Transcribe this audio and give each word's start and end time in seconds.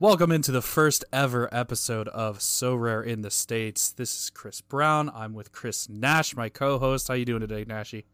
Welcome 0.00 0.32
into 0.32 0.52
the 0.52 0.60
first 0.60 1.04
ever 1.12 1.48
episode 1.50 2.08
of 2.08 2.40
Sorare 2.40 3.06
in 3.06 3.22
the 3.22 3.30
States. 3.30 3.90
This 3.90 4.14
is 4.14 4.28
Chris 4.28 4.60
Brown. 4.60 5.10
I'm 5.14 5.32
with 5.32 5.50
Chris 5.52 5.88
Nash, 5.88 6.36
my 6.36 6.48
co-host. 6.48 7.08
How 7.08 7.14
you 7.14 7.24
doing 7.24 7.40
today, 7.40 7.64
Nashy? 7.64 8.04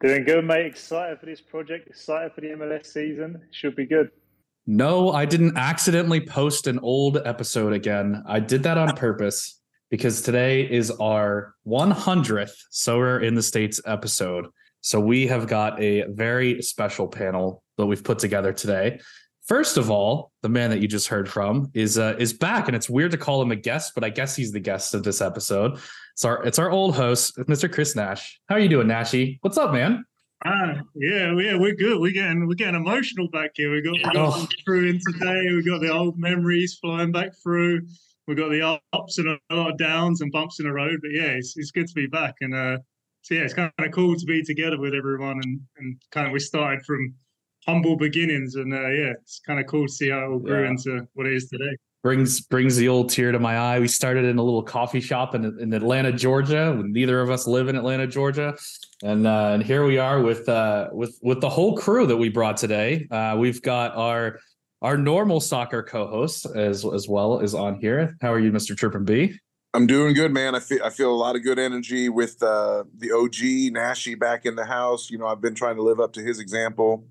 Doing 0.00 0.24
good, 0.24 0.44
mate. 0.44 0.66
Excited 0.66 1.20
for 1.20 1.26
this 1.26 1.40
project. 1.40 1.88
Excited 1.88 2.32
for 2.34 2.42
the 2.42 2.48
MLS 2.48 2.86
season. 2.86 3.40
Should 3.50 3.76
be 3.76 3.86
good. 3.86 4.10
No, 4.66 5.10
I 5.10 5.24
didn't 5.24 5.56
accidentally 5.56 6.20
post 6.20 6.66
an 6.66 6.80
old 6.80 7.16
episode 7.24 7.72
again. 7.72 8.22
I 8.26 8.40
did 8.40 8.62
that 8.64 8.76
on 8.76 8.94
purpose 8.94 9.61
because 9.92 10.22
today 10.22 10.62
is 10.62 10.90
our 10.90 11.54
100th 11.68 12.54
Sorare 12.72 13.22
in 13.22 13.34
the 13.34 13.42
States 13.42 13.78
episode. 13.84 14.46
So 14.80 14.98
we 14.98 15.26
have 15.26 15.46
got 15.46 15.78
a 15.82 16.04
very 16.08 16.62
special 16.62 17.06
panel 17.06 17.62
that 17.76 17.84
we've 17.84 18.02
put 18.02 18.18
together 18.18 18.54
today. 18.54 19.00
First 19.44 19.76
of 19.76 19.90
all, 19.90 20.32
the 20.40 20.48
man 20.48 20.70
that 20.70 20.80
you 20.80 20.88
just 20.88 21.08
heard 21.08 21.28
from 21.28 21.70
is 21.74 21.98
uh, 21.98 22.16
is 22.18 22.32
back, 22.32 22.68
and 22.68 22.74
it's 22.74 22.88
weird 22.88 23.10
to 23.10 23.18
call 23.18 23.42
him 23.42 23.50
a 23.50 23.56
guest, 23.56 23.92
but 23.94 24.02
I 24.02 24.08
guess 24.08 24.34
he's 24.34 24.50
the 24.50 24.60
guest 24.60 24.94
of 24.94 25.02
this 25.02 25.20
episode. 25.20 25.78
It's 26.14 26.24
our 26.24 26.42
it's 26.42 26.58
our 26.58 26.70
old 26.70 26.96
host, 26.96 27.36
Mr. 27.36 27.70
Chris 27.70 27.94
Nash. 27.94 28.40
How 28.48 28.54
are 28.54 28.60
you 28.60 28.70
doing, 28.70 28.86
Nashy? 28.86 29.38
What's 29.42 29.58
up, 29.58 29.72
man? 29.72 30.06
Ah, 30.46 30.80
yeah, 30.94 31.38
yeah, 31.38 31.58
we're 31.58 31.74
good. 31.74 32.00
We're 32.00 32.12
getting 32.12 32.48
we're 32.48 32.54
getting 32.54 32.76
emotional 32.76 33.28
back 33.28 33.50
here. 33.56 33.70
We 33.70 33.82
got 33.82 33.92
we 33.92 34.02
got 34.02 34.16
oh. 34.16 34.46
crew 34.64 34.88
in 34.88 35.00
today. 35.06 35.52
We 35.52 35.62
got 35.62 35.82
the 35.82 35.92
old 35.92 36.18
memories 36.18 36.78
flying 36.80 37.12
back 37.12 37.32
through. 37.42 37.82
We 38.26 38.34
got 38.34 38.50
the 38.50 38.80
ups 38.92 39.18
and 39.18 39.28
a 39.28 39.54
lot 39.54 39.70
of 39.72 39.78
downs 39.78 40.20
and 40.20 40.30
bumps 40.30 40.60
in 40.60 40.66
the 40.66 40.72
road. 40.72 41.00
But 41.02 41.10
yeah, 41.12 41.32
it's, 41.32 41.56
it's 41.56 41.70
good 41.70 41.88
to 41.88 41.94
be 41.94 42.06
back. 42.06 42.34
And 42.40 42.54
uh, 42.54 42.78
so 43.22 43.34
yeah, 43.34 43.42
it's 43.42 43.54
kind 43.54 43.72
of 43.78 43.90
cool 43.92 44.16
to 44.16 44.26
be 44.26 44.42
together 44.42 44.78
with 44.78 44.94
everyone 44.94 45.40
and 45.42 45.60
and 45.78 46.02
kind 46.10 46.26
of 46.26 46.32
we 46.32 46.38
started 46.38 46.84
from 46.84 47.14
humble 47.66 47.96
beginnings, 47.96 48.56
and 48.56 48.72
uh, 48.72 48.88
yeah, 48.88 49.12
it's 49.20 49.40
kind 49.46 49.60
of 49.60 49.66
cool 49.66 49.86
to 49.86 49.92
see 49.92 50.10
how 50.10 50.18
it 50.18 50.24
all 50.24 50.38
grew 50.38 50.64
yeah. 50.64 50.70
into 50.70 51.06
what 51.14 51.26
it 51.26 51.34
is 51.34 51.48
today. 51.48 51.76
Brings 52.02 52.40
brings 52.40 52.76
the 52.76 52.88
old 52.88 53.10
tear 53.10 53.30
to 53.30 53.38
my 53.38 53.56
eye. 53.56 53.78
We 53.78 53.86
started 53.86 54.24
in 54.24 54.38
a 54.38 54.42
little 54.42 54.62
coffee 54.62 55.00
shop 55.00 55.36
in, 55.36 55.44
in 55.60 55.72
Atlanta, 55.72 56.10
Georgia. 56.10 56.82
Neither 56.84 57.20
of 57.20 57.30
us 57.30 57.46
live 57.46 57.68
in 57.68 57.76
Atlanta, 57.76 58.08
Georgia, 58.08 58.56
and 59.04 59.26
uh, 59.26 59.50
and 59.54 59.62
here 59.62 59.86
we 59.86 59.98
are 59.98 60.20
with 60.20 60.48
uh, 60.48 60.88
with 60.92 61.16
with 61.22 61.40
the 61.40 61.48
whole 61.48 61.76
crew 61.76 62.06
that 62.06 62.16
we 62.16 62.28
brought 62.28 62.56
today. 62.56 63.06
Uh, 63.08 63.36
we've 63.38 63.62
got 63.62 63.94
our 63.94 64.40
our 64.82 64.98
normal 64.98 65.40
soccer 65.40 65.82
co-host 65.82 66.46
as 66.54 66.84
as 66.84 67.08
well 67.08 67.38
is 67.38 67.54
on 67.54 67.76
here. 67.76 68.16
How 68.20 68.32
are 68.32 68.40
you, 68.40 68.52
Mister 68.52 68.74
Trippin 68.74 69.04
B? 69.04 69.38
I'm 69.74 69.86
doing 69.86 70.12
good, 70.12 70.32
man. 70.32 70.54
I 70.54 70.60
feel 70.60 70.82
I 70.84 70.90
feel 70.90 71.10
a 71.10 71.16
lot 71.16 71.36
of 71.36 71.42
good 71.42 71.58
energy 71.58 72.08
with 72.08 72.42
uh, 72.42 72.84
the 72.98 73.12
OG 73.12 73.72
Nashy 73.72 74.18
back 74.18 74.44
in 74.44 74.56
the 74.56 74.66
house. 74.66 75.08
You 75.08 75.18
know, 75.18 75.26
I've 75.26 75.40
been 75.40 75.54
trying 75.54 75.76
to 75.76 75.82
live 75.82 76.00
up 76.00 76.12
to 76.14 76.22
his 76.22 76.40
example 76.40 77.06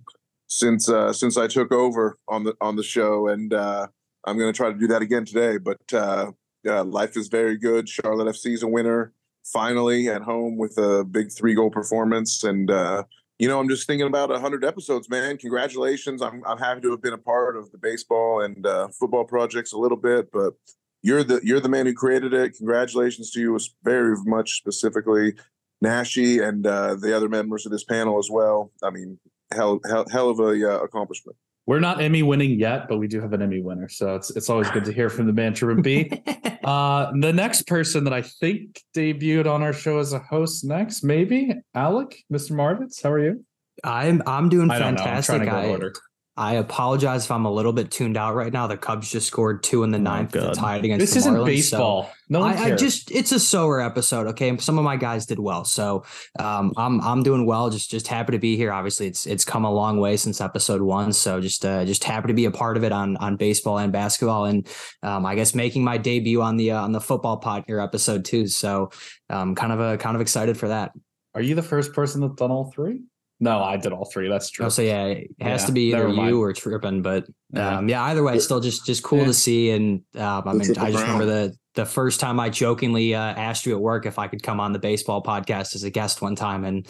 since 0.48 0.90
uh, 0.90 1.14
since 1.14 1.38
I 1.38 1.48
took 1.48 1.72
over 1.72 2.18
on 2.28 2.44
the 2.44 2.56
on 2.62 2.76
the 2.76 2.84
show, 2.84 3.30
and 3.30 3.54
uh, 3.54 3.88
I'm 4.26 4.38
going 4.38 4.52
to 4.52 4.56
try 4.56 4.72
to 4.72 4.78
do 4.78 4.88
that 4.88 5.02
again 5.02 5.26
today. 5.26 5.58
But 5.58 5.82
uh, 5.94 6.32
yeah, 6.64 6.82
life 6.82 7.18
is 7.18 7.30
very 7.30 7.58
good. 7.58 7.90
Charlotte 7.90 8.28
FC 8.28 8.54
is 8.54 8.64
a 8.64 8.68
winner 8.68 9.14
finally 9.44 10.08
at 10.08 10.22
home 10.22 10.58
with 10.58 10.78
a 10.78 11.04
big 11.04 11.32
three 11.32 11.56
goal 11.56 11.72
performance, 11.72 12.44
and 12.44 12.70
uh, 12.70 13.04
you 13.42 13.48
know 13.48 13.60
I'm 13.60 13.68
just 13.68 13.88
thinking 13.88 14.06
about 14.06 14.30
100 14.30 14.64
episodes, 14.64 15.10
man. 15.10 15.36
Congratulations! 15.36 16.22
I'm 16.22 16.44
I'm 16.46 16.60
happy 16.60 16.82
to 16.82 16.92
have 16.92 17.02
been 17.02 17.14
a 17.14 17.18
part 17.18 17.58
of 17.58 17.72
the 17.72 17.80
baseball 17.80 18.42
and 18.42 18.64
uh, 18.68 18.90
football 18.90 19.26
projects 19.26 19.74
a 19.74 19.80
little 19.80 19.98
bit, 19.98 20.32
but 20.32 20.54
you're 21.02 21.24
the 21.24 21.42
you're 21.44 21.60
the 21.60 21.68
man 21.68 21.88
who 21.88 21.94
created 21.96 22.36
it. 22.36 22.56
Congratulations 22.56 23.32
to 23.32 23.40
you, 23.40 23.60
very 23.84 24.16
much 24.26 24.58
specifically. 24.58 25.34
Nashy 25.84 26.48
and 26.48 26.68
uh, 26.68 26.94
the 26.94 27.18
other 27.18 27.28
members 27.28 27.66
of 27.66 27.72
this 27.72 27.84
panel 27.84 28.20
as 28.20 28.30
well. 28.30 28.72
I 28.84 28.92
mean, 28.92 29.20
hell 29.52 29.80
hell, 29.90 30.06
hell 30.12 30.30
of 30.30 30.40
a 30.40 30.76
uh, 30.76 30.84
accomplishment. 30.84 31.36
We're 31.68 31.80
not 31.80 32.02
Emmy 32.02 32.24
winning 32.24 32.60
yet, 32.60 32.88
but 32.90 32.98
we 32.98 33.08
do 33.08 33.22
have 33.22 33.34
an 33.34 33.42
Emmy 33.42 33.62
winner, 33.62 33.88
so 33.88 34.16
it's 34.16 34.32
it's 34.32 34.50
always 34.50 34.70
good 34.72 34.84
to 34.86 34.92
hear 34.92 35.10
from 35.10 35.28
the 35.28 35.34
man 35.34 35.54
to 35.54 35.76
B. 35.82 36.12
uh, 36.64 37.12
the 37.20 37.32
next 37.32 37.68
person 37.68 38.04
that 38.06 38.14
I 38.14 38.24
think 38.24 38.82
debuted 38.96 39.46
on 39.46 39.62
our 39.62 39.74
show 39.74 40.00
as 40.00 40.14
a 40.14 40.20
host 40.20 40.66
next, 40.66 41.04
maybe 41.04 41.54
Alec, 41.76 42.18
Mr. 42.34 42.52
Marvitz. 42.52 43.04
How 43.04 43.12
are 43.12 43.24
you? 43.24 43.46
I'm 43.84 44.24
I'm 44.26 44.50
doing 44.50 44.70
fantastic. 44.70 45.48
I, 45.48 45.88
I 46.38 46.54
apologize 46.56 47.26
if 47.26 47.32
I'm 47.32 47.46
a 47.46 47.52
little 47.52 47.74
bit 47.74 47.92
tuned 47.92 48.16
out 48.16 48.36
right 48.36 48.54
now. 48.54 48.66
The 48.66 48.78
Cubs 48.78 49.12
just 49.12 49.28
scored 49.28 49.64
two 49.64 49.84
in 49.84 49.92
the 49.92 49.98
oh 49.98 50.02
ninth 50.02 50.36
oh, 50.36 50.50
to 50.50 50.56
tie 50.56 50.78
it 50.78 50.86
against 50.86 51.02
this 51.02 51.12
the 51.12 51.18
isn't 51.20 51.34
Marlins, 51.36 51.46
baseball. 51.46 52.04
So 52.06 52.12
no 52.30 52.40
one 52.40 52.54
I, 52.54 52.56
cares. 52.56 52.72
I 52.72 52.76
just 52.86 53.12
it's 53.12 53.34
a 53.34 53.36
Sorare 53.36 53.86
episode. 53.86 54.28
Okay, 54.28 54.56
some 54.58 54.78
of 54.78 54.86
my 54.86 54.96
guys 54.96 55.26
did 55.26 55.40
well, 55.40 55.66
so 55.66 56.06
um, 56.40 56.72
I'm 56.78 57.02
I'm 57.02 57.22
doing 57.22 57.46
well. 57.46 57.70
Just 57.70 57.92
just 57.92 58.08
happy 58.08 58.32
to 58.32 58.40
be 58.40 58.56
here. 58.56 58.72
Obviously, 58.72 59.08
it's 59.08 59.28
it's 59.28 59.44
come 59.44 59.66
a 59.66 59.72
long 59.72 60.00
way 60.00 60.16
since 60.16 60.40
episode 60.40 60.82
one. 60.82 61.12
So 61.12 61.42
just 61.42 61.66
uh, 61.66 61.84
just 61.84 62.04
happy 62.06 62.30
to 62.30 62.34
be 62.34 62.46
a 62.46 62.52
part 62.52 62.78
of 62.78 62.86
it 62.86 62.94
on 62.94 63.18
on 63.18 63.36
baseball 63.36 63.78
and 63.78 63.92
basketball, 63.92 64.46
and 64.46 64.68
um, 65.04 65.26
I 65.26 65.36
guess 65.36 65.54
making 65.54 65.84
my 65.84 65.98
debut 65.98 66.42
on 66.42 66.56
the 66.56 66.72
uh, 66.72 66.82
on 66.82 66.94
the 66.94 67.02
football 67.02 67.38
pod 67.38 67.66
here 67.68 67.82
episode 67.82 68.24
two. 68.24 68.48
So 68.48 68.92
um, 69.30 69.54
kind 69.54 69.74
of 69.74 69.82
a 69.82 69.98
kind 69.98 70.16
of 70.16 70.22
excited 70.22 70.58
for 70.58 70.70
that. 70.70 70.92
Are 71.36 71.42
you 71.42 71.56
the 71.56 71.62
first 71.62 71.94
person 71.94 72.22
that's 72.22 72.36
done 72.36 72.52
all 72.52 72.72
three? 72.72 73.02
No, 73.44 73.64
I 73.64 73.76
did 73.76 73.92
all 73.92 74.06
three. 74.06 74.30
That's 74.30 74.52
true. 74.52 74.68
Oh, 74.68 74.70
so 74.70 74.84
yeah, 74.84 75.06
it 75.06 75.32
has 75.42 75.62
yeah, 75.62 75.66
to 75.66 75.72
be 75.72 75.82
either 75.94 76.10
you 76.10 76.42
or 76.42 76.54
Trippin, 76.54 77.02
but 77.02 77.26
um, 77.56 77.90
yeah. 77.90 78.04
either 78.04 78.24
way, 78.24 78.36
it's 78.36 78.46
still 78.46 78.60
just 78.60 78.86
just 78.86 79.02
cool 79.02 79.22
yeah. 79.22 79.26
to 79.26 79.34
see. 79.34 79.72
And 79.72 80.04
um, 80.16 80.48
I 80.48 80.54
mean, 80.54 80.78
I 80.78 80.92
just 80.92 81.04
remember 81.04 81.26
the 81.26 81.58
the 81.74 81.86
first 81.86 82.20
time 82.20 82.40
I 82.40 82.50
jokingly 82.50 83.16
uh, 83.16 83.20
asked 83.20 83.66
you 83.66 83.74
at 83.74 83.82
work 83.82 84.06
if 84.06 84.20
I 84.20 84.28
could 84.28 84.44
come 84.44 84.60
on 84.60 84.74
the 84.74 84.80
baseball 84.80 85.24
podcast 85.24 85.74
as 85.74 85.84
a 85.84 85.90
guest 85.90 86.22
one 86.22 86.36
time, 86.36 86.64
and 86.66 86.88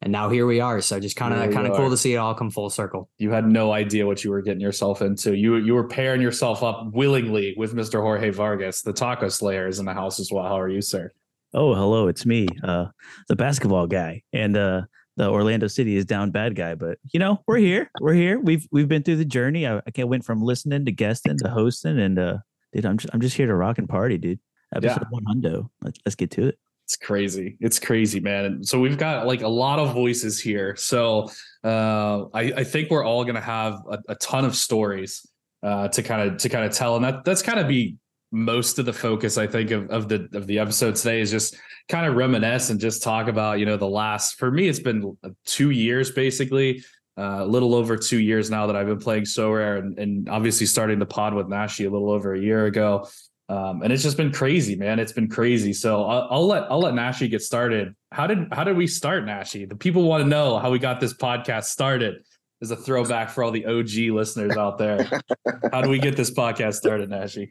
and 0.00 0.10
now 0.10 0.30
here 0.30 0.46
we 0.46 0.60
are. 0.60 0.80
So 0.80 0.98
just 0.98 1.16
kind 1.16 1.34
of 1.34 1.52
kind 1.52 1.66
of 1.66 1.76
cool 1.76 1.90
to 1.90 1.98
see 1.98 2.14
it 2.14 2.16
all 2.16 2.34
come 2.34 2.50
full 2.50 2.70
circle. 2.70 3.10
You 3.18 3.30
had 3.32 3.46
no 3.46 3.70
idea 3.70 4.06
what 4.06 4.24
you 4.24 4.30
were 4.30 4.40
getting 4.40 4.62
yourself 4.62 5.02
into. 5.02 5.36
You 5.36 5.56
you 5.56 5.74
were 5.74 5.86
pairing 5.86 6.22
yourself 6.22 6.62
up 6.62 6.94
willingly 6.94 7.52
with 7.58 7.74
Mr. 7.74 8.00
Jorge 8.00 8.30
Vargas. 8.30 8.80
The 8.80 8.94
Taco 8.94 9.28
Slayer 9.28 9.68
is 9.68 9.80
in 9.80 9.84
the 9.84 9.92
house 9.92 10.18
as 10.18 10.32
well. 10.32 10.44
How 10.44 10.58
are 10.58 10.70
you, 10.70 10.80
sir? 10.80 11.12
Oh, 11.52 11.74
hello, 11.74 12.06
it's 12.06 12.24
me, 12.24 12.46
uh, 12.62 12.86
the 13.28 13.34
basketball 13.34 13.88
guy, 13.88 14.22
and 14.32 14.56
uh, 14.56 14.82
the 15.20 15.28
Orlando 15.28 15.66
City 15.66 15.96
is 15.96 16.06
down 16.06 16.30
bad 16.30 16.56
guy, 16.56 16.74
but 16.74 16.98
you 17.12 17.20
know 17.20 17.42
we're 17.46 17.58
here. 17.58 17.90
We're 18.00 18.14
here. 18.14 18.40
We've 18.40 18.66
we've 18.72 18.88
been 18.88 19.02
through 19.02 19.16
the 19.16 19.26
journey. 19.26 19.66
I, 19.66 19.82
I 19.98 20.04
went 20.04 20.24
from 20.24 20.40
listening 20.40 20.86
to 20.86 20.92
guesting 20.92 21.36
to 21.40 21.50
hosting, 21.50 22.00
and 22.00 22.18
uh, 22.18 22.38
dude, 22.72 22.86
I'm 22.86 22.96
just 22.96 23.12
I'm 23.12 23.20
just 23.20 23.36
here 23.36 23.46
to 23.46 23.54
rock 23.54 23.76
and 23.76 23.86
party, 23.86 24.16
dude. 24.16 24.40
Episode 24.74 25.02
yeah. 25.02 25.08
one 25.10 25.24
hundo. 25.24 25.68
Let's 25.82 25.98
let's 26.06 26.16
get 26.16 26.30
to 26.32 26.46
it. 26.48 26.58
It's 26.86 26.96
crazy. 26.96 27.58
It's 27.60 27.78
crazy, 27.78 28.18
man. 28.20 28.64
So 28.64 28.80
we've 28.80 28.96
got 28.96 29.26
like 29.26 29.42
a 29.42 29.48
lot 29.48 29.78
of 29.78 29.92
voices 29.92 30.40
here. 30.40 30.74
So 30.76 31.30
uh, 31.64 32.24
I 32.32 32.52
I 32.56 32.64
think 32.64 32.90
we're 32.90 33.04
all 33.04 33.22
gonna 33.26 33.42
have 33.42 33.74
a, 33.90 33.98
a 34.08 34.14
ton 34.14 34.46
of 34.46 34.56
stories 34.56 35.28
uh, 35.62 35.88
to 35.88 36.02
kind 36.02 36.30
of 36.30 36.38
to 36.38 36.48
kind 36.48 36.64
of 36.64 36.72
tell, 36.72 36.96
and 36.96 37.04
that 37.04 37.26
that's 37.26 37.42
kind 37.42 37.60
of 37.60 37.68
be 37.68 37.96
most 38.32 38.78
of 38.78 38.86
the 38.86 38.92
focus 38.92 39.36
I 39.38 39.46
think 39.46 39.70
of, 39.70 39.90
of 39.90 40.08
the 40.08 40.28
of 40.34 40.46
the 40.46 40.58
episode 40.58 40.94
today 40.94 41.20
is 41.20 41.30
just 41.30 41.56
kind 41.88 42.06
of 42.06 42.14
reminisce 42.14 42.70
and 42.70 42.78
just 42.78 43.02
talk 43.02 43.26
about 43.26 43.58
you 43.58 43.66
know 43.66 43.76
the 43.76 43.88
last 43.88 44.38
for 44.38 44.50
me 44.50 44.68
it's 44.68 44.78
been 44.78 45.16
two 45.44 45.70
years 45.70 46.10
basically 46.12 46.84
uh, 47.18 47.40
a 47.40 47.46
little 47.46 47.74
over 47.74 47.96
two 47.96 48.18
years 48.18 48.50
now 48.50 48.66
that 48.66 48.76
I've 48.76 48.86
been 48.86 48.98
playing 48.98 49.24
Sorare 49.24 49.78
and, 49.78 49.98
and 49.98 50.28
obviously 50.28 50.66
starting 50.66 50.98
the 50.98 51.06
pod 51.06 51.34
with 51.34 51.48
Nashi 51.48 51.84
a 51.84 51.90
little 51.90 52.10
over 52.10 52.34
a 52.34 52.40
year 52.40 52.66
ago. 52.66 53.08
Um, 53.50 53.82
and 53.82 53.92
it's 53.92 54.02
just 54.02 54.16
been 54.16 54.32
crazy 54.32 54.76
man. 54.76 54.98
It's 54.98 55.12
been 55.12 55.28
crazy. 55.28 55.72
So 55.72 56.04
I'll, 56.04 56.28
I'll 56.30 56.46
let 56.46 56.70
I'll 56.70 56.78
let 56.78 56.94
Nashi 56.94 57.28
get 57.28 57.42
started. 57.42 57.94
How 58.12 58.26
did 58.26 58.46
how 58.52 58.64
did 58.64 58.76
we 58.76 58.86
start 58.86 59.26
Nashi? 59.26 59.66
The 59.66 59.74
people 59.74 60.04
want 60.04 60.22
to 60.22 60.28
know 60.28 60.58
how 60.58 60.70
we 60.70 60.78
got 60.78 61.00
this 61.00 61.12
podcast 61.12 61.64
started. 61.64 62.24
As 62.62 62.70
a 62.70 62.76
throwback 62.76 63.30
for 63.30 63.42
all 63.42 63.50
the 63.50 63.64
OG 63.64 64.14
listeners 64.14 64.54
out 64.54 64.76
there. 64.76 65.08
How 65.72 65.80
do 65.80 65.88
we 65.88 65.98
get 65.98 66.14
this 66.14 66.30
podcast 66.30 66.74
started 66.74 67.08
Nashy 67.08 67.48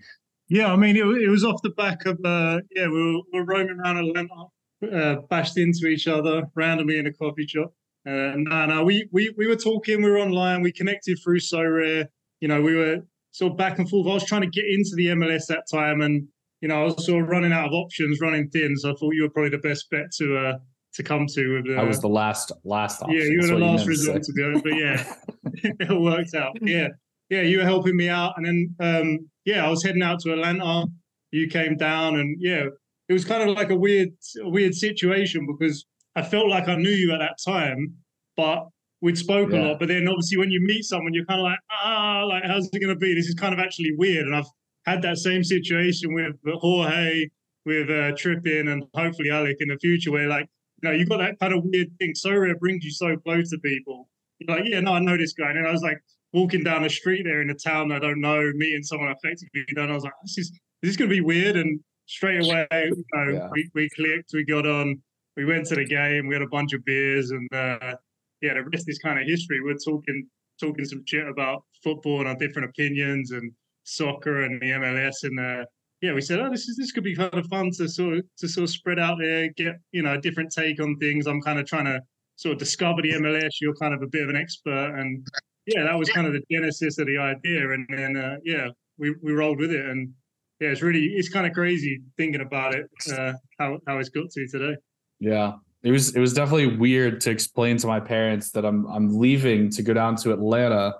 yeah, 0.50 0.72
I 0.72 0.76
mean, 0.76 0.96
it, 0.96 1.06
it 1.06 1.30
was 1.30 1.44
off 1.44 1.62
the 1.62 1.70
back 1.70 2.06
of, 2.06 2.20
uh, 2.26 2.60
yeah, 2.76 2.88
we 2.88 3.04
were, 3.04 3.22
we 3.32 3.40
were 3.40 3.46
roaming 3.46 3.80
around 3.80 3.98
Atlanta, 3.98 4.46
uh, 4.92 5.22
bashed 5.30 5.58
into 5.58 5.88
each 5.88 6.08
other 6.08 6.44
randomly 6.56 6.98
in 6.98 7.08
a 7.08 7.14
coffee 7.14 7.48
shop. 7.48 7.74
Uh, 8.08 8.34
no, 8.36 8.66
no, 8.66 8.84
we, 8.84 9.08
we, 9.12 9.34
we 9.38 9.48
were 9.48 9.56
talking, 9.56 10.02
we 10.02 10.10
were 10.10 10.20
online, 10.20 10.62
we 10.62 10.72
connected 10.72 11.18
through 11.24 11.40
Sorare. 11.40 12.06
You 12.42 12.48
know, 12.48 12.62
we 12.62 12.76
were 12.76 13.00
sort 13.32 13.52
of 13.52 13.58
back 13.58 13.80
and 13.80 13.90
forth. 13.90 14.08
I 14.08 14.14
was 14.14 14.26
trying 14.26 14.42
to 14.42 14.48
get 14.48 14.66
into 14.66 14.92
the 14.96 15.08
MLS 15.08 15.46
that 15.48 15.66
time, 15.72 16.02
and 16.02 16.28
you 16.62 16.68
know, 16.68 16.82
I 16.82 16.84
was 16.86 17.06
sort 17.06 17.24
of 17.24 17.30
running 17.30 17.54
out 17.54 17.68
of 17.68 17.74
options, 17.74 18.20
running 18.22 18.50
thin. 18.50 18.76
So 18.78 18.92
I 18.92 18.94
thought 18.96 19.14
you 19.14 19.24
were 19.24 19.30
probably 19.30 19.52
the 19.52 19.60
best 19.60 19.90
bet 19.90 20.12
to 20.18 20.38
uh, 20.38 20.58
to 20.94 21.04
come 21.04 21.28
to. 21.28 21.62
With 21.62 21.78
uh, 21.78 21.82
I 21.82 21.84
was 21.84 22.02
the 22.02 22.10
last 22.10 22.52
last 22.64 23.02
option. 23.02 23.18
Yeah, 23.18 23.26
you 23.26 23.42
were 23.42 23.48
the 23.48 23.66
last 23.66 23.88
resort 23.88 24.24
to, 24.24 24.44
honest, 24.46 24.64
but 24.64 24.76
yeah, 24.76 25.16
it 25.64 26.02
worked 26.02 26.36
out. 26.36 26.58
Yeah, 26.62 26.88
yeah, 27.30 27.42
you 27.42 27.60
were 27.60 27.64
helping 27.64 27.96
me 27.96 28.10
out, 28.10 28.34
and 28.38 28.46
then 28.46 28.76
um, 28.80 29.30
yeah, 29.50 29.66
I 29.66 29.70
was 29.70 29.84
heading 29.84 30.04
out 30.04 30.20
to 30.22 30.34
Atlanta. 30.34 30.86
You 31.32 31.48
came 31.48 31.76
down, 31.76 32.20
and 32.20 32.38
yeah, 32.40 32.66
it 33.08 33.14
was 33.14 33.26
kind 33.26 33.42
of 33.48 33.56
like 33.56 33.72
a 33.72 33.76
weird, 33.76 34.10
a 34.44 34.50
weird 34.50 34.76
situation 34.76 35.48
because 35.48 35.86
I 36.16 36.22
felt 36.22 36.50
like 36.50 36.68
I 36.68 36.76
knew 36.76 36.92
you 36.92 37.12
at 37.14 37.20
that 37.20 37.38
time, 37.44 37.96
but 38.38 38.68
we'd 39.02 39.18
spoke 39.18 39.52
yeah. 39.52 39.60
a 39.60 39.62
lot. 39.66 39.80
But 39.80 39.88
then 39.88 40.08
obviously, 40.08 40.38
when 40.38 40.52
you 40.52 40.62
meet 40.62 40.84
someone, 40.84 41.14
you're 41.14 41.26
kind 41.26 41.40
of 41.40 41.46
like, 41.46 41.60
ah, 41.72 42.24
like 42.28 42.44
how's 42.46 42.68
it 42.68 42.80
going 42.80 42.94
to 42.94 42.96
be? 42.96 43.16
This 43.16 43.28
is 43.28 43.34
kind 43.34 43.54
of 43.54 43.60
actually 43.60 43.92
weird. 43.98 44.28
And 44.28 44.36
I've 44.36 44.50
had 44.86 45.02
that 45.02 45.18
same 45.18 45.44
situation 45.44 46.14
with 46.14 46.36
Jorge 46.46 47.26
with 47.66 47.90
uh, 47.90 48.16
Trippin 48.16 48.68
and 48.68 48.84
hopefully 48.94 49.32
Alec 49.32 49.58
in 49.60 49.70
the 49.70 49.78
future, 49.78 50.12
where 50.12 50.28
like 50.28 50.48
you 50.82 50.90
know 50.90 50.96
you 50.96 51.08
got 51.08 51.18
that 51.18 51.40
kind 51.40 51.54
of 51.54 51.64
weird 51.64 51.90
thing. 51.98 52.14
Sorare 52.14 52.58
brings 52.60 52.86
you 52.86 52.92
so 52.92 53.18
close 53.18 53.50
to 53.50 53.58
people. 53.60 54.10
You're 54.38 54.56
like, 54.56 54.68
yeah, 54.68 54.80
no, 54.80 54.94
I 54.94 55.00
know 55.00 55.18
this 55.18 55.34
guy, 55.34 55.50
and 55.50 55.58
then 55.58 55.66
I 55.66 55.72
was 55.72 55.82
like 55.82 55.98
walking 56.34 56.64
down 56.64 56.84
the 56.84 56.90
street 56.90 57.24
there 57.24 57.42
in 57.42 57.50
a 57.50 57.56
town 57.56 57.92
I 57.92 58.00
don't 58.00 58.22
know, 58.22 58.52
meeting 58.56 58.84
someone 58.84 59.10
effectively, 59.10 59.66
and 59.70 59.92
I 59.92 59.94
was 59.94 60.04
like, 60.04 60.14
this 60.24 60.38
is 60.38 60.52
this 60.82 60.92
is 60.92 60.98
gonna 60.98 61.10
be 61.10 61.22
weird, 61.22 61.56
and 61.58 61.80
straight 62.06 62.46
away, 62.46 62.68
you 62.72 63.04
know, 63.14 63.32
Yeah. 63.34 63.50
we, 63.52 63.70
we 63.76 63.90
clicked, 63.96 64.32
we 64.34 64.44
got 64.44 64.66
on, 64.66 65.02
we 65.38 65.46
went 65.46 65.66
to 65.68 65.76
the 65.76 65.86
game, 65.86 66.28
we 66.28 66.36
had 66.36 66.42
a 66.42 66.48
bunch 66.48 66.74
of 66.74 66.84
beers, 66.86 67.32
and 67.32 67.48
uh, 67.54 67.96
yeah, 68.42 68.54
the 68.54 68.64
rest 68.64 68.86
is 68.88 69.00
kind 69.00 69.20
of 69.20 69.28
history. 69.28 69.62
We're 69.62 69.76
talking 69.76 70.28
talking 70.60 70.86
some 70.86 71.04
shit 71.06 71.28
about 71.28 71.64
football 71.84 72.20
and 72.20 72.28
our 72.28 72.36
different 72.36 72.70
opinions 72.70 73.32
and 73.32 73.50
soccer 73.84 74.44
and 74.44 74.62
the 74.62 74.68
MLS 74.72 75.24
and 75.24 75.40
uh, 75.40 75.66
yeah, 76.02 76.14
we 76.14 76.22
said, 76.22 76.40
oh, 76.40 76.50
this 76.50 76.68
is 76.70 76.78
this 76.78 76.92
could 76.94 77.04
be 77.04 77.16
kind 77.16 77.34
of 77.34 77.46
fun 77.48 77.72
to 77.78 77.88
sort 77.90 78.18
of 78.18 78.26
to 78.38 78.48
sort 78.48 78.64
of 78.64 78.70
spread 78.70 79.00
out 79.00 79.18
there, 79.20 79.50
get 79.58 79.76
you 79.92 80.02
know 80.02 80.14
a 80.14 80.22
different 80.22 80.52
take 80.52 80.82
on 80.82 80.96
things. 80.98 81.28
I'm 81.28 81.42
kind 81.42 81.60
of 81.60 81.66
trying 81.66 81.86
to 81.86 82.00
sort 82.38 82.54
of 82.54 82.60
discover 82.60 83.02
the 83.02 83.12
MLS. 83.14 83.50
You're 83.60 83.76
kind 83.76 83.94
of 83.94 84.02
a 84.02 84.08
bit 84.08 84.24
of 84.24 84.30
an 84.30 84.38
expert, 84.38 84.96
and 84.98 85.28
yeah, 85.76 85.84
that 85.84 85.98
was 85.98 86.10
kind 86.10 86.28
of 86.28 86.34
the 86.34 86.44
genesis 86.52 86.98
of 86.98 87.08
the 87.08 87.18
idea. 87.18 87.72
And 87.72 87.88
then 87.90 88.18
uh, 88.18 88.38
yeah, 88.44 88.70
we 88.98 89.16
we 89.22 89.32
rolled 89.32 89.60
with 89.60 89.72
it, 89.72 89.86
and 89.86 90.14
yeah, 90.60 90.70
it's 90.70 90.82
really 90.82 91.06
it's 91.06 91.30
kind 91.30 91.48
of 91.48 91.54
crazy 91.54 92.02
thinking 92.18 92.42
about 92.42 92.76
it 92.76 92.90
uh, 93.12 93.34
how 93.58 93.80
how 93.88 93.98
it's 94.00 94.10
got 94.10 94.30
to 94.30 94.48
today. 94.48 94.76
Yeah. 95.20 95.54
It 95.82 95.92
was 95.92 96.16
it 96.16 96.20
was 96.20 96.34
definitely 96.34 96.76
weird 96.76 97.22
to 97.22 97.32
explain 97.32 97.78
to 97.78 97.88
my 97.88 98.02
parents 98.02 98.52
that 98.52 98.66
I'm 98.66 98.86
I'm 98.88 99.18
leaving 99.18 99.70
to 99.72 99.82
go 99.82 99.94
down 99.94 100.18
to 100.18 100.34
Atlanta 100.34 100.96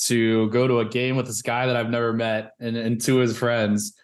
to 0.00 0.50
go 0.50 0.68
to 0.68 0.80
a 0.80 0.84
game 0.84 1.16
with 1.16 1.26
this 1.26 1.42
guy 1.42 1.66
that 1.66 1.76
I've 1.76 1.90
never 1.90 2.12
met 2.12 2.52
and, 2.60 2.76
and 2.76 3.00
two 3.00 3.20
of 3.20 3.28
his 3.28 3.36
friends. 3.36 3.94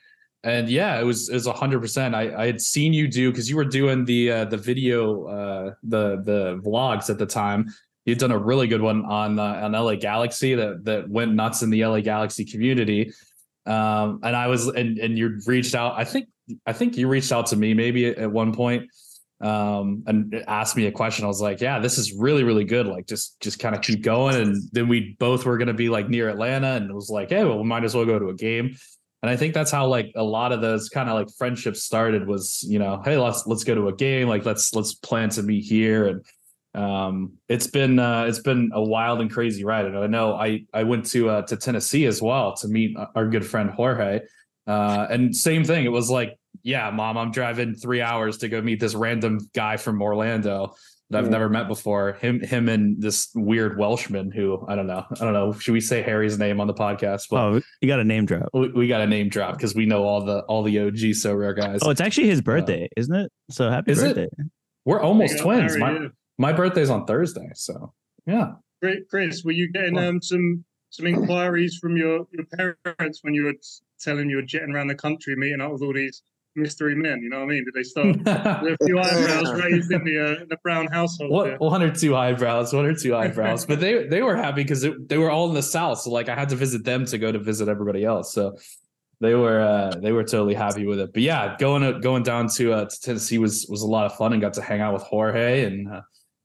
And 0.42 0.68
yeah, 0.68 0.98
it 0.98 1.04
was 1.04 1.28
it 1.28 1.34
was 1.34 1.46
hundred 1.46 1.80
percent. 1.80 2.14
I, 2.14 2.34
I 2.42 2.46
had 2.46 2.60
seen 2.60 2.94
you 2.94 3.06
do 3.06 3.30
because 3.30 3.50
you 3.50 3.56
were 3.56 3.64
doing 3.64 4.06
the 4.06 4.30
uh, 4.30 4.44
the 4.46 4.56
video 4.56 5.24
uh, 5.26 5.74
the 5.82 6.22
the 6.22 6.60
vlogs 6.64 7.10
at 7.10 7.18
the 7.18 7.26
time. 7.26 7.66
You'd 8.04 8.18
done 8.18 8.32
a 8.32 8.38
really 8.38 8.66
good 8.66 8.82
one 8.82 9.04
on 9.06 9.38
uh, 9.38 9.60
on 9.62 9.72
LA 9.72 9.94
Galaxy 9.94 10.54
that 10.54 10.84
that 10.84 11.08
went 11.08 11.34
nuts 11.34 11.62
in 11.62 11.70
the 11.70 11.84
LA 11.84 12.00
Galaxy 12.00 12.44
community. 12.44 13.12
Um, 13.66 14.20
and 14.22 14.36
I 14.36 14.48
was 14.48 14.66
and 14.66 14.98
and 14.98 15.18
you 15.18 15.40
reached 15.46 15.74
out. 15.74 15.94
I 15.96 16.04
think 16.04 16.28
I 16.66 16.72
think 16.74 16.96
you 16.96 17.08
reached 17.08 17.32
out 17.32 17.46
to 17.46 17.56
me 17.56 17.72
maybe 17.72 18.06
at, 18.06 18.18
at 18.18 18.30
one 18.30 18.54
point 18.54 18.90
um 19.40 20.04
and 20.06 20.44
asked 20.46 20.76
me 20.76 20.86
a 20.86 20.92
question. 20.92 21.24
I 21.24 21.28
was 21.28 21.40
like 21.40 21.60
yeah 21.60 21.78
this 21.78 21.98
is 21.98 22.12
really 22.12 22.44
really 22.44 22.64
good. 22.64 22.86
Like 22.86 23.06
just 23.06 23.40
just 23.40 23.58
kind 23.58 23.74
of 23.74 23.80
keep 23.80 24.02
going. 24.02 24.36
And 24.36 24.62
then 24.72 24.86
we 24.86 25.16
both 25.18 25.44
were 25.46 25.56
going 25.56 25.68
to 25.68 25.74
be 25.74 25.88
like 25.88 26.08
near 26.08 26.28
atlanta 26.28 26.74
and 26.74 26.90
it 26.90 26.94
was 26.94 27.10
like 27.10 27.30
hey 27.30 27.44
well 27.44 27.58
we 27.58 27.64
might 27.64 27.84
as 27.84 27.94
well 27.94 28.04
go 28.04 28.18
to 28.18 28.28
a 28.28 28.34
game. 28.34 28.76
And 29.22 29.30
i 29.30 29.36
think 29.36 29.54
that's 29.54 29.70
how 29.70 29.86
like 29.86 30.12
a 30.14 30.22
lot 30.22 30.52
of 30.52 30.60
those 30.60 30.90
kind 30.90 31.08
of 31.08 31.14
like 31.14 31.28
friendships 31.36 31.82
started 31.82 32.28
was 32.28 32.62
you 32.68 32.78
know 32.78 33.00
hey 33.02 33.16
let's 33.16 33.46
let's 33.46 33.64
go 33.64 33.74
to 33.74 33.88
a 33.88 33.94
game. 33.94 34.28
Like 34.28 34.44
let's 34.44 34.74
let's 34.74 34.94
plan 34.94 35.30
to 35.30 35.42
meet 35.42 35.64
here. 35.64 36.06
And 36.06 36.24
um 36.74 37.32
it's 37.48 37.66
been 37.68 37.98
uh 37.98 38.24
it's 38.24 38.40
been 38.40 38.70
a 38.74 38.82
wild 38.82 39.20
and 39.20 39.30
crazy 39.30 39.64
ride 39.64 39.84
and 39.86 39.96
i 39.96 40.06
know 40.06 40.34
i 40.34 40.64
i 40.74 40.82
went 40.82 41.06
to 41.06 41.28
uh 41.28 41.42
to 41.42 41.56
tennessee 41.56 42.04
as 42.06 42.20
well 42.20 42.54
to 42.56 42.66
meet 42.68 42.96
our 43.14 43.28
good 43.28 43.46
friend 43.46 43.70
jorge 43.70 44.20
uh 44.66 45.06
and 45.08 45.34
same 45.36 45.62
thing 45.64 45.84
it 45.84 45.92
was 45.92 46.10
like 46.10 46.36
yeah, 46.62 46.88
mom, 46.90 47.18
I'm 47.18 47.32
driving 47.32 47.74
three 47.74 48.00
hours 48.00 48.38
to 48.38 48.48
go 48.48 48.62
meet 48.62 48.78
this 48.80 48.94
random 48.94 49.40
guy 49.54 49.76
from 49.76 50.00
Orlando 50.00 50.72
that 51.10 51.18
I've 51.18 51.24
Yeah. 51.24 51.30
never 51.32 51.48
met 51.50 51.66
before. 51.66 52.12
Him, 52.14 52.40
him, 52.40 52.68
and 52.68 53.02
this 53.02 53.28
weird 53.34 53.76
Welshman 53.76 54.30
who 54.30 54.64
I 54.68 54.76
don't 54.76 54.86
know. 54.86 55.04
I 55.20 55.24
don't 55.24 55.32
know. 55.34 55.52
Should 55.52 55.72
we 55.72 55.80
say 55.80 56.00
Harry's 56.00 56.38
name 56.38 56.60
on 56.60 56.68
the 56.68 56.72
podcast? 56.72 57.26
But 57.28 57.40
Oh, 57.42 57.60
you 57.82 57.88
got 57.88 57.98
a 57.98 58.04
name 58.04 58.24
drop. 58.24 58.48
we, 58.54 58.68
we 58.68 58.86
got 58.88 59.00
a 59.00 59.06
name 59.06 59.28
drop 59.28 59.56
because 59.56 59.74
we 59.74 59.84
know 59.84 60.04
all 60.04 60.24
the 60.24 60.38
all 60.44 60.62
the 60.62 60.78
OG 60.78 60.94
Sorare 60.94 61.54
guys. 61.56 61.80
Oh, 61.82 61.90
it's 61.90 62.00
actually 62.00 62.28
his 62.28 62.40
birthday, 62.40 62.88
isn't 62.96 63.14
it? 63.14 63.32
So 63.50 63.68
happy 63.68 63.90
Is 63.90 64.00
it? 64.02 64.14
birthday. 64.14 64.28
We're 64.84 65.00
almost 65.02 65.34
Yeah, 65.36 65.42
twins. 65.42 65.72
Harry, 65.74 65.80
My 65.80 65.92
yeah. 65.92 66.08
My 66.38 66.52
birthday's 66.52 66.90
on 66.90 67.06
Thursday, 67.06 67.50
so 67.54 67.92
yeah. 68.26 68.52
Great, 68.82 69.08
Chris, 69.08 69.44
were 69.44 69.52
you 69.52 69.70
getting 69.70 69.98
um, 69.98 70.20
some 70.20 70.64
some 70.90 71.06
inquiries 71.06 71.76
from 71.78 71.96
your, 71.96 72.26
your 72.30 72.76
parents 72.84 73.20
when 73.22 73.34
you 73.34 73.44
were 73.44 73.54
telling 74.00 74.30
you 74.30 74.36
were 74.36 74.42
jetting 74.42 74.70
around 74.70 74.86
the 74.86 74.94
country, 74.94 75.34
meeting 75.34 75.60
up 75.60 75.72
with 75.72 75.82
all 75.82 75.92
these 75.92 76.22
mystery 76.54 76.94
men? 76.94 77.20
You 77.20 77.30
know 77.30 77.38
what 77.38 77.46
I 77.46 77.48
mean? 77.48 77.64
Did 77.64 77.74
they 77.74 77.82
start 77.82 78.06
with 78.08 78.26
a 78.26 78.76
few 78.84 78.98
eyebrows 78.98 79.52
raised 79.64 79.90
in 79.90 80.04
the 80.04 80.20
uh, 80.20 80.42
in 80.42 80.48
the 80.48 80.58
Brown 80.62 80.86
household? 80.86 81.30
What 81.30 81.60
one 81.60 81.82
or 81.82 81.90
two 81.90 82.16
eyebrows, 82.16 82.72
one 82.72 82.86
or 82.86 82.94
two 82.94 83.14
eyebrows, 83.16 83.66
but 83.66 83.80
they 83.80 84.06
they 84.06 84.22
were 84.22 84.36
happy 84.36 84.62
because 84.62 84.86
they 85.06 85.18
were 85.18 85.30
all 85.30 85.48
in 85.48 85.54
the 85.54 85.62
south. 85.62 86.00
So 86.00 86.10
like 86.10 86.28
I 86.28 86.34
had 86.34 86.48
to 86.50 86.56
visit 86.56 86.84
them 86.84 87.06
to 87.06 87.18
go 87.18 87.32
to 87.32 87.38
visit 87.38 87.68
everybody 87.68 88.04
else. 88.04 88.32
So 88.32 88.56
they 89.20 89.34
were 89.34 89.60
uh, 89.60 89.96
they 90.00 90.12
were 90.12 90.24
totally 90.24 90.54
happy 90.54 90.86
with 90.86 91.00
it. 91.00 91.12
But 91.12 91.22
yeah, 91.22 91.56
going 91.58 92.00
going 92.00 92.22
down 92.22 92.48
to, 92.56 92.72
uh, 92.72 92.84
to 92.84 93.00
Tennessee 93.00 93.38
was 93.38 93.66
was 93.68 93.82
a 93.82 93.86
lot 93.86 94.06
of 94.06 94.16
fun 94.16 94.32
and 94.32 94.40
got 94.40 94.54
to 94.54 94.62
hang 94.62 94.80
out 94.80 94.94
with 94.94 95.02
Jorge 95.02 95.64
and 95.64 95.88
uh, 95.90 96.02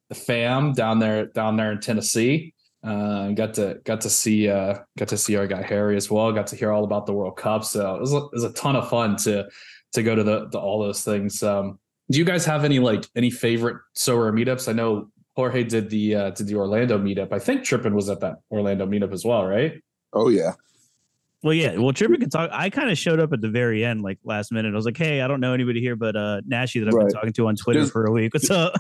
the 0.10 0.16
fam 0.16 0.74
down 0.74 1.00
there 1.00 1.28
down 1.28 1.56
there 1.56 1.72
in 1.72 1.80
Tennessee. 1.80 2.54
Uh, 2.84 3.30
got 3.32 3.54
to 3.56 3.80
got 3.84 4.02
to 4.02 4.10
see 4.10 4.48
uh, 4.50 4.80
got 4.98 5.08
to 5.10 5.18
see 5.18 5.36
our 5.36 5.48
guy 5.48 5.62
Harry 5.62 5.96
as 5.98 6.10
well. 6.10 6.32
Got 6.32 6.48
to 6.48 6.56
hear 6.56 6.72
all 6.72 6.84
about 6.84 7.06
the 7.06 7.14
World 7.14 7.38
Cup. 7.38 7.64
So 7.66 7.96
it 7.96 8.02
was, 8.02 8.14
a- 8.14 8.18
it 8.18 8.32
was 8.34 8.44
a 8.44 8.54
ton 8.54 8.76
of 8.76 8.90
fun 8.90 9.16
to 9.18 9.48
to 9.94 10.04
go 10.04 10.16
to 10.16 10.24
the, 10.24 10.48
the 10.50 10.60
all 10.60 10.80
those 10.82 11.04
things. 11.04 11.44
Um, 11.44 11.78
do 12.10 12.18
you 12.18 12.26
guys 12.26 12.46
have 12.46 12.64
any 12.64 12.80
like 12.80 13.06
any 13.16 13.30
favorite 13.32 13.78
SORA 13.94 14.32
meetups? 14.32 14.68
I 14.70 14.72
know 14.74 15.10
Jorge 15.36 15.64
did 15.64 15.90
the 15.90 16.16
uh, 16.16 16.30
did 16.32 16.48
the 16.48 16.56
Orlando 16.56 16.98
meetup. 16.98 17.34
I 17.34 17.40
think 17.40 17.64
Trippin 17.66 17.94
was 17.96 18.10
at 18.10 18.22
that 18.22 18.38
Orlando 18.50 18.86
meetup 18.88 19.12
as 19.14 19.26
well, 19.26 19.46
right? 19.46 19.82
Oh 20.14 20.30
yeah. 20.30 20.54
Well, 21.44 21.54
yeah. 21.54 21.78
Well, 21.78 21.94
Tripper 21.94 22.18
can 22.18 22.30
talk. 22.30 22.50
I 22.52 22.70
kind 22.70 22.90
of 22.90 22.98
showed 22.98 23.20
up 23.22 23.32
at 23.32 23.40
the 23.40 23.48
very 23.50 23.86
end, 23.86 24.02
like 24.02 24.20
last 24.26 24.52
minute. 24.52 24.74
I 24.74 24.76
was 24.76 24.86
like, 24.86 24.98
"Hey, 24.98 25.22
I 25.22 25.28
don't 25.28 25.40
know 25.40 25.54
anybody 25.54 25.80
here, 25.80 25.96
but 25.96 26.16
uh, 26.18 26.42
Nashy 26.50 26.82
that 26.82 26.88
I've 26.90 26.94
Right. 26.94 27.08
been 27.08 27.14
talking 27.16 27.34
to 27.34 27.48
on 27.48 27.56
Twitter 27.56 27.80
Does- 27.82 27.92
for 27.92 28.06
a 28.06 28.12
week. 28.12 28.34
What's 28.34 28.50
up?" 28.50 28.74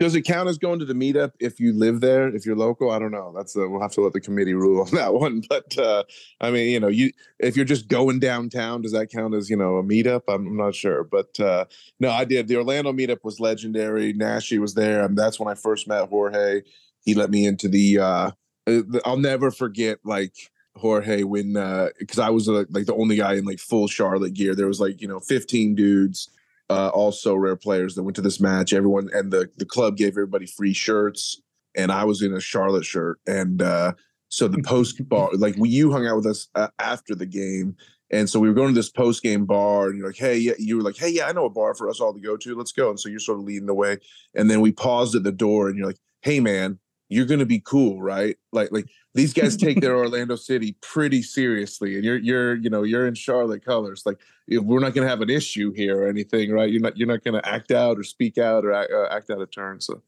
Does 0.00 0.14
it 0.14 0.22
count 0.22 0.48
as 0.48 0.58
going 0.58 0.78
to 0.78 0.84
the 0.84 0.94
meetup 0.94 1.32
if 1.40 1.58
you 1.58 1.72
live 1.72 2.00
there? 2.00 2.28
If 2.28 2.46
you're 2.46 2.56
local, 2.56 2.92
I 2.92 3.00
don't 3.00 3.10
know. 3.10 3.32
That's 3.34 3.56
uh, 3.56 3.68
we'll 3.68 3.80
have 3.80 3.90
to 3.92 4.00
let 4.00 4.12
the 4.12 4.20
committee 4.20 4.54
rule 4.54 4.82
on 4.82 4.90
that 4.92 5.12
one. 5.12 5.42
But 5.48 5.76
uh, 5.76 6.04
I 6.40 6.52
mean, 6.52 6.70
you 6.70 6.78
know, 6.78 6.86
you 6.88 7.10
if 7.40 7.56
you're 7.56 7.64
just 7.64 7.88
going 7.88 8.20
downtown, 8.20 8.82
does 8.82 8.92
that 8.92 9.10
count 9.10 9.34
as 9.34 9.50
you 9.50 9.56
know 9.56 9.76
a 9.76 9.82
meetup? 9.82 10.22
I'm, 10.28 10.46
I'm 10.46 10.56
not 10.56 10.76
sure, 10.76 11.02
but 11.02 11.38
uh, 11.40 11.64
no, 11.98 12.10
I 12.10 12.24
did. 12.24 12.46
The 12.46 12.56
Orlando 12.56 12.92
meetup 12.92 13.24
was 13.24 13.40
legendary. 13.40 14.12
Nashi 14.12 14.60
was 14.60 14.74
there, 14.74 15.04
and 15.04 15.18
that's 15.18 15.40
when 15.40 15.48
I 15.48 15.54
first 15.54 15.88
met 15.88 16.08
Jorge. 16.08 16.62
He 17.00 17.14
let 17.14 17.30
me 17.30 17.46
into 17.46 17.68
the. 17.68 17.98
Uh, 17.98 18.30
uh, 18.68 18.82
I'll 19.04 19.16
never 19.16 19.50
forget 19.50 19.98
like 20.04 20.34
Jorge 20.76 21.24
when 21.24 21.54
because 21.98 22.20
I 22.20 22.30
was 22.30 22.48
uh, 22.48 22.64
like 22.70 22.86
the 22.86 22.94
only 22.94 23.16
guy 23.16 23.34
in 23.34 23.44
like 23.44 23.58
full 23.58 23.88
Charlotte 23.88 24.34
gear. 24.34 24.54
There 24.54 24.68
was 24.68 24.78
like 24.78 25.02
you 25.02 25.08
know 25.08 25.18
15 25.18 25.74
dudes 25.74 26.28
uh, 26.70 26.88
also 26.88 27.34
rare 27.34 27.56
players 27.56 27.94
that 27.94 28.02
went 28.02 28.16
to 28.16 28.22
this 28.22 28.40
match. 28.40 28.72
Everyone 28.72 29.08
and 29.12 29.32
the 29.32 29.50
the 29.56 29.64
club 29.64 29.96
gave 29.96 30.10
everybody 30.10 30.46
free 30.46 30.72
shirts, 30.72 31.40
and 31.74 31.90
I 31.90 32.04
was 32.04 32.22
in 32.22 32.34
a 32.34 32.40
Charlotte 32.40 32.84
shirt. 32.84 33.18
And 33.26 33.62
uh, 33.62 33.94
so 34.28 34.48
the 34.48 34.62
post 34.66 35.06
bar, 35.08 35.30
like 35.34 35.56
we, 35.56 35.68
you 35.68 35.90
hung 35.92 36.06
out 36.06 36.16
with 36.16 36.26
us 36.26 36.48
uh, 36.54 36.68
after 36.78 37.14
the 37.14 37.26
game, 37.26 37.76
and 38.10 38.28
so 38.28 38.38
we 38.38 38.48
were 38.48 38.54
going 38.54 38.68
to 38.68 38.78
this 38.78 38.90
post 38.90 39.22
game 39.22 39.46
bar, 39.46 39.86
and 39.88 39.98
you're 39.98 40.08
like, 40.08 40.16
hey, 40.16 40.36
yeah, 40.36 40.54
you 40.58 40.76
were 40.76 40.82
like, 40.82 40.96
hey, 40.96 41.10
yeah, 41.10 41.26
I 41.26 41.32
know 41.32 41.46
a 41.46 41.50
bar 41.50 41.74
for 41.74 41.88
us 41.88 42.00
all 42.00 42.14
to 42.14 42.20
go 42.20 42.36
to. 42.36 42.54
Let's 42.54 42.72
go. 42.72 42.90
And 42.90 43.00
so 43.00 43.08
you're 43.08 43.20
sort 43.20 43.38
of 43.38 43.44
leading 43.44 43.66
the 43.66 43.74
way, 43.74 43.98
and 44.34 44.50
then 44.50 44.60
we 44.60 44.72
paused 44.72 45.14
at 45.14 45.22
the 45.22 45.32
door, 45.32 45.68
and 45.68 45.78
you're 45.78 45.86
like, 45.86 46.00
hey, 46.22 46.40
man. 46.40 46.78
You're 47.08 47.26
gonna 47.26 47.46
be 47.46 47.60
cool, 47.60 48.02
right? 48.02 48.36
Like, 48.52 48.70
like 48.72 48.86
these 49.14 49.32
guys 49.32 49.56
take 49.56 49.80
their 49.80 49.96
Orlando 49.98 50.36
City 50.36 50.76
pretty 50.80 51.22
seriously, 51.22 51.96
and 51.96 52.04
you're, 52.04 52.18
you're, 52.18 52.54
you 52.56 52.70
know, 52.70 52.84
you're 52.84 53.06
in 53.06 53.14
Charlotte 53.14 53.64
colors. 53.64 54.04
Like, 54.06 54.18
we're 54.48 54.80
not 54.80 54.94
going 54.94 55.04
to 55.04 55.10
have 55.10 55.20
an 55.20 55.30
issue 55.30 55.72
here 55.72 56.02
or 56.02 56.08
anything, 56.08 56.50
right? 56.50 56.70
You're 56.70 56.80
not 56.80 56.96
you're 56.96 57.08
not 57.08 57.24
going 57.24 57.40
to 57.40 57.48
act 57.48 57.70
out 57.70 57.98
or 57.98 58.04
speak 58.04 58.38
out 58.38 58.64
or 58.64 58.72
act, 58.72 58.92
uh, 58.92 59.08
act 59.10 59.30
out 59.30 59.40
of 59.40 59.50
turn. 59.50 59.80
So 59.80 60.02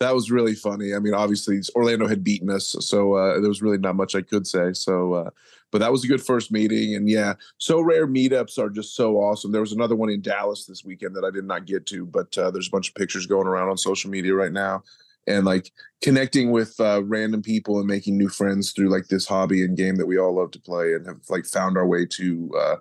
that 0.00 0.14
was 0.14 0.30
really 0.30 0.54
funny. 0.54 0.94
I 0.94 0.98
mean, 0.98 1.14
obviously 1.14 1.60
Orlando 1.74 2.06
had 2.06 2.24
beaten 2.24 2.50
us, 2.50 2.74
so 2.80 3.14
uh, 3.14 3.40
there 3.40 3.48
was 3.48 3.62
really 3.62 3.78
not 3.78 3.96
much 3.96 4.14
I 4.14 4.22
could 4.22 4.46
say. 4.46 4.72
So, 4.72 5.14
uh, 5.14 5.30
but 5.70 5.78
that 5.78 5.92
was 5.92 6.04
a 6.04 6.08
good 6.08 6.22
first 6.22 6.52
meeting, 6.52 6.94
and 6.94 7.08
yeah, 7.08 7.34
Sorare 7.60 8.06
meetups 8.06 8.58
are 8.58 8.70
just 8.70 8.94
so 8.94 9.16
awesome. 9.16 9.52
There 9.52 9.60
was 9.60 9.72
another 9.72 9.96
one 9.96 10.10
in 10.10 10.20
Dallas 10.20 10.66
this 10.66 10.84
weekend 10.84 11.14
that 11.16 11.24
I 11.24 11.30
did 11.30 11.44
not 11.44 11.66
get 11.66 11.86
to, 11.86 12.04
but 12.04 12.36
uh, 12.36 12.50
there's 12.50 12.68
a 12.68 12.70
bunch 12.70 12.88
of 12.88 12.94
pictures 12.94 13.26
going 13.26 13.46
around 13.46 13.68
on 13.68 13.78
social 13.78 14.10
media 14.10 14.34
right 14.34 14.52
now. 14.52 14.82
And 15.26 15.44
like 15.44 15.70
connecting 16.02 16.50
with 16.50 16.74
uh, 16.80 17.02
random 17.04 17.42
people 17.42 17.78
and 17.78 17.86
making 17.86 18.18
new 18.18 18.28
friends 18.28 18.72
through 18.72 18.88
like 18.88 19.06
this 19.06 19.26
hobby 19.26 19.64
and 19.64 19.76
game 19.76 19.96
that 19.96 20.06
we 20.06 20.18
all 20.18 20.34
love 20.34 20.50
to 20.52 20.60
play 20.60 20.94
and 20.94 21.06
have 21.06 21.20
like 21.30 21.46
found 21.46 21.76
our 21.76 21.86
way 21.86 22.06
to 22.06 22.50
uh, 22.58 22.76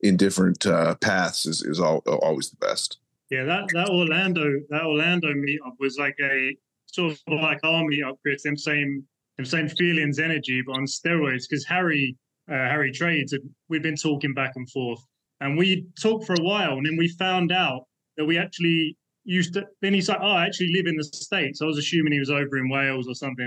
in 0.00 0.16
different 0.16 0.66
uh, 0.66 0.94
paths 0.96 1.46
is 1.46 1.62
is 1.62 1.80
all, 1.80 1.98
always 2.06 2.50
the 2.50 2.56
best. 2.56 2.98
Yeah, 3.30 3.44
that 3.44 3.64
that 3.72 3.88
Orlando 3.88 4.44
that 4.70 4.82
Orlando 4.82 5.28
meetup 5.28 5.74
was 5.80 5.98
like 5.98 6.16
a 6.22 6.56
sort 6.86 7.12
of 7.12 7.40
like 7.40 7.58
our 7.64 7.82
meetup, 7.82 8.18
Chris. 8.22 8.42
Them 8.42 8.56
same 8.56 9.04
them 9.36 9.46
same 9.46 9.68
feelings, 9.68 10.18
energy, 10.18 10.62
but 10.64 10.76
on 10.76 10.84
steroids. 10.84 11.44
Because 11.48 11.64
Harry 11.66 12.16
uh, 12.48 12.54
Harry 12.54 12.92
trades, 12.92 13.32
and 13.32 13.42
we'd 13.68 13.82
been 13.82 13.96
talking 13.96 14.34
back 14.34 14.52
and 14.54 14.70
forth, 14.70 15.00
and 15.40 15.58
we 15.58 15.86
talked 16.00 16.26
for 16.26 16.34
a 16.34 16.42
while, 16.42 16.72
and 16.72 16.86
then 16.86 16.96
we 16.96 17.08
found 17.08 17.52
out 17.52 17.86
that 18.16 18.24
we 18.24 18.38
actually 18.38 18.96
used 19.26 19.54
to. 19.54 19.64
Then 19.82 19.94
he's 19.94 20.08
like, 20.08 20.18
"Oh, 20.20 20.32
I 20.32 20.46
actually 20.46 20.72
live 20.72 20.86
in 20.86 20.96
the 20.96 21.04
states." 21.04 21.60
I 21.60 21.66
was 21.66 21.78
assuming 21.78 22.12
he 22.12 22.18
was 22.18 22.30
over 22.30 22.56
in 22.56 22.68
Wales 22.68 23.08
or 23.08 23.14
something. 23.14 23.44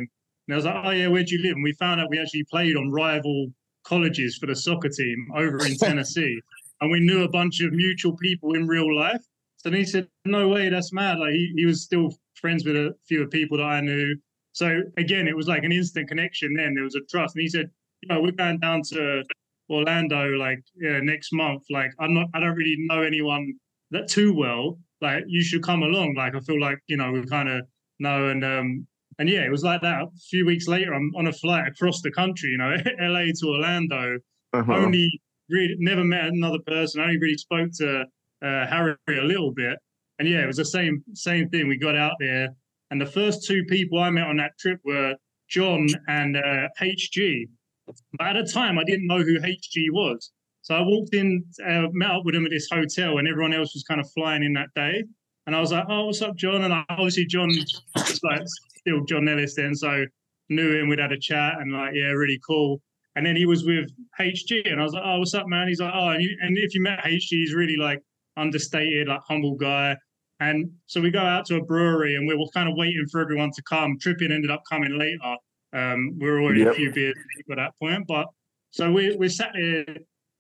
And 0.48 0.54
I 0.54 0.56
was 0.56 0.66
like, 0.66 0.76
"Oh 0.84 0.92
yeah, 0.92 1.08
where 1.08 1.24
do 1.24 1.36
you 1.36 1.44
live?" 1.44 1.56
And 1.56 1.64
we 1.64 1.74
found 1.74 2.00
out 2.00 2.10
we 2.10 2.20
actually 2.20 2.46
played 2.52 2.76
on 2.76 2.92
rival 2.92 3.48
colleges 3.84 4.38
for 4.38 4.46
the 4.46 4.56
soccer 4.56 4.90
team 4.90 5.28
over 5.36 5.66
in 5.66 5.76
Tennessee. 5.78 6.40
and 6.82 6.92
we 6.92 7.00
knew 7.00 7.24
a 7.24 7.30
bunch 7.30 7.62
of 7.62 7.74
mutual 7.74 8.16
people 8.18 8.54
in 8.54 8.68
real 8.68 8.96
life. 8.96 9.22
So 9.58 9.70
then 9.70 9.80
he 9.80 9.86
said, 9.86 10.08
"No 10.26 10.48
way, 10.50 10.70
that's 10.70 10.94
mad." 10.94 11.20
Like 11.20 11.34
he, 11.34 11.54
he 11.56 11.66
was 11.66 11.84
still 11.84 12.14
friends 12.36 12.66
with 12.66 12.76
a 12.76 12.96
few 13.08 13.24
of 13.24 13.32
people 13.32 13.58
that 13.58 13.64
I 13.66 13.82
knew. 13.82 14.16
So 14.54 14.82
again, 14.98 15.28
it 15.28 15.36
was 15.36 15.48
like 15.48 15.64
an 15.64 15.72
instant 15.72 16.08
connection. 16.08 16.54
Then 16.54 16.74
there 16.76 16.84
was 16.84 16.96
a 16.96 17.02
trust, 17.10 17.36
and 17.36 17.42
he 17.42 17.50
said, 17.50 17.70
"You 18.02 18.10
know, 18.10 18.22
we're 18.22 18.32
going 18.32 18.60
down 18.60 18.82
to 18.94 19.24
Orlando 19.70 20.30
like 20.32 20.64
yeah, 20.76 21.00
next 21.02 21.32
month. 21.34 21.64
Like 21.70 21.92
I'm 22.00 22.14
not, 22.14 22.28
I 22.34 22.40
don't 22.40 22.56
really 22.56 22.78
know 22.80 23.02
anyone 23.02 23.54
that 23.92 24.08
too 24.08 24.34
well. 24.34 24.80
Like 25.02 25.24
you 25.28 25.44
should 25.44 25.64
come 25.64 25.84
along. 25.84 26.16
Like 26.16 26.36
I 26.36 26.40
feel 26.40 26.60
like 26.60 26.80
you 26.88 26.98
know 26.98 27.12
we 27.12 27.26
kind 27.26 27.50
of 27.50 27.62
know 28.00 28.30
and 28.30 28.44
um 28.44 28.88
and 29.20 29.28
yeah, 29.28 29.42
it 29.42 29.52
was 29.52 29.64
like 29.64 29.82
that. 29.82 30.02
A 30.02 30.08
few 30.30 30.46
weeks 30.46 30.68
later, 30.68 30.94
I'm 30.94 31.12
on 31.16 31.28
a 31.28 31.34
flight 31.34 31.68
across 31.68 32.02
the 32.02 32.12
country. 32.12 32.52
You 32.52 32.58
know, 32.58 32.76
LA 33.00 33.26
to 33.36 33.48
Orlando. 33.48 34.18
Uh-huh. 34.54 34.74
Only 34.74 35.22
really 35.50 35.76
never 35.78 36.04
met 36.04 36.26
another 36.26 36.60
person. 36.66 37.02
I 37.02 37.06
only 37.06 37.20
really 37.20 37.38
spoke 37.38 37.70
to 37.80 38.06
uh, 38.42 38.68
Harry 38.68 38.96
a 39.10 39.24
little 39.24 39.52
bit. 39.52 39.78
And 40.20 40.28
yeah, 40.28 40.44
it 40.44 40.48
was 40.48 40.58
the 40.58 40.66
same 40.66 41.04
same 41.14 41.50
thing. 41.50 41.68
We 41.68 41.78
got 41.78 41.96
out 41.96 42.14
there, 42.20 42.50
and 42.92 43.00
the 43.00 43.06
first 43.06 43.46
two 43.46 43.64
people 43.66 44.00
I 44.00 44.10
met 44.10 44.28
on 44.28 44.38
that 44.38 44.58
trip 44.60 44.80
were 44.84 45.16
John 45.50 45.88
and 46.08 46.38
uh, 46.38 46.68
HG. 46.80 47.48
But 48.18 48.36
at 48.36 48.46
the 48.46 48.52
time, 48.52 48.78
I 48.78 48.84
didn't 48.84 49.08
know 49.08 49.20
who 49.20 49.40
HG 49.40 49.92
was. 49.92 50.32
So 50.70 50.76
I 50.76 50.82
walked 50.82 51.16
in, 51.16 51.44
uh, 51.68 51.88
met 51.94 52.12
up 52.12 52.26
with 52.26 52.36
him 52.36 52.46
at 52.46 52.52
this 52.52 52.70
hotel, 52.72 53.18
and 53.18 53.28
everyone 53.28 53.54
else 53.56 53.74
was 53.74 53.82
kind 53.82 54.00
of 54.00 54.08
flying 54.12 54.44
in 54.44 54.54
that 54.54 54.68
day. 54.76 55.04
And 55.48 55.56
I 55.56 55.60
was 55.60 55.72
like, 55.72 55.86
"Oh, 55.90 56.06
what's 56.06 56.22
up, 56.22 56.36
John?" 56.36 56.64
And 56.64 56.72
I, 56.72 56.86
obviously, 56.90 57.26
John 57.26 57.48
was 57.48 58.20
like 58.22 58.44
still 58.78 59.04
John 59.06 59.26
Nellis 59.26 59.56
then, 59.56 59.74
so 59.74 60.06
knew 60.50 60.80
him. 60.80 60.88
We'd 60.88 61.00
had 61.00 61.12
a 61.12 61.18
chat, 61.18 61.56
and 61.60 61.74
like, 61.74 61.96
yeah, 61.96 62.12
really 62.12 62.40
cool. 62.46 62.80
And 63.16 63.26
then 63.26 63.36
he 63.36 63.48
was 63.48 63.66
with 63.66 63.90
HG, 64.20 64.72
and 64.72 64.80
I 64.80 64.84
was 64.84 64.94
like, 64.94 65.02
"Oh, 65.04 65.18
what's 65.18 65.34
up, 65.34 65.48
man?" 65.48 65.68
He's 65.68 65.82
like, 65.82 65.92
"Oh," 65.92 66.10
and, 66.10 66.22
you, 66.22 66.38
and 66.40 66.56
if 66.56 66.76
you 66.76 66.84
met 66.84 67.00
HG, 67.04 67.30
he's 67.32 67.56
really 67.56 67.76
like 67.76 68.04
understated, 68.38 69.08
like 69.08 69.22
humble 69.28 69.56
guy. 69.56 69.98
And 70.40 70.70
so 70.86 71.02
we 71.02 71.10
go 71.10 71.18
out 71.20 71.46
to 71.48 71.56
a 71.56 71.64
brewery, 71.64 72.16
and 72.16 72.28
we 72.28 72.36
were 72.36 72.46
kind 72.54 72.70
of 72.70 72.76
waiting 72.78 73.08
for 73.12 73.22
everyone 73.22 73.50
to 73.56 73.64
come. 73.64 73.98
Trippin 73.98 74.32
ended 74.32 74.52
up 74.52 74.62
coming 74.70 75.00
later. 75.00 75.36
Um, 75.74 76.16
we 76.20 76.30
were 76.30 76.40
already 76.44 76.60
Yep. 76.60 76.74
a 76.74 76.76
few 76.76 76.94
beers 76.94 77.16
at 77.50 77.56
that 77.56 77.74
point, 77.80 78.06
but 78.08 78.28
so 78.70 78.92
we 78.92 79.16
we 79.16 79.30
sat 79.30 79.56
here 79.56 79.84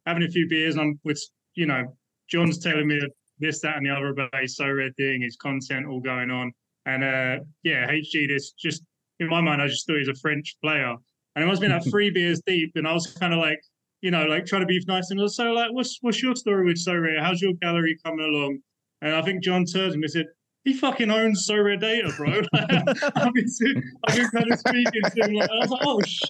having 0.09 0.23
a 0.23 0.29
few 0.29 0.47
beers, 0.49 0.75
and 0.75 0.81
I'm 0.81 0.99
with 1.03 1.21
you 1.55 1.65
know 1.65 1.95
John's 2.29 2.59
telling 2.59 2.87
me 2.87 2.99
this, 3.39 3.61
that, 3.61 3.77
and 3.77 3.85
the 3.85 3.91
other 3.91 4.09
about 4.09 4.35
his 4.35 4.55
so 4.55 4.69
red 4.69 4.91
thing, 4.97 5.21
his 5.21 5.37
content 5.37 5.87
all 5.87 6.01
going 6.01 6.31
on, 6.31 6.51
and 6.85 7.03
uh 7.03 7.43
yeah, 7.63 7.87
HG 7.89 8.27
this 8.27 8.51
just 8.53 8.83
in 9.19 9.29
my 9.29 9.41
mind, 9.41 9.61
I 9.61 9.67
just 9.67 9.85
thought 9.85 9.93
he 9.93 10.07
was 10.07 10.09
a 10.09 10.21
French 10.21 10.55
player, 10.63 10.95
and 11.35 11.43
it 11.43 11.47
must 11.47 11.61
have 11.61 11.69
been 11.69 11.77
like 11.77 11.89
three 11.91 12.09
beers 12.09 12.41
deep, 12.45 12.71
and 12.75 12.87
I 12.87 12.93
was 12.93 13.07
kind 13.07 13.33
of 13.33 13.39
like 13.39 13.59
you 14.01 14.11
know 14.11 14.25
like 14.25 14.45
trying 14.45 14.61
to 14.61 14.67
be 14.67 14.81
nice 14.87 15.11
and 15.11 15.31
so 15.31 15.51
like 15.51 15.71
what's 15.71 15.97
what's 16.01 16.21
your 16.21 16.35
story 16.35 16.65
with 16.65 16.77
Sorare? 16.77 17.21
How's 17.21 17.41
your 17.41 17.53
gallery 17.61 17.97
coming 18.03 18.25
along? 18.25 18.59
And 19.01 19.15
I 19.15 19.21
think 19.21 19.43
John 19.43 19.65
me 19.73 19.93
and 19.93 20.09
said. 20.09 20.25
He 20.65 20.73
fucking 20.73 21.09
owns 21.09 21.47
SorareData, 21.49 22.17
bro. 22.17 22.41
I've 22.53 23.33
been, 23.33 23.83
I've 24.05 24.15
been 24.15 24.27
kind 24.27 24.51
of 24.51 24.59
speaking 24.59 25.01
to 25.01 25.23
him 25.23 25.33
like 25.33 25.49
I 25.49 25.55
was 25.55 25.69
like, 25.69 25.81
oh, 25.85 26.01
sh-. 26.05 26.21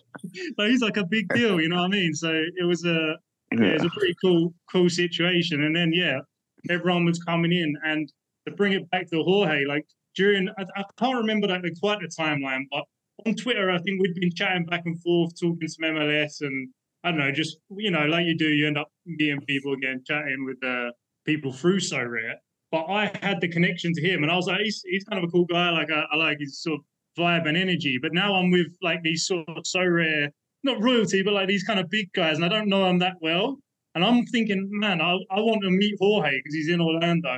like 0.55 0.69
he's 0.69 0.83
like 0.83 0.97
a 0.97 1.03
big 1.03 1.27
deal, 1.33 1.59
you 1.59 1.67
know 1.67 1.77
what 1.77 1.85
I 1.85 1.87
mean? 1.87 2.13
So 2.13 2.31
it 2.31 2.63
was 2.63 2.85
a 2.85 3.15
yeah, 3.51 3.65
it 3.65 3.73
was 3.81 3.85
a 3.85 3.89
pretty 3.97 4.15
cool, 4.21 4.53
cool 4.71 4.89
situation. 4.89 5.63
And 5.63 5.75
then 5.75 5.91
yeah, 5.93 6.19
everyone 6.69 7.05
was 7.05 7.21
coming 7.23 7.51
in, 7.51 7.75
and 7.83 8.11
to 8.47 8.53
bring 8.53 8.73
it 8.73 8.89
back 8.91 9.09
to 9.09 9.23
Jorge, 9.23 9.65
like 9.65 9.85
during 10.15 10.49
I, 10.57 10.63
I 10.75 10.83
can't 10.97 11.17
remember 11.17 11.47
like 11.47 11.61
the, 11.61 11.75
quite 11.79 11.99
the 11.99 12.07
timeline, 12.07 12.63
but 12.71 12.83
on 13.25 13.35
Twitter, 13.35 13.69
I 13.69 13.79
think 13.79 14.01
we'd 14.01 14.15
been 14.15 14.33
chatting 14.33 14.65
back 14.65 14.83
and 14.85 15.01
forth, 15.01 15.39
talking 15.39 15.67
some 15.67 15.89
MLS, 15.89 16.41
and 16.41 16.69
I 17.03 17.11
don't 17.11 17.19
know, 17.19 17.31
just 17.31 17.57
you 17.71 17.91
know, 17.91 18.05
like 18.05 18.25
you 18.25 18.37
do, 18.37 18.49
you 18.49 18.67
end 18.67 18.77
up 18.77 18.89
meeting 19.05 19.41
people 19.41 19.73
again, 19.73 20.03
chatting 20.05 20.45
with 20.45 20.63
uh, 20.63 20.91
people 21.25 21.51
through 21.51 21.79
Sorare. 21.79 22.35
But 22.71 22.85
I 22.85 23.11
had 23.21 23.41
the 23.41 23.47
connection 23.47 23.93
to 23.93 24.01
him, 24.01 24.21
and 24.21 24.31
I 24.31 24.35
was 24.35 24.47
like, 24.47 24.59
he's, 24.61 24.83
he's 24.85 25.03
kind 25.03 25.23
of 25.23 25.27
a 25.27 25.31
cool 25.31 25.45
guy. 25.45 25.71
Like 25.71 25.89
I, 25.91 26.03
I 26.11 26.15
like 26.17 26.37
his 26.39 26.61
sort 26.61 26.79
of 26.79 26.85
vibe 27.17 27.47
and 27.47 27.57
energy. 27.57 27.97
But 28.01 28.13
now 28.13 28.35
I'm 28.35 28.51
with 28.51 28.71
like 28.81 29.01
these 29.01 29.25
sort 29.25 29.47
of 29.49 29.63
Sorare, 29.63 30.29
not 30.63 30.81
royalty, 30.81 31.21
but 31.23 31.33
like 31.33 31.47
these 31.47 31.63
kind 31.63 31.79
of 31.79 31.89
big 31.89 32.11
guys, 32.13 32.35
and 32.35 32.45
I 32.45 32.49
don't 32.49 32.69
know 32.69 32.83
them 32.83 32.99
that 32.99 33.15
well. 33.21 33.57
And 33.95 34.03
I'm 34.03 34.25
thinking, 34.27 34.67
man, 34.71 35.01
I, 35.01 35.13
I 35.31 35.39
want 35.39 35.61
to 35.63 35.69
meet 35.71 35.95
Jorge 35.99 36.37
because 36.37 36.53
he's 36.53 36.69
in 36.69 36.79
Orlando. 36.79 37.37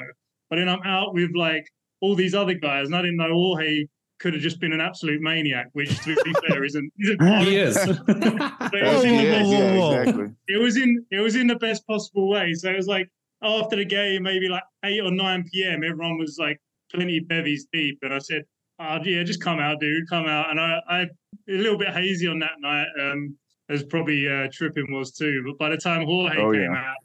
But 0.50 0.58
then 0.58 0.68
I'm 0.68 0.82
out 0.84 1.14
with 1.14 1.32
like 1.36 1.66
all 2.02 2.16
these 2.16 2.36
other 2.36 2.54
guys, 2.54 2.88
and 2.88 2.96
I 2.96 3.02
didn't 3.02 3.18
know 3.18 3.34
Jorge 3.34 3.86
could 4.20 4.34
have 4.34 4.42
just 4.42 4.60
been 4.60 4.72
an 4.72 4.82
absolute 4.82 5.22
maniac, 5.22 5.68
which 5.74 6.00
to 6.04 6.16
be 6.24 6.34
fair 6.48 6.64
isn't. 6.66 6.92
isn't 7.00 7.44
He 7.44 7.58
is. 7.58 7.76
But 8.06 8.76
it 8.76 8.86
was, 8.86 9.04
oh, 9.04 9.08
in 9.08 9.18
the 9.18 9.24
whoa, 9.24 9.32
best, 9.32 9.50
whoa, 9.50 9.92
yeah, 9.92 10.00
exactly. 10.02 10.30
it 10.48 10.62
was 10.62 10.78
in 10.78 11.06
it 11.12 11.20
was 11.20 11.36
in 11.36 11.48
the 11.48 11.56
best 11.56 11.86
possible 11.88 12.30
way. 12.30 12.54
So 12.54 12.70
it 12.70 12.78
was 12.78 12.88
like 12.88 13.10
after 13.42 13.76
the 13.76 13.86
game, 13.86 14.24
maybe 14.24 14.48
like 14.48 14.64
eight 14.86 15.02
or 15.02 15.12
nine 15.12 15.44
p.m. 15.52 15.84
Everyone 15.84 16.18
was 16.18 16.38
like 16.40 16.60
plenty 16.92 17.20
bevies 17.20 17.68
deep, 17.74 18.00
and 18.02 18.14
I 18.14 18.20
said, 18.20 18.44
"Oh 18.82 19.00
yeah, 19.04 19.24
just 19.24 19.42
come 19.42 19.60
out, 19.60 19.80
dude, 19.80 20.10
come 20.10 20.26
out." 20.26 20.50
And 20.50 20.60
I, 20.60 20.80
I 20.90 21.00
a 21.02 21.08
little 21.48 21.78
bit 21.78 21.90
hazy 21.90 22.28
on 22.28 22.40
that 22.40 22.60
night, 22.60 22.88
um, 23.00 23.36
as 23.70 23.84
probably 23.84 24.28
uh, 24.28 24.48
Trippin 24.52 24.92
was 24.92 25.12
too. 25.12 25.44
But 25.46 25.58
by 25.58 25.70
the 25.70 25.78
time 25.78 26.06
Jorge 26.06 26.38
Oh, 26.38 26.52
came 26.52 26.62
yeah. 26.62 26.78
out, 26.78 26.98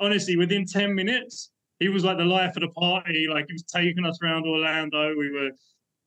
honestly, 0.00 0.36
within 0.36 0.64
ten 0.66 0.94
minutes, 0.94 1.50
he 1.78 1.88
was 1.88 2.04
like 2.04 2.18
the 2.18 2.24
life 2.24 2.56
of 2.56 2.62
the 2.62 2.68
party. 2.68 3.26
Like 3.28 3.46
he 3.48 3.52
was 3.54 3.64
taking 3.64 4.04
us 4.04 4.18
around 4.22 4.46
Orlando. 4.46 5.14
We 5.16 5.30
were 5.30 5.50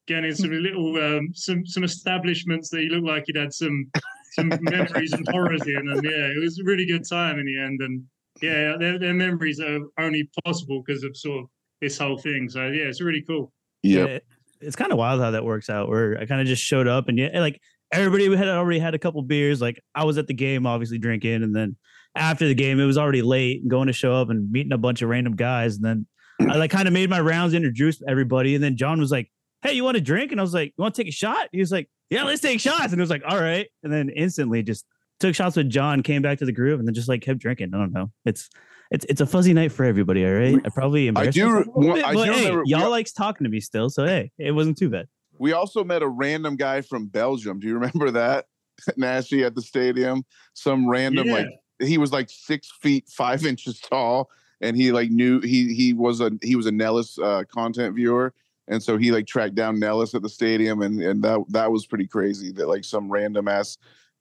getting 0.06 0.34
some 0.34 0.50
little 0.62 0.96
um, 0.96 1.28
some 1.34 1.66
some 1.66 1.84
establishments 1.84 2.68
that 2.70 2.80
he 2.80 2.88
looked 2.88 3.06
like 3.06 3.24
he'd 3.26 3.36
had 3.36 3.52
some 3.52 3.90
some 4.32 4.50
memories 4.60 5.12
and 5.12 5.26
horrors 5.28 5.66
in, 5.66 5.88
and 5.88 6.04
yeah, 6.04 6.26
it 6.36 6.40
was 6.40 6.58
a 6.58 6.64
really 6.64 6.86
good 6.86 7.08
time 7.08 7.38
in 7.38 7.46
the 7.46 7.58
end. 7.58 7.80
And 7.80 8.02
yeah, 8.42 8.76
their, 8.78 8.98
their 8.98 9.14
memories 9.14 9.60
are 9.60 9.80
only 9.98 10.28
possible 10.44 10.82
because 10.86 11.02
of 11.04 11.16
sort 11.16 11.44
of 11.44 11.50
this 11.80 11.98
whole 11.98 12.18
thing. 12.18 12.48
So 12.50 12.66
yeah, 12.66 12.84
it's 12.84 13.00
really 13.00 13.24
cool. 13.26 13.52
Yep. 13.82 14.08
Yeah, 14.08 14.18
it's 14.60 14.76
kind 14.76 14.92
of 14.92 14.98
wild 14.98 15.20
how 15.20 15.32
that 15.32 15.44
works 15.44 15.68
out. 15.70 15.88
Where 15.88 16.18
I 16.18 16.26
kind 16.26 16.40
of 16.40 16.46
just 16.46 16.62
showed 16.62 16.88
up 16.88 17.08
and 17.08 17.18
yeah, 17.18 17.40
like 17.40 17.60
everybody 17.92 18.34
had 18.36 18.48
already 18.48 18.78
had 18.78 18.94
a 18.94 18.98
couple 18.98 19.22
beers. 19.22 19.60
Like 19.60 19.80
I 19.94 20.04
was 20.04 20.18
at 20.18 20.26
the 20.26 20.34
game, 20.34 20.66
obviously 20.66 20.98
drinking, 20.98 21.42
and 21.42 21.54
then 21.54 21.76
after 22.14 22.48
the 22.48 22.54
game, 22.54 22.80
it 22.80 22.84
was 22.84 22.98
already 22.98 23.22
late. 23.22 23.62
and 23.62 23.70
Going 23.70 23.86
to 23.86 23.92
show 23.92 24.14
up 24.14 24.30
and 24.30 24.50
meeting 24.50 24.72
a 24.72 24.78
bunch 24.78 25.02
of 25.02 25.08
random 25.08 25.36
guys, 25.36 25.76
and 25.76 25.84
then 25.84 26.06
I 26.40 26.56
like 26.56 26.70
kind 26.70 26.88
of 26.88 26.94
made 26.94 27.10
my 27.10 27.20
rounds, 27.20 27.54
introduced 27.54 28.02
everybody, 28.08 28.54
and 28.54 28.62
then 28.62 28.76
John 28.76 29.00
was 29.00 29.10
like, 29.10 29.30
"Hey, 29.62 29.74
you 29.74 29.84
want 29.84 29.96
a 29.96 30.00
drink?" 30.00 30.32
And 30.32 30.40
I 30.40 30.42
was 30.42 30.54
like, 30.54 30.74
"You 30.76 30.82
want 30.82 30.94
to 30.94 31.02
take 31.02 31.08
a 31.08 31.14
shot?" 31.14 31.48
He 31.52 31.60
was 31.60 31.72
like, 31.72 31.88
"Yeah, 32.10 32.24
let's 32.24 32.40
take 32.40 32.60
shots." 32.60 32.92
And 32.92 32.94
it 32.94 33.00
was 33.00 33.10
like, 33.10 33.22
"All 33.26 33.40
right," 33.40 33.66
and 33.82 33.92
then 33.92 34.08
instantly 34.10 34.62
just 34.62 34.84
took 35.20 35.34
shots 35.34 35.56
with 35.56 35.70
John, 35.70 36.02
came 36.02 36.22
back 36.22 36.38
to 36.38 36.44
the 36.44 36.52
group, 36.52 36.78
and 36.78 36.86
then 36.86 36.94
just 36.94 37.08
like 37.08 37.22
kept 37.22 37.38
drinking. 37.38 37.70
I 37.74 37.78
don't 37.78 37.92
know. 37.92 38.10
It's 38.24 38.50
it's 38.90 39.04
it's 39.08 39.20
a 39.20 39.26
fuzzy 39.26 39.52
night 39.52 39.72
for 39.72 39.84
everybody. 39.84 40.24
All 40.24 40.32
right, 40.32 40.60
I 40.64 40.68
probably 40.70 41.06
embarrassed 41.08 41.38
I 41.38 41.40
do 41.42 41.64
bit, 41.94 42.04
I 42.04 42.14
but 42.14 42.24
do 42.26 42.32
hey, 42.32 42.44
remember- 42.48 42.62
y'all 42.66 42.90
likes 42.90 43.12
talking 43.12 43.44
to 43.44 43.50
me 43.50 43.60
still, 43.60 43.90
so 43.90 44.04
hey, 44.06 44.30
it 44.38 44.52
wasn't 44.52 44.78
too 44.78 44.88
bad. 44.90 45.06
We 45.38 45.52
also 45.52 45.84
met 45.84 46.02
a 46.02 46.08
random 46.08 46.56
guy 46.56 46.80
from 46.80 47.06
Belgium. 47.06 47.60
Do 47.60 47.66
you 47.66 47.74
remember 47.74 48.10
that? 48.12 48.46
Nashi 48.96 49.42
at 49.44 49.54
the 49.54 49.62
stadium. 49.62 50.24
Some 50.54 50.88
random 50.88 51.26
Yeah. 51.26 51.32
like 51.34 51.46
he 51.82 51.98
was 51.98 52.12
like 52.12 52.28
six 52.30 52.70
feet 52.80 53.08
five 53.08 53.44
inches 53.52 53.80
tall, 53.80 54.30
and 54.60 54.76
he 54.76 54.92
like 54.92 55.10
knew 55.10 55.40
he 55.40 55.74
he 55.74 55.92
was 55.92 56.20
a 56.20 56.30
he 56.42 56.56
was 56.56 56.66
a 56.66 56.72
Nellis 56.72 57.18
uh, 57.18 57.42
content 57.52 57.94
viewer, 57.96 58.32
and 58.68 58.82
so 58.82 58.96
he 58.96 59.12
like 59.12 59.26
tracked 59.26 59.54
down 59.54 59.78
Nellis 59.80 60.14
at 60.14 60.22
the 60.22 60.28
stadium, 60.28 60.80
and 60.82 61.00
and 61.02 61.22
that 61.22 61.44
that 61.50 61.72
was 61.72 61.86
pretty 61.86 62.06
crazy. 62.06 62.52
That 62.52 62.68
like 62.68 62.84
some 62.84 63.10
random 63.10 63.48
ass 63.48 63.76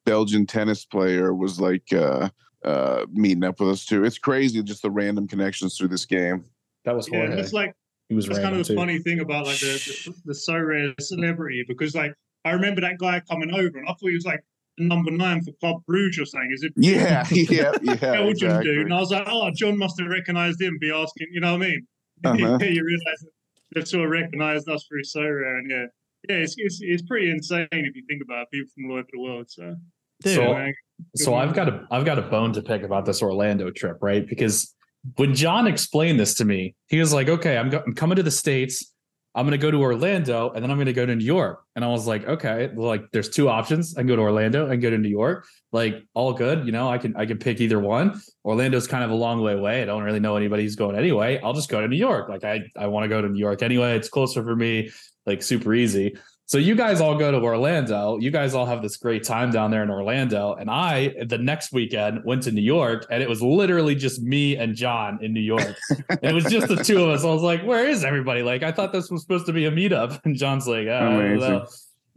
Belgian 0.06 0.46
tennis 0.46 0.86
player 0.86 1.34
was 1.34 1.60
like 1.60 1.92
uh 1.94 2.30
uh 2.66 3.06
meeting 3.12 3.44
up 3.44 3.60
with 3.60 3.70
us 3.70 3.86
too. 3.86 4.04
It's 4.04 4.18
crazy 4.18 4.62
just 4.64 4.82
the 4.82 4.92
random 4.92 5.28
connections 5.28 5.78
through 5.78 5.90
this 5.90 6.06
game. 6.06 6.44
That 6.84 6.96
was 6.96 7.08
Yeah, 7.12 7.30
it's 7.32 7.54
like 7.54 7.74
he 8.10 8.16
was 8.16 8.28
that's 8.28 8.40
kind 8.40 8.56
of 8.56 8.66
the 8.68 8.74
too. 8.74 8.76
funny 8.76 9.00
thing 9.00 9.20
about 9.22 9.46
like 9.46 9.60
the, 9.60 10.04
the 10.06 10.16
the 10.26 10.34
Sorare 10.34 10.94
celebrity 11.02 11.64
because 11.68 11.96
like 11.96 12.14
I 12.44 12.52
remember 12.52 12.82
that 12.82 12.98
guy 13.00 13.22
coming 13.30 13.52
over 13.54 13.78
and 13.80 13.88
I 13.88 13.92
thought 13.92 14.10
he 14.10 14.16
was 14.16 14.26
like 14.26 14.44
number 14.78 15.12
nine 15.12 15.42
for 15.44 15.52
Club 15.54 15.82
Bruges 15.88 16.20
or 16.20 16.26
something. 16.26 16.52
Is 16.54 16.64
it 16.64 16.74
Yeah, 16.76 17.26
yeah, 17.32 17.72
yeah. 17.82 17.96
Belgian 17.96 18.50
exactly. 18.50 18.74
dude? 18.74 18.86
And 18.86 18.94
I 18.94 19.00
was 19.00 19.12
like, 19.12 19.24
oh, 19.28 19.50
John 19.56 19.78
must 19.78 20.00
have 20.00 20.10
recognized 20.10 20.62
him. 20.62 20.78
Be 20.80 20.92
asking, 20.92 21.28
you 21.32 21.40
know 21.40 21.54
what 21.58 21.64
I 21.66 21.70
mean? 21.70 21.88
Uh-huh. 22.24 22.58
you 22.62 22.84
realize 22.84 23.20
that 23.20 23.32
they've 23.74 23.88
sort 23.88 24.06
of 24.06 24.10
recognized 24.12 24.70
us 24.70 24.86
through 24.88 25.04
Sorare, 25.04 25.60
and 25.60 25.70
yeah, 25.70 25.86
yeah, 26.30 26.38
it's, 26.38 26.56
it's 26.58 26.80
it's 26.82 27.04
pretty 27.04 27.30
insane 27.30 27.68
if 27.72 27.94
you 27.94 28.04
think 28.08 28.22
about 28.24 28.44
it, 28.44 28.52
people 28.52 28.72
from 28.74 28.90
all 28.90 28.98
over 28.98 29.08
the 29.12 29.20
world. 29.20 29.46
So, 29.50 29.76
Dude, 30.24 30.36
So- 30.36 30.54
man. 30.54 30.74
So 31.18 31.36
I've 31.36 31.54
got 31.54 31.68
a 31.68 31.86
I've 31.92 32.06
got 32.06 32.18
a 32.20 32.22
bone 32.22 32.54
to 32.54 32.62
pick 32.62 32.82
about 32.84 33.06
this 33.06 33.22
Orlando 33.22 33.70
trip, 33.70 33.98
right? 34.02 34.26
Because 34.26 34.74
when 35.18 35.36
John 35.36 35.68
explained 35.68 36.20
this 36.22 36.36
to 36.36 36.46
me, 36.46 36.74
he 36.88 37.00
was 37.00 37.12
like, 37.12 37.28
"Okay, 37.28 37.58
I'm, 37.58 37.70
go- 37.70 37.84
I'm 37.86 37.94
coming 37.94 38.16
to 38.16 38.24
the 38.24 38.32
states. 38.32 38.94
I'm 39.36 39.44
going 39.46 39.52
to 39.52 39.58
go 39.58 39.70
to 39.70 39.78
Orlando, 39.82 40.52
and 40.52 40.64
then 40.64 40.72
I'm 40.72 40.78
going 40.78 40.86
to 40.86 40.94
go 40.94 41.06
to 41.06 41.14
New 41.14 41.26
York." 41.26 41.62
And 41.76 41.84
I 41.84 41.90
was 41.90 42.08
like, 42.08 42.26
"Okay, 42.26 42.70
like 42.74 43.12
there's 43.12 43.28
two 43.28 43.50
options. 43.50 43.98
I 43.98 44.00
can 44.00 44.08
go 44.08 44.16
to 44.16 44.22
Orlando 44.22 44.70
and 44.70 44.82
go 44.82 44.90
to 44.90 44.98
New 44.98 45.10
York. 45.10 45.46
Like 45.74 46.02
all 46.14 46.32
good, 46.32 46.66
you 46.66 46.72
know. 46.72 46.90
I 46.90 46.98
can 46.98 47.14
I 47.18 47.26
can 47.26 47.40
pick 47.40 47.60
either 47.60 47.78
one. 47.80 48.22
Orlando's 48.46 48.88
kind 48.88 49.04
of 49.04 49.12
a 49.12 49.16
long 49.16 49.42
way 49.42 49.52
away. 49.52 49.82
I 49.82 49.86
don't 49.86 50.04
really 50.04 50.22
know 50.22 50.38
anybody 50.38 50.64
who's 50.64 50.78
going 50.78 50.96
anyway. 50.96 51.42
I'll 51.44 51.54
just 51.54 51.68
go 51.70 51.82
to 51.82 51.90
New 51.90 51.98
York. 51.98 52.30
Like 52.30 52.46
I 52.46 52.62
I 52.78 52.88
want 52.88 53.04
to 53.04 53.10
go 53.10 53.22
to 53.22 53.28
New 53.28 53.38
York 53.40 53.62
anyway. 53.64 53.98
It's 53.98 54.08
closer 54.08 54.42
for 54.44 54.56
me. 54.56 54.92
Like 55.26 55.44
super 55.44 55.74
easy." 55.74 56.16
So 56.48 56.60
you 56.60 56.76
guys 56.76 57.02
all 57.02 57.18
go 57.18 57.32
to 57.32 57.40
Orlando. 57.40 58.20
You 58.20 58.30
guys 58.30 58.54
all 58.54 58.68
have 58.68 58.84
this 58.84 58.98
great 58.98 59.24
time 59.24 59.50
down 59.50 59.72
there 59.72 59.82
in 59.82 59.90
Orlando. 59.90 60.54
And 60.54 60.70
I, 60.70 61.16
the 61.26 61.40
next 61.40 61.74
weekend, 61.74 62.24
went 62.24 62.44
to 62.44 62.52
New 62.52 62.62
York 62.62 63.08
and 63.10 63.24
it 63.24 63.28
was 63.28 63.42
literally 63.42 63.96
just 63.96 64.22
me 64.22 64.56
and 64.56 64.76
John 64.76 65.18
in 65.24 65.34
New 65.34 65.42
York. 65.42 65.76
it 66.22 66.34
was 66.36 66.46
just 66.46 66.68
the 66.68 66.76
two 66.76 67.04
of 67.04 67.10
us. 67.10 67.24
I 67.24 67.28
was 67.28 67.42
like, 67.42 67.64
where 67.64 67.88
is 67.88 68.04
everybody? 68.04 68.44
Like, 68.44 68.62
I 68.62 68.72
thought 68.72 68.94
this 68.94 69.10
was 69.10 69.24
supposed 69.24 69.48
to 69.48 69.54
be 69.54 69.66
a 69.66 69.72
meetup. 69.72 70.22
And 70.26 70.36
John's 70.36 70.68
like, 70.68 70.88
"Ah, 70.90 70.98
I 70.98 71.04
don't 71.04 71.40
know. 71.40 71.66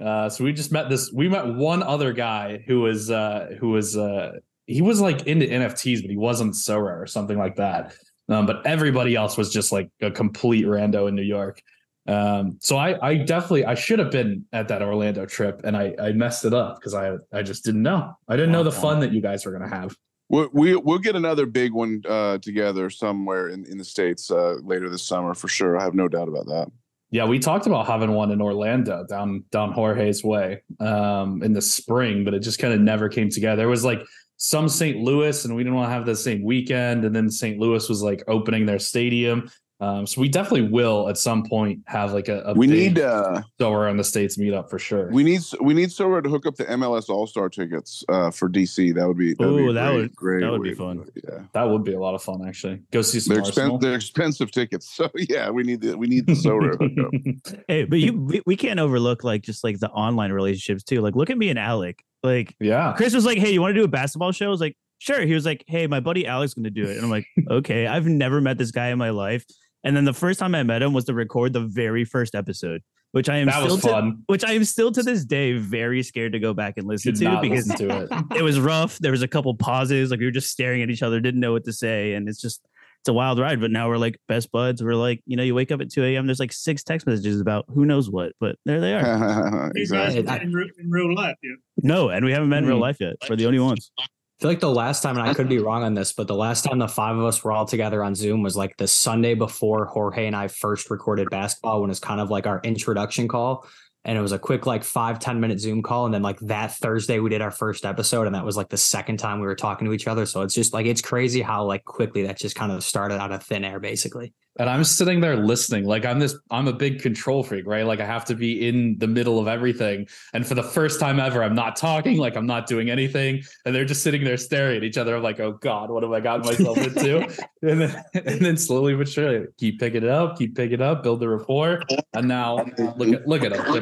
Uh, 0.01 0.29
so 0.31 0.43
we 0.45 0.53
just 0.53 0.73
met 0.73 0.89
this. 0.89 1.13
We 1.13 1.29
met 1.29 1.47
one 1.47 1.83
other 1.83 2.13
guy 2.13 2.63
who 2.67 2.81
was 2.81 3.11
uh, 3.11 3.55
who 3.59 3.71
was 3.71 3.97
uh, 3.97 4.39
he 4.67 4.81
was 4.81 5.01
like 5.01 5.27
into 5.27 5.47
NFTs, 5.47 6.01
but 6.01 6.11
he 6.11 6.17
wasn't 6.17 6.55
Sorare 6.55 7.03
or 7.03 7.07
something 7.07 7.37
like 7.37 7.57
that. 7.57 7.93
Um, 8.29 8.47
but 8.47 8.67
everybody 8.67 9.15
else 9.15 9.37
was 9.37 9.53
just 9.53 9.73
like 9.73 9.91
a 10.01 10.11
complete 10.11 10.65
rando 10.65 11.09
in 11.09 11.15
New 11.15 11.23
York. 11.23 11.63
Um, 12.09 12.57
so 12.61 12.79
I, 12.79 13.07
I 13.07 13.17
definitely 13.17 13.67
I 13.67 13.75
should 13.75 13.99
have 13.99 14.11
been 14.11 14.47
at 14.53 14.69
that 14.69 14.81
Orlando 14.81 15.27
trip, 15.27 15.61
and 15.65 15.77
I, 15.77 15.95
I 16.01 16.13
messed 16.13 16.45
it 16.47 16.55
up 16.55 16.81
because 16.81 16.95
I 16.95 17.17
I 17.33 17.43
just 17.43 17.65
didn't 17.65 17.83
know. 17.83 18.15
I 18.27 18.37
didn't 18.37 18.53
know 18.53 18.65
the 18.65 18.73
fun 18.73 19.01
that 19.01 19.13
you 19.13 19.21
guys 19.21 19.45
were 19.45 19.53
gonna 19.53 19.69
have. 19.69 19.95
We, 20.31 20.49
we 20.53 20.77
we'll 20.77 20.99
get 20.99 21.17
another 21.17 21.45
big 21.45 21.73
one 21.73 22.03
uh, 22.09 22.39
together 22.39 22.89
somewhere 22.89 23.51
in, 23.51 23.67
in 23.67 23.77
the 23.77 23.85
states 23.85 24.31
uh, 24.31 24.57
later 24.63 24.89
this 24.89 25.07
summer 25.07 25.35
for 25.35 25.49
sure. 25.49 25.79
I 25.79 25.85
have 25.85 25.95
no 25.95 26.09
doubt 26.09 26.29
about 26.29 26.47
that. 26.47 26.69
Yeah, 27.11 27.25
we 27.25 27.39
talked 27.39 27.67
about 27.67 27.87
having 27.87 28.13
one 28.13 28.31
in 28.31 28.41
Orlando 28.41 29.05
down 29.09 29.45
down 29.51 29.73
Jorge's 29.73 30.25
way 30.25 30.63
um, 30.81 31.43
in 31.43 31.53
the 31.53 31.63
spring, 31.63 32.25
but 32.25 32.33
it 32.33 32.41
just 32.41 32.59
kind 32.59 32.73
of 32.73 32.81
never 32.81 33.11
came 33.11 33.29
together. 33.29 33.65
It 33.65 33.71
was 33.71 33.85
like 33.85 34.01
some 34.39 34.69
St. 34.69 34.99
Louis, 34.99 35.45
and 35.45 35.55
we 35.55 35.63
didn't 35.63 35.77
want 35.77 35.89
to 35.89 35.93
have 35.93 36.07
the 36.07 36.17
same 36.17 36.43
weekend, 36.43 37.05
and 37.05 37.15
then 37.15 37.31
St. 37.31 37.59
Louis 37.59 37.87
was 37.89 38.03
like 38.03 38.23
opening 38.29 38.65
their 38.67 38.79
stadium. 38.79 39.51
Um, 39.81 40.09
so 40.09 40.21
we 40.21 40.29
definitely 40.29 40.69
will 40.69 41.09
at 41.09 41.17
some 41.17 41.45
point 41.45 41.83
have 41.87 42.13
like 42.13 42.27
a, 42.29 42.41
a 42.43 42.55
We 42.55 42.67
need 42.67 42.99
uh, 42.99 43.43
Sorare 43.61 43.89
in 43.93 43.97
the 43.97 44.03
states 44.03 44.37
meetup 44.37 44.69
for 44.69 44.77
sure. 44.79 45.09
we 45.13 45.23
need 45.23 45.41
we 45.61 45.73
need 45.73 45.91
Sorare 45.91 46.21
to 46.25 46.29
hook 46.29 46.47
up 46.47 46.57
the 46.57 46.65
MLS 46.65 47.09
All 47.09 47.29
Star 47.29 47.49
tickets 47.49 48.03
uh, 48.09 48.33
for 48.33 48.49
DC. 48.49 48.93
That 48.97 49.07
would 49.07 49.17
be 49.19 49.35
that 49.35 49.49
would 49.49 49.57
be 49.69 49.73
that 49.73 49.91
great, 49.93 49.97
would- 50.01 50.17
great 50.17 50.41
that 50.41 50.51
would 50.51 50.63
be 50.63 50.71
way 50.71 50.75
to 50.75 50.81
fun. 50.81 51.07
it, 51.15 51.23
Yeah, 51.29 51.43
that 51.53 51.63
would 51.65 51.85
be 51.85 51.93
a 51.93 52.01
lot 52.01 52.17
of 52.17 52.23
fun 52.23 52.41
actually. 52.47 52.83
Go 52.91 53.03
see 53.03 53.21
some 53.21 53.35
they're 53.37 53.45
Arsenal. 53.45 53.77
expensive. 53.77 53.81
They're 53.81 53.95
expensive 53.95 54.51
tickets. 54.51 54.89
So 54.99 55.09
yeah, 55.15 55.49
we 55.51 55.63
need 55.63 55.81
the 55.83 55.97
we 55.97 56.09
need 56.09 56.27
the 56.27 56.33
Sorare 56.33 56.77
hookup. 56.77 57.63
Hey, 57.69 57.85
but 57.85 58.01
you 58.01 58.15
we, 58.21 58.43
we 58.47 58.57
can't 58.57 58.81
overlook 58.81 59.23
like 59.23 59.43
just 59.43 59.63
like 59.63 59.79
the 59.79 59.91
online 59.91 60.33
relationships 60.33 60.83
too. 60.83 61.01
Like 61.03 61.15
look 61.15 61.31
at 61.31 61.39
me 61.39 61.51
and 61.51 61.59
Alec. 61.59 62.03
Like 62.25 62.57
yeah. 62.59 62.95
Chris 62.97 63.15
was 63.15 63.25
like, 63.25 63.39
"Hey, 63.39 63.53
you 63.53 63.61
want 63.61 63.77
to 63.77 63.81
do 63.81 63.85
a 63.85 63.89
basketball 63.89 64.33
show?" 64.33 64.47
I 64.47 64.49
was 64.49 64.61
like, 64.61 64.77
"Sure." 64.99 65.21
He 65.21 65.35
was 65.35 65.47
like, 65.47 65.63
"Hey, 65.69 65.87
my 65.87 66.01
buddy 66.01 66.27
Alec's 66.27 66.55
going 66.55 66.65
to 66.65 66.71
do 66.71 66.83
it," 66.83 66.97
and 66.97 67.05
I'm 67.05 67.11
like, 67.11 67.27
"Okay." 67.49 67.87
I've 67.87 68.07
never 68.07 68.41
met 68.41 68.59
this 68.59 68.73
guy 68.73 68.89
in 68.89 68.99
my 68.99 69.11
life, 69.11 69.45
and 69.85 69.97
then 69.97 70.05
the 70.05 70.13
first 70.13 70.39
time 70.41 70.55
I 70.55 70.63
met 70.63 70.83
him 70.83 70.93
was 70.93 71.05
to 71.07 71.15
record 71.15 71.53
the 71.53 71.61
very 71.61 72.05
first 72.05 72.35
episode, 72.35 72.83
which 73.13 73.29
I 73.29 73.37
am 73.39 73.47
That 73.47 73.63
still 73.63 73.77
was 73.77 73.83
to, 73.83 74.13
which 74.27 74.45
I 74.45 74.53
am 74.53 74.65
still 74.65 74.91
to 74.93 75.03
this 75.03 75.25
day 75.25 75.55
very 75.55 76.03
scared 76.03 76.33
to 76.33 76.39
go 76.39 76.53
back 76.55 76.75
and 76.77 76.87
listen 76.87 77.13
Did 77.15 77.19
to 77.21 77.25
not 77.25 77.43
because 77.43 77.69
listen 77.69 77.89
to 77.89 78.03
it. 78.03 78.09
it 78.39 78.43
was 78.43 78.59
rough. 78.61 78.99
There 78.99 79.13
was 79.13 79.23
a 79.23 79.29
couple 79.29 79.55
pauses, 79.55 80.11
like 80.11 80.21
we 80.21 80.27
were 80.27 80.31
just 80.33 80.51
staring 80.51 80.83
at 80.83 80.91
each 80.91 81.03
other, 81.03 81.21
didn't 81.21 81.41
know 81.41 81.53
what 81.53 81.65
to 81.65 81.73
say, 81.73 82.15
and 82.15 82.29
it's 82.29 82.41
just 82.41 82.61
it's 83.01 83.09
a 83.09 83.13
wild 83.13 83.39
ride. 83.39 83.61
But 83.61 83.71
now 83.71 83.89
we're 83.89 83.97
like 83.97 84.19
best 84.27 84.51
buds. 84.51 84.83
We're 84.83 84.95
like, 84.97 85.23
you 85.25 85.37
know, 85.37 85.45
you 85.45 85.55
wake 85.55 85.71
up 85.71 85.81
at 85.81 85.89
2 85.89 86.03
a.m. 86.05 86.27
There's 86.27 86.41
like 86.41 86.53
six 86.53 86.83
text 86.83 87.07
messages 87.07 87.41
about 87.41 87.65
who 87.69 87.87
knows 87.87 88.11
what, 88.11 88.33
but 88.41 88.57
there 88.65 88.81
they 88.81 88.95
are. 88.95 89.71
Exactly. 89.77 90.19
in, 90.21 90.53
re- 90.53 90.73
in 90.81 90.91
real 90.91 91.15
life, 91.15 91.37
yeah. 91.43 91.53
No, 91.85 92.09
and 92.09 92.25
we 92.25 92.33
haven't 92.33 92.49
met 92.49 92.65
in 92.65 92.67
real 92.69 92.79
Mm. 92.79 92.81
life 92.83 92.97
yet. 93.01 93.15
We're 93.31 93.37
the 93.37 93.47
only 93.47 93.61
ones. 93.61 93.93
I 94.39 94.43
feel 94.43 94.51
like 94.53 94.61
the 94.61 94.71
last 94.71 95.03
time, 95.03 95.19
and 95.19 95.29
I 95.29 95.35
could 95.35 95.49
be 95.49 95.57
mm-hmm. 95.57 95.65
wrong 95.65 95.83
on 95.83 95.95
this, 95.95 96.13
but 96.13 96.29
the 96.29 96.35
last 96.35 96.63
time 96.63 96.79
the 96.79 96.87
five 96.87 97.17
of 97.17 97.25
us 97.25 97.43
were 97.43 97.51
all 97.51 97.65
together 97.65 98.05
on 98.05 98.15
Zoom 98.15 98.41
was 98.41 98.57
like 98.57 98.77
the 98.77 98.87
Sunday 98.87 99.35
before 99.35 99.87
Jorge 99.87 100.29
and 100.29 100.37
I 100.37 100.47
first 100.47 100.91
recorded 100.91 101.29
basketball 101.29 101.81
when 101.81 101.91
it's 101.91 101.99
kind 101.99 102.21
of 102.21 102.31
like 102.31 102.47
our 102.47 102.61
introduction 102.63 103.27
call. 103.27 103.67
And 104.09 104.17
it 104.19 104.23
was 104.23 104.33
a 104.33 104.39
quick, 104.39 104.67
like 104.67 104.83
five 104.83 105.19
ten 105.21 105.39
minute 105.39 105.61
Zoom 105.61 105.83
call. 105.83 106.07
And 106.07 106.15
then 106.15 106.23
like 106.23 106.41
that 106.41 106.73
Thursday, 106.73 107.21
we 107.21 107.29
did 107.31 107.43
our 107.43 107.51
first 107.51 107.85
episode. 107.85 108.27
And 108.27 108.35
that 108.35 108.45
was 108.45 108.57
like 108.57 108.71
the 108.71 108.77
second 108.79 109.19
time 109.19 109.39
we 109.39 109.47
were 109.47 109.55
talking 109.55 109.87
to 109.87 109.93
each 109.93 110.09
other. 110.09 110.25
So 110.27 110.41
it's 110.43 110.55
just 110.55 110.73
like, 110.73 110.87
it's 110.87 111.03
crazy 111.03 111.43
how 111.43 111.65
like 111.65 111.85
quickly 111.85 112.23
that 112.23 112.39
just 112.39 112.57
kind 112.57 112.73
of 112.73 112.83
started 112.83 113.21
out 113.21 113.31
of 113.31 113.43
thin 113.45 113.65
air, 113.65 113.79
basically. 113.79 114.33
and 114.59 114.69
I'm 114.69 114.83
sitting 114.83 115.21
there 115.21 115.37
listening. 115.37 115.85
Like 115.85 116.05
I'm 116.05 116.19
this, 116.19 116.37
I'm 116.51 116.67
a 116.67 116.73
big 116.73 117.01
control 117.01 117.43
freak, 117.43 117.67
right? 117.67 117.87
Like 117.87 118.01
I 118.01 118.07
have 118.07 118.25
to 118.27 118.35
be 118.35 118.67
in 118.69 118.99
the 118.99 119.07
middle 119.07 119.39
of 119.39 119.47
everything. 119.47 120.09
And 120.35 120.47
for 120.47 120.55
the 120.55 120.63
first 120.63 120.99
time 120.99 121.21
ever, 121.21 121.43
I'm 121.43 121.55
not 121.55 121.77
talking, 121.77 122.19
like 122.19 122.37
I'm 122.37 122.47
not 122.47 122.67
doing 122.67 122.91
anything, 122.91 123.43
and 123.65 123.75
they're 123.75 123.85
just 123.85 124.03
sitting 124.03 124.25
there 124.25 124.37
staring 124.37 124.79
at 124.79 124.85
each 124.85 124.99
other. 124.99 125.17
I'm 125.17 125.23
like, 125.23 125.39
oh 125.39 125.53
god, 125.53 125.91
what 125.91 126.03
have 126.03 126.13
I 126.13 126.21
gotten 126.21 126.45
myself 126.45 126.77
into? 126.79 127.21
and 127.63 127.81
then, 127.83 128.05
and 128.15 128.41
then 128.41 128.57
slowly 128.57 128.95
but 128.97 129.09
surely, 129.09 129.47
keep 129.59 129.79
picking 129.79 130.03
it 130.03 130.09
up, 130.09 130.39
keep 130.39 130.57
picking 130.57 130.75
it 130.75 130.83
up, 130.83 131.03
build 131.05 131.21
the 131.21 131.29
rapport, 131.29 131.83
and 132.15 132.27
now 132.27 132.57
look 132.97 133.15
at 133.15 133.29
look 133.29 133.45
at 133.45 133.53
them, 133.53 133.73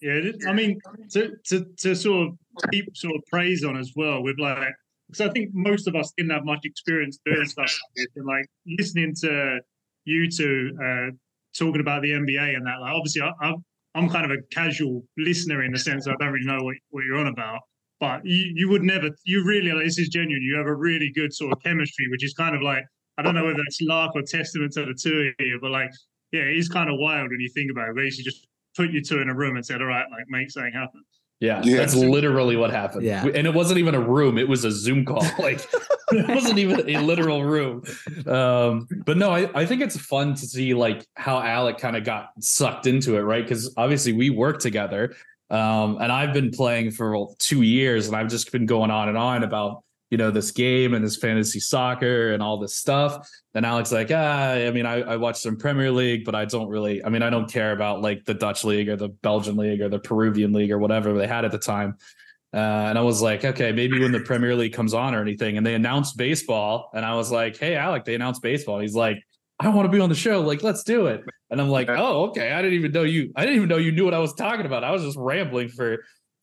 Yeah, 0.00 0.30
I 0.46 0.52
mean, 0.52 0.78
to, 1.10 1.32
to 1.46 1.66
to 1.78 1.94
sort 1.96 2.28
of 2.28 2.70
keep 2.70 2.96
sort 2.96 3.16
of 3.16 3.22
praise 3.30 3.64
on 3.64 3.76
as 3.76 3.92
well 3.96 4.22
with 4.22 4.38
like, 4.38 4.72
because 5.08 5.28
I 5.28 5.32
think 5.32 5.50
most 5.52 5.88
of 5.88 5.96
us 5.96 6.12
didn't 6.16 6.30
have 6.30 6.44
much 6.44 6.60
experience 6.64 7.18
doing 7.24 7.46
stuff 7.46 7.64
like 7.64 7.96
this, 7.96 8.06
and 8.14 8.26
like 8.26 8.46
listening 8.66 9.14
to 9.22 9.58
you 10.04 10.30
two 10.30 10.70
uh, 10.82 11.10
talking 11.56 11.80
about 11.80 12.02
the 12.02 12.10
NBA 12.10 12.54
and 12.54 12.64
that. 12.66 12.80
Like, 12.80 12.92
obviously, 12.94 13.22
I, 13.22 13.32
I'm 13.40 13.64
I'm 13.94 14.08
kind 14.08 14.24
of 14.24 14.30
a 14.30 14.42
casual 14.52 15.02
listener 15.16 15.64
in 15.64 15.72
the 15.72 15.78
sense 15.78 16.06
I 16.06 16.14
don't 16.20 16.32
really 16.32 16.46
know 16.46 16.62
what, 16.62 16.76
what 16.90 17.04
you're 17.04 17.16
on 17.16 17.26
about. 17.26 17.60
But 18.00 18.24
you, 18.24 18.52
you 18.54 18.68
would 18.68 18.82
never, 18.82 19.10
you 19.24 19.44
really, 19.44 19.72
like, 19.72 19.84
this 19.84 19.98
is 19.98 20.08
genuine. 20.08 20.42
You 20.42 20.56
have 20.56 20.66
a 20.66 20.74
really 20.74 21.10
good 21.12 21.32
sort 21.32 21.52
of 21.52 21.60
chemistry, 21.62 22.06
which 22.10 22.24
is 22.24 22.32
kind 22.34 22.54
of 22.54 22.62
like, 22.62 22.84
I 23.16 23.22
don't 23.22 23.34
know 23.34 23.44
whether 23.44 23.60
it's 23.66 23.80
luck 23.80 24.12
or 24.14 24.22
testament 24.22 24.72
to 24.74 24.84
the 24.84 24.94
two 24.94 25.32
of 25.38 25.44
you, 25.44 25.58
but 25.60 25.72
like, 25.72 25.90
yeah, 26.30 26.42
it 26.42 26.56
is 26.56 26.68
kind 26.68 26.88
of 26.88 26.96
wild 26.98 27.30
when 27.30 27.40
you 27.40 27.50
think 27.52 27.72
about 27.72 27.88
it. 27.88 27.96
Basically, 27.96 28.24
just 28.24 28.46
put 28.78 28.90
you 28.90 29.02
two 29.02 29.20
in 29.20 29.28
a 29.28 29.34
room 29.34 29.56
and 29.56 29.66
said, 29.66 29.82
all 29.82 29.88
right, 29.88 30.06
like, 30.10 30.24
make 30.28 30.50
something 30.50 30.72
happen. 30.72 31.02
Yeah, 31.40 31.60
Yeah. 31.62 31.76
that's 31.76 31.94
literally 31.94 32.56
what 32.56 32.70
happened. 32.70 33.02
Yeah. 33.04 33.24
and 33.24 33.46
it 33.46 33.54
wasn't 33.54 33.78
even 33.78 33.94
a 33.94 34.00
room; 34.00 34.38
it 34.38 34.48
was 34.48 34.64
a 34.64 34.72
Zoom 34.72 35.04
call. 35.04 35.24
Like 35.38 35.60
it 36.10 36.26
wasn't 36.26 36.58
even 36.58 36.88
a 36.88 37.00
literal 37.02 37.44
room. 37.44 37.82
Um, 38.26 38.88
but 39.04 39.16
no, 39.18 39.30
I, 39.30 39.48
I 39.54 39.66
think 39.66 39.82
it's 39.82 39.96
fun 39.96 40.34
to 40.34 40.46
see 40.46 40.72
like 40.74 41.06
how 41.14 41.40
Alec 41.40 41.78
kind 41.78 41.96
of 41.96 42.02
got 42.04 42.30
sucked 42.40 42.86
into 42.86 43.16
it, 43.16 43.20
right? 43.20 43.44
Because 43.44 43.72
obviously 43.76 44.14
we 44.14 44.30
work 44.30 44.58
together, 44.58 45.14
um, 45.50 45.98
and 46.00 46.10
I've 46.10 46.32
been 46.32 46.50
playing 46.50 46.90
for 46.92 47.28
two 47.38 47.62
years, 47.62 48.08
and 48.08 48.16
I've 48.16 48.28
just 48.30 48.50
been 48.50 48.66
going 48.66 48.90
on 48.90 49.08
and 49.08 49.16
on 49.18 49.44
about 49.44 49.84
you 50.10 50.18
know 50.18 50.30
this 50.30 50.50
game 50.50 50.94
and 50.94 51.04
this 51.04 51.16
fantasy 51.16 51.60
soccer 51.60 52.32
and 52.32 52.42
all 52.42 52.58
this 52.58 52.74
stuff. 52.74 53.28
And 53.54 53.66
Alex 53.66 53.92
like, 53.92 54.10
ah, 54.12 54.52
I 54.52 54.70
mean, 54.70 54.86
I, 54.86 55.02
I 55.02 55.16
watched 55.16 55.42
some 55.42 55.56
Premier 55.56 55.90
League, 55.90 56.24
but 56.24 56.34
I 56.34 56.44
don't 56.44 56.68
really. 56.68 57.04
I 57.04 57.08
mean, 57.08 57.22
I 57.22 57.30
don't 57.30 57.50
care 57.50 57.72
about 57.72 58.00
like 58.00 58.24
the 58.24 58.34
Dutch 58.34 58.64
league 58.64 58.88
or 58.88 58.96
the 58.96 59.08
Belgian 59.08 59.56
league 59.56 59.80
or 59.80 59.88
the 59.88 59.98
Peruvian 59.98 60.52
league 60.52 60.70
or 60.70 60.78
whatever 60.78 61.12
they 61.12 61.26
had 61.26 61.44
at 61.44 61.52
the 61.52 61.58
time. 61.58 61.96
Uh, 62.54 62.56
and 62.56 62.98
I 62.98 63.02
was 63.02 63.20
like, 63.20 63.44
okay, 63.44 63.72
maybe 63.72 64.00
when 64.00 64.12
the 64.12 64.20
Premier 64.20 64.54
League 64.54 64.72
comes 64.72 64.94
on 64.94 65.14
or 65.14 65.20
anything, 65.20 65.58
and 65.58 65.66
they 65.66 65.74
announced 65.74 66.16
baseball, 66.16 66.90
and 66.94 67.04
I 67.04 67.14
was 67.14 67.30
like, 67.30 67.58
hey, 67.58 67.76
Alec, 67.76 68.06
they 68.06 68.14
announced 68.14 68.40
baseball. 68.40 68.76
And 68.76 68.82
he's 68.82 68.94
like, 68.94 69.22
I 69.60 69.68
want 69.68 69.86
to 69.86 69.92
be 69.94 70.00
on 70.00 70.08
the 70.08 70.14
show. 70.14 70.40
Like, 70.40 70.62
let's 70.62 70.82
do 70.82 71.06
it. 71.06 71.22
And 71.50 71.60
I'm 71.60 71.68
like, 71.68 71.88
oh, 71.90 72.26
okay. 72.28 72.52
I 72.52 72.62
didn't 72.62 72.78
even 72.78 72.92
know 72.92 73.02
you. 73.02 73.32
I 73.34 73.42
didn't 73.42 73.56
even 73.56 73.68
know 73.68 73.76
you 73.76 73.92
knew 73.92 74.04
what 74.04 74.14
I 74.14 74.18
was 74.18 74.32
talking 74.34 74.66
about. 74.66 74.84
I 74.84 74.92
was 74.92 75.02
just 75.02 75.16
rambling 75.18 75.68
for 75.68 75.98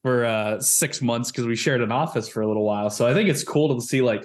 for 0.06 0.24
uh, 0.24 0.62
six 0.62 1.02
months 1.02 1.32
because 1.32 1.48
we 1.48 1.56
shared 1.56 1.82
an 1.82 1.92
office 1.92 2.30
for 2.30 2.44
a 2.44 2.48
little 2.48 2.64
while. 2.64 2.92
So 2.92 3.08
I 3.08 3.16
think 3.16 3.28
it's 3.28 3.44
cool 3.44 3.74
to 3.74 3.82
see 3.82 4.04
like 4.04 4.24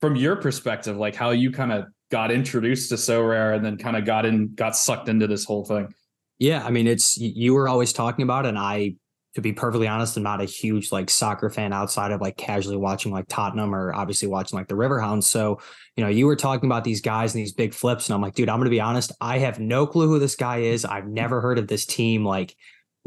from 0.00 0.16
your 0.16 0.36
perspective, 0.36 0.96
like 0.96 1.14
how 1.14 1.32
you 1.32 1.50
kind 1.50 1.70
of 1.70 1.84
got 2.10 2.30
introduced 2.30 2.88
to 2.88 2.94
Sorare 2.94 3.54
and 3.54 3.62
then 3.62 3.76
kind 3.76 3.94
of 3.94 4.06
got 4.06 4.24
in, 4.24 4.54
got 4.54 4.74
sucked 4.74 5.06
into 5.10 5.26
this 5.26 5.44
whole 5.44 5.66
thing. 5.66 5.92
Yeah, 6.38 6.64
I 6.64 6.70
mean, 6.70 6.86
it's 6.86 7.18
you 7.18 7.52
were 7.52 7.68
always 7.68 7.92
talking 7.92 8.22
about, 8.22 8.46
it, 8.46 8.48
and 8.48 8.58
I, 8.58 8.94
to 9.34 9.42
be 9.42 9.52
perfectly 9.52 9.86
honest, 9.86 10.16
I'm 10.16 10.22
not 10.22 10.40
a 10.40 10.46
huge 10.46 10.92
like 10.92 11.10
soccer 11.10 11.50
fan 11.50 11.74
outside 11.74 12.10
of 12.10 12.22
like 12.22 12.38
casually 12.38 12.78
watching 12.78 13.12
like 13.12 13.26
Tottenham 13.28 13.74
or 13.74 13.92
obviously 13.92 14.28
watching 14.28 14.58
like 14.58 14.68
the 14.68 14.76
Riverhounds. 14.76 15.24
So, 15.24 15.60
you 15.94 16.02
know, 16.02 16.08
you 16.08 16.24
were 16.24 16.36
talking 16.36 16.70
about 16.70 16.84
these 16.84 17.02
guys 17.02 17.34
and 17.34 17.42
these 17.42 17.52
big 17.52 17.74
flips, 17.74 18.08
and 18.08 18.14
I'm 18.14 18.22
like, 18.22 18.34
dude, 18.34 18.48
I'm 18.48 18.60
gonna 18.60 18.70
be 18.70 18.80
honest, 18.80 19.12
I 19.20 19.40
have 19.40 19.60
no 19.60 19.86
clue 19.86 20.08
who 20.08 20.18
this 20.18 20.36
guy 20.36 20.60
is. 20.60 20.86
I've 20.86 21.06
never 21.06 21.42
heard 21.42 21.58
of 21.58 21.68
this 21.68 21.84
team, 21.84 22.24
like 22.24 22.56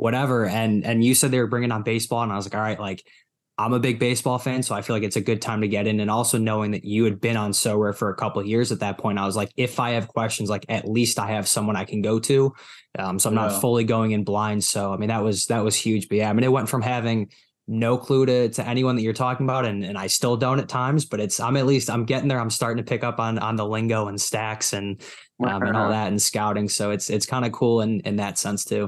whatever. 0.02 0.46
And 0.48 0.84
and 0.86 1.04
you 1.04 1.14
said 1.14 1.32
they 1.32 1.40
were 1.40 1.48
bringing 1.48 1.72
on 1.72 1.84
baseball, 1.84 2.24
and 2.24 2.32
I 2.32 2.36
was 2.36 2.46
like, 2.46 2.56
all 2.56 2.62
right, 2.62 2.80
like. 2.80 3.04
I'm 3.58 3.74
a 3.74 3.80
big 3.80 4.00
baseball 4.00 4.40
fan, 4.40 4.64
so 4.64 4.74
I 4.74 4.82
feel 4.82 4.96
like 4.96 5.04
it's 5.04 5.18
a 5.18 5.22
good 5.22 5.40
time 5.40 5.62
to 5.62 5.68
get 5.68 5.86
in. 5.86 6.00
And 6.00 6.10
also 6.10 6.40
knowing 6.40 6.72
that 6.72 6.84
you 6.84 7.04
had 7.04 7.22
been 7.22 7.38
on 7.38 7.52
Sorare 7.52 7.94
for 7.96 8.10
a 8.10 8.16
couple 8.16 8.42
of 8.42 8.48
years 8.48 8.72
at 8.72 8.80
that 8.80 8.98
point, 8.98 9.20
I 9.20 9.26
was 9.26 9.36
like, 9.36 9.52
if 9.56 9.80
I 9.80 9.92
have 9.92 10.08
questions, 10.08 10.50
like 10.50 10.66
at 10.68 10.90
least 10.90 11.20
I 11.20 11.28
have 11.28 11.48
someone 11.48 11.76
I 11.76 11.84
can 11.84 12.02
go 12.02 12.18
to. 12.22 12.54
Um, 12.98 13.20
so 13.20 13.30
I'm 13.30 13.36
Yeah. 13.36 13.42
not 13.50 13.62
fully 13.62 13.84
going 13.84 14.12
in 14.14 14.24
blind. 14.24 14.64
So 14.64 14.92
I 14.92 14.98
mean 14.98 15.10
that 15.10 15.24
was 15.24 15.46
that 15.48 15.64
was 15.64 15.76
huge. 15.76 16.08
But 16.10 16.18
yeah, 16.20 16.30
I 16.30 16.34
mean 16.34 16.44
it 16.44 16.52
went 16.52 16.70
from 16.70 16.82
having 16.82 17.30
no 17.68 17.98
clue 17.98 18.26
to 18.26 18.50
to 18.50 18.68
anyone 18.68 18.96
that 18.96 19.04
you're 19.04 19.14
talking 19.14 19.46
about, 19.46 19.66
and 19.66 19.84
and 19.84 19.96
I 19.98 20.08
still 20.08 20.38
don't 20.38 20.60
at 20.60 20.70
times, 20.70 21.06
but 21.06 21.20
it's 21.20 21.40
I'm 21.40 21.56
at 21.58 21.68
least 21.68 21.88
I'm 21.92 22.06
getting 22.06 22.30
there. 22.30 22.40
I'm 22.40 22.50
starting 22.50 22.84
to 22.84 22.90
pick 22.90 23.04
up 23.04 23.20
on 23.20 23.38
on 23.38 23.58
the 23.58 23.66
lingo 23.68 24.08
and 24.08 24.20
stacks 24.20 24.74
and 24.74 25.00
um, 25.44 25.62
and 25.62 25.78
all 25.78 25.90
that 25.90 26.08
and 26.08 26.20
scouting. 26.20 26.68
So 26.68 26.90
it's 26.92 27.12
it's 27.12 27.28
kind 27.28 27.46
of 27.46 27.52
cool 27.52 27.82
in 27.82 28.00
in 28.00 28.16
that 28.16 28.40
sense 28.40 28.66
too. 28.66 28.88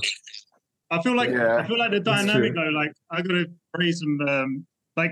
I 0.92 1.02
feel 1.02 1.16
like 1.16 1.30
Yeah, 1.32 1.58
I 1.58 1.68
feel 1.68 1.78
like 1.80 1.92
the 1.92 2.00
dynamic 2.00 2.54
though, 2.56 2.70
like 2.70 2.94
I 3.12 3.22
gotta 3.22 3.46
praise 3.74 4.02
him. 4.02 4.20
Um, 4.28 4.66
like 4.96 5.12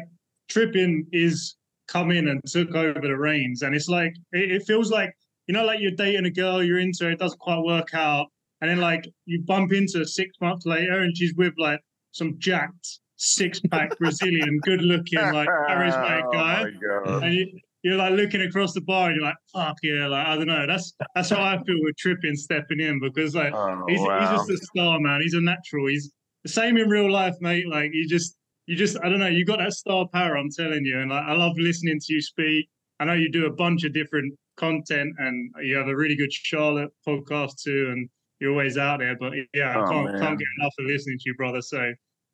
Trippin 0.50 1.08
is 1.12 1.56
come 1.88 2.12
in 2.12 2.28
and 2.28 2.42
took 2.46 2.74
over 2.76 3.00
the 3.02 3.18
reins, 3.18 3.62
and 3.64 3.76
it's 3.76 3.88
like 3.88 4.14
it, 4.32 4.52
it 4.52 4.64
feels 4.64 4.92
like 4.92 5.14
you 5.48 5.54
know, 5.54 5.66
like 5.66 5.80
you're 5.82 5.92
dating 5.92 6.26
a 6.26 6.30
girl, 6.30 6.64
you're 6.64 6.80
into 6.80 7.08
it, 7.08 7.14
it 7.14 7.20
doesn't 7.20 7.40
quite 7.40 7.60
work 7.64 7.94
out, 7.94 8.28
and 8.62 8.70
then 8.70 8.80
like 8.80 9.08
you 9.26 9.42
bump 9.42 9.74
into 9.74 10.00
her 10.00 10.06
six 10.06 10.36
months 10.40 10.66
later, 10.66 11.02
and 11.02 11.16
she's 11.18 11.34
with 11.36 11.54
like 11.58 11.80
some 12.12 12.36
jacked 12.38 13.00
six 13.16 13.60
pack 13.60 13.98
Brazilian, 14.00 14.60
good 14.64 14.82
looking, 14.82 15.20
like 15.20 15.50
charismatic 15.50 16.32
guy, 16.34 16.62
Oh 16.62 16.64
my 16.64 16.72
God. 17.12 17.24
and 17.24 17.34
you, 17.34 17.60
you're 17.84 17.96
like 17.98 18.14
looking 18.14 18.42
across 18.42 18.74
the 18.74 18.82
bar, 18.82 19.08
and 19.10 19.16
you're 19.16 19.26
like, 19.26 19.36
fuck 19.54 19.76
yeah, 19.84 20.08
like 20.08 20.28
I 20.28 20.36
don't 20.36 20.48
know. 20.48 20.66
That's 20.68 20.94
that's 21.16 21.30
how 21.30 21.42
I 21.42 21.58
feel 21.64 21.78
with 21.82 21.98
Trippin 21.98 22.36
stepping 22.36 22.80
in 22.80 23.00
because 23.00 23.34
like 23.36 23.54
Oh, 23.54 23.84
he's, 23.88 24.00
wow. 24.00 24.20
he's 24.20 24.48
just 24.48 24.62
a 24.64 24.66
star, 24.68 25.00
man. 25.00 25.22
He's 25.22 25.34
a 25.34 25.42
natural. 25.42 25.88
He's 25.88 26.12
the 26.44 26.50
same 26.50 26.78
in 26.78 26.90
real 26.90 27.12
life, 27.12 27.36
mate. 27.42 27.68
Like 27.68 27.92
you 27.94 28.08
just, 28.08 28.36
you 28.68 28.76
just, 28.76 28.98
I 29.04 29.10
don't 29.10 29.20
know. 29.20 29.28
You 29.28 29.46
got 29.46 29.60
that 29.60 29.74
star 29.74 30.08
power. 30.14 30.38
I'm 30.38 30.50
telling 30.50 30.86
you, 30.86 31.00
and 31.00 31.10
like 31.12 31.24
I 31.24 31.34
love 31.34 31.54
listening 31.58 32.00
to 32.00 32.14
you 32.14 32.22
speak. 32.22 32.68
I 33.00 33.06
know 33.06 33.14
you 33.14 33.32
do 33.32 33.46
a 33.48 33.52
bunch 33.54 33.84
of 33.84 33.94
different 33.94 34.34
content, 34.58 35.14
and 35.18 35.52
you 35.64 35.76
have 35.76 35.88
a 35.88 35.96
really 35.96 36.16
good 36.16 36.32
Charlotte 36.32 36.90
podcast 37.08 37.62
too, 37.64 37.90
and 37.92 38.08
you're 38.40 38.52
always 38.52 38.78
out 38.78 39.00
there. 39.00 39.16
But 39.20 39.34
yeah, 39.54 39.74
Oh, 39.78 39.84
I 39.86 39.90
can't, 39.92 40.06
man. 40.12 40.22
can't 40.22 40.40
get 40.40 40.48
enough 40.60 40.74
of 40.80 40.86
listening 40.86 41.18
to 41.18 41.24
you, 41.26 41.36
brother. 41.36 41.62
So 41.62 41.80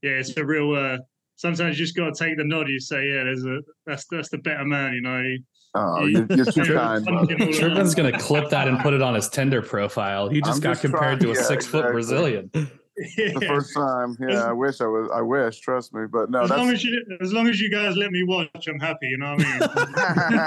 yeah, 0.01 0.11
it's 0.11 0.35
a 0.37 0.45
real. 0.45 0.73
uh 0.73 0.97
Sometimes 1.37 1.79
you 1.79 1.85
just 1.85 1.95
got 1.95 2.13
to 2.13 2.23
take 2.25 2.35
the 2.37 2.43
nod. 2.43 2.67
You 2.67 2.79
say, 2.79 3.07
yeah, 3.07 3.23
there's 3.23 3.45
a 3.45 3.61
that's 3.85 4.05
that's 4.11 4.29
the 4.29 4.37
better 4.39 4.65
man. 4.65 4.93
You 4.93 5.01
know. 5.01 5.35
Oh, 5.75 6.05
he- 6.05 6.13
you're, 6.13 6.25
you're 6.29 6.45
too 6.45 6.51
Trippin- 6.63 6.75
kind, 6.75 7.05
brother. 7.05 7.35
Trippin's 7.35 7.95
gonna 7.95 8.17
clip 8.19 8.49
that 8.49 8.67
and 8.67 8.79
put 8.79 8.93
it 8.93 9.01
on 9.01 9.13
his 9.15 9.29
Tinder 9.29 9.61
profile. 9.61 10.27
He 10.29 10.41
just 10.41 10.55
I'm 10.57 10.61
got 10.61 10.69
just 10.71 10.81
compared 10.81 11.19
trying- 11.19 11.19
to 11.19 11.31
a 11.31 11.35
yeah, 11.35 11.41
six 11.47 11.65
foot 11.65 11.85
exactly. 11.85 11.93
Brazilian. 11.93 12.51
The 13.15 13.45
first 13.47 13.75
time. 13.75 14.17
Yeah, 14.19 14.45
I 14.45 14.51
wish 14.53 14.81
I 14.81 14.87
was. 14.87 15.07
I 15.13 15.21
wish. 15.21 15.59
Trust 15.59 15.93
me. 15.93 16.07
But 16.11 16.31
no, 16.31 16.41
as 16.41 16.49
long 16.49 16.69
as 16.71 16.83
you 16.83 16.99
as 17.21 17.31
long 17.31 17.47
as 17.47 17.61
you 17.61 17.69
guys 17.69 17.95
let 17.95 18.09
me 18.09 18.23
watch, 18.23 18.67
I'm 18.67 18.79
happy. 18.79 19.05
You 19.09 19.19
know 19.19 19.35
what 19.35 19.45
I 19.45 20.37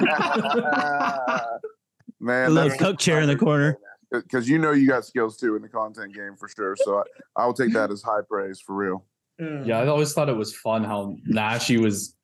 mean? 1.53 1.61
Man, 2.21 2.47
A 2.47 2.51
little 2.51 2.69
that's 2.69 2.81
cook 2.83 2.99
chair 2.99 3.21
in 3.21 3.29
the 3.29 3.37
corner. 3.37 3.79
because 4.11 4.49
you 4.49 4.59
know 4.59 4.73
you 4.73 4.89
got 4.89 5.05
skills 5.05 5.37
too 5.37 5.55
in 5.55 5.63
the 5.63 5.69
content 5.69 6.13
game 6.13 6.35
for 6.37 6.49
sure. 6.49 6.75
So 6.77 6.99
I, 6.99 7.03
I'll 7.37 7.55
take 7.55 7.73
that 7.73 7.93
as 7.93 8.03
high 8.03 8.23
praise 8.29 8.61
for 8.61 8.75
real. 8.75 9.05
Mm. 9.41 9.67
Yeah, 9.67 9.79
I 9.79 9.87
always 9.87 10.13
thought 10.13 10.29
it 10.29 10.37
was 10.37 10.55
fun 10.55 10.85
how 10.85 11.17
Nashi 11.25 11.79
was. 11.79 12.15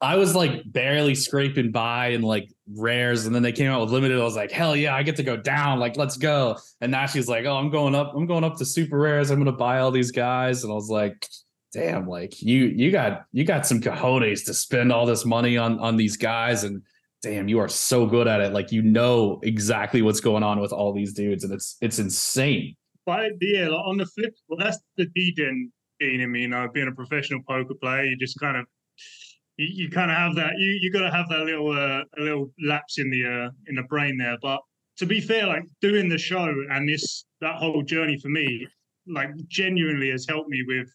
I 0.00 0.16
was 0.16 0.34
like 0.34 0.62
barely 0.66 1.14
scraping 1.14 1.70
by 1.72 2.08
and 2.08 2.22
like 2.22 2.52
rares, 2.74 3.24
and 3.24 3.34
then 3.34 3.42
they 3.42 3.52
came 3.52 3.70
out 3.70 3.80
with 3.80 3.90
limited. 3.90 4.20
I 4.20 4.24
was 4.24 4.36
like, 4.36 4.50
hell 4.50 4.76
yeah, 4.76 4.94
I 4.94 5.02
get 5.02 5.16
to 5.16 5.22
go 5.22 5.36
down. 5.36 5.78
Like, 5.78 5.96
let's 5.96 6.16
go. 6.18 6.58
And 6.80 6.92
Nashi's 6.92 7.28
like, 7.28 7.46
oh, 7.46 7.56
I'm 7.56 7.70
going 7.70 7.94
up. 7.94 8.12
I'm 8.14 8.26
going 8.26 8.44
up 8.44 8.56
to 8.58 8.64
super 8.64 8.98
rares. 8.98 9.30
I'm 9.30 9.38
gonna 9.38 9.52
buy 9.52 9.78
all 9.78 9.90
these 9.90 10.10
guys. 10.10 10.64
And 10.64 10.72
I 10.72 10.74
was 10.74 10.90
like, 10.90 11.26
damn, 11.72 12.08
like 12.08 12.42
you 12.42 12.66
you 12.66 12.90
got 12.90 13.26
you 13.32 13.44
got 13.44 13.66
some 13.66 13.80
cojones 13.80 14.44
to 14.46 14.54
spend 14.54 14.90
all 14.92 15.06
this 15.06 15.24
money 15.24 15.56
on 15.56 15.78
on 15.78 15.96
these 15.96 16.16
guys, 16.16 16.64
and 16.64 16.82
damn, 17.22 17.48
you 17.48 17.58
are 17.58 17.68
so 17.68 18.06
good 18.06 18.26
at 18.26 18.40
it. 18.40 18.52
Like 18.52 18.72
you 18.72 18.82
know 18.82 19.40
exactly 19.42 20.02
what's 20.02 20.20
going 20.20 20.42
on 20.42 20.60
with 20.60 20.72
all 20.72 20.92
these 20.92 21.12
dudes, 21.12 21.44
and 21.44 21.52
it's 21.52 21.76
it's 21.80 21.98
insane. 21.98 22.76
But 23.04 23.32
yeah, 23.40 23.68
like 23.68 23.84
on 23.84 23.98
the 23.98 24.06
flip, 24.06 24.34
well, 24.48 24.58
that's 24.58 24.78
the 24.96 25.06
Deden 26.00 26.10
gene 26.12 26.20
in 26.20 26.32
me. 26.32 26.40
You 26.42 26.48
know, 26.48 26.68
being 26.72 26.88
a 26.88 26.92
professional 26.92 27.40
poker 27.48 27.74
player, 27.74 28.04
you 28.04 28.16
just 28.16 28.38
kind 28.40 28.56
of 28.56 28.66
you, 29.56 29.66
you 29.84 29.90
kind 29.90 30.10
of 30.10 30.16
have 30.16 30.34
that. 30.36 30.52
You 30.58 30.78
you 30.80 30.92
got 30.92 31.02
to 31.02 31.10
have 31.10 31.28
that 31.28 31.40
little 31.40 31.70
uh, 31.70 32.02
a 32.18 32.20
little 32.20 32.52
lapse 32.64 32.98
in 32.98 33.10
the 33.10 33.24
uh, 33.24 33.50
in 33.68 33.76
the 33.76 33.82
brain 33.84 34.16
there. 34.18 34.36
But 34.40 34.60
to 34.98 35.06
be 35.06 35.20
fair, 35.20 35.46
like 35.46 35.64
doing 35.80 36.08
the 36.08 36.18
show 36.18 36.52
and 36.70 36.88
this 36.88 37.24
that 37.40 37.56
whole 37.56 37.82
journey 37.82 38.18
for 38.18 38.28
me, 38.28 38.66
like 39.06 39.30
genuinely 39.48 40.10
has 40.10 40.26
helped 40.28 40.48
me 40.48 40.62
with 40.66 40.88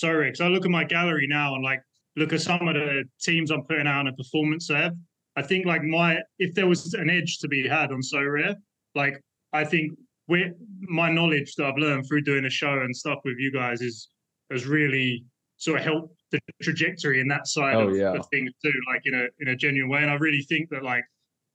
because 0.00 0.40
I 0.40 0.48
look 0.48 0.64
at 0.64 0.70
my 0.70 0.84
gallery 0.84 1.26
now 1.26 1.54
and 1.54 1.64
like 1.64 1.80
look 2.16 2.32
at 2.32 2.40
some 2.40 2.68
of 2.68 2.74
the 2.74 3.04
teams 3.20 3.50
I'm 3.50 3.62
putting 3.62 3.86
out 3.86 4.00
on 4.00 4.08
a 4.08 4.12
performance 4.12 4.68
lab. 4.70 4.92
I 5.36 5.42
think 5.42 5.66
like 5.66 5.82
my 5.82 6.18
if 6.38 6.54
there 6.54 6.66
was 6.66 6.94
an 6.94 7.08
edge 7.08 7.38
to 7.38 7.48
be 7.48 7.66
had 7.66 7.90
on 7.90 8.00
Sorare, 8.00 8.54
like 8.94 9.20
I 9.52 9.64
think 9.64 9.92
with 10.26 10.52
my 10.80 11.10
knowledge 11.10 11.54
that 11.56 11.66
I've 11.66 11.78
learned 11.78 12.06
through 12.06 12.22
doing 12.22 12.44
a 12.44 12.50
show 12.50 12.72
and 12.72 12.94
stuff 12.94 13.18
with 13.24 13.36
you 13.38 13.50
guys 13.50 13.80
is 13.80 14.08
has 14.50 14.66
really 14.66 15.24
sort 15.56 15.78
of 15.78 15.84
helped 15.84 16.14
the 16.30 16.38
trajectory 16.62 17.20
in 17.20 17.28
that 17.28 17.46
side 17.46 17.74
Oh, 17.74 17.88
of, 17.88 17.96
yeah. 17.96 18.12
of 18.12 18.26
things 18.30 18.50
too, 18.64 18.72
like 18.92 19.02
in 19.04 19.14
a 19.14 19.26
in 19.40 19.48
a 19.48 19.56
genuine 19.56 19.90
way. 19.90 20.02
And 20.02 20.10
I 20.10 20.14
really 20.14 20.42
think 20.48 20.68
that 20.70 20.82
like 20.82 21.04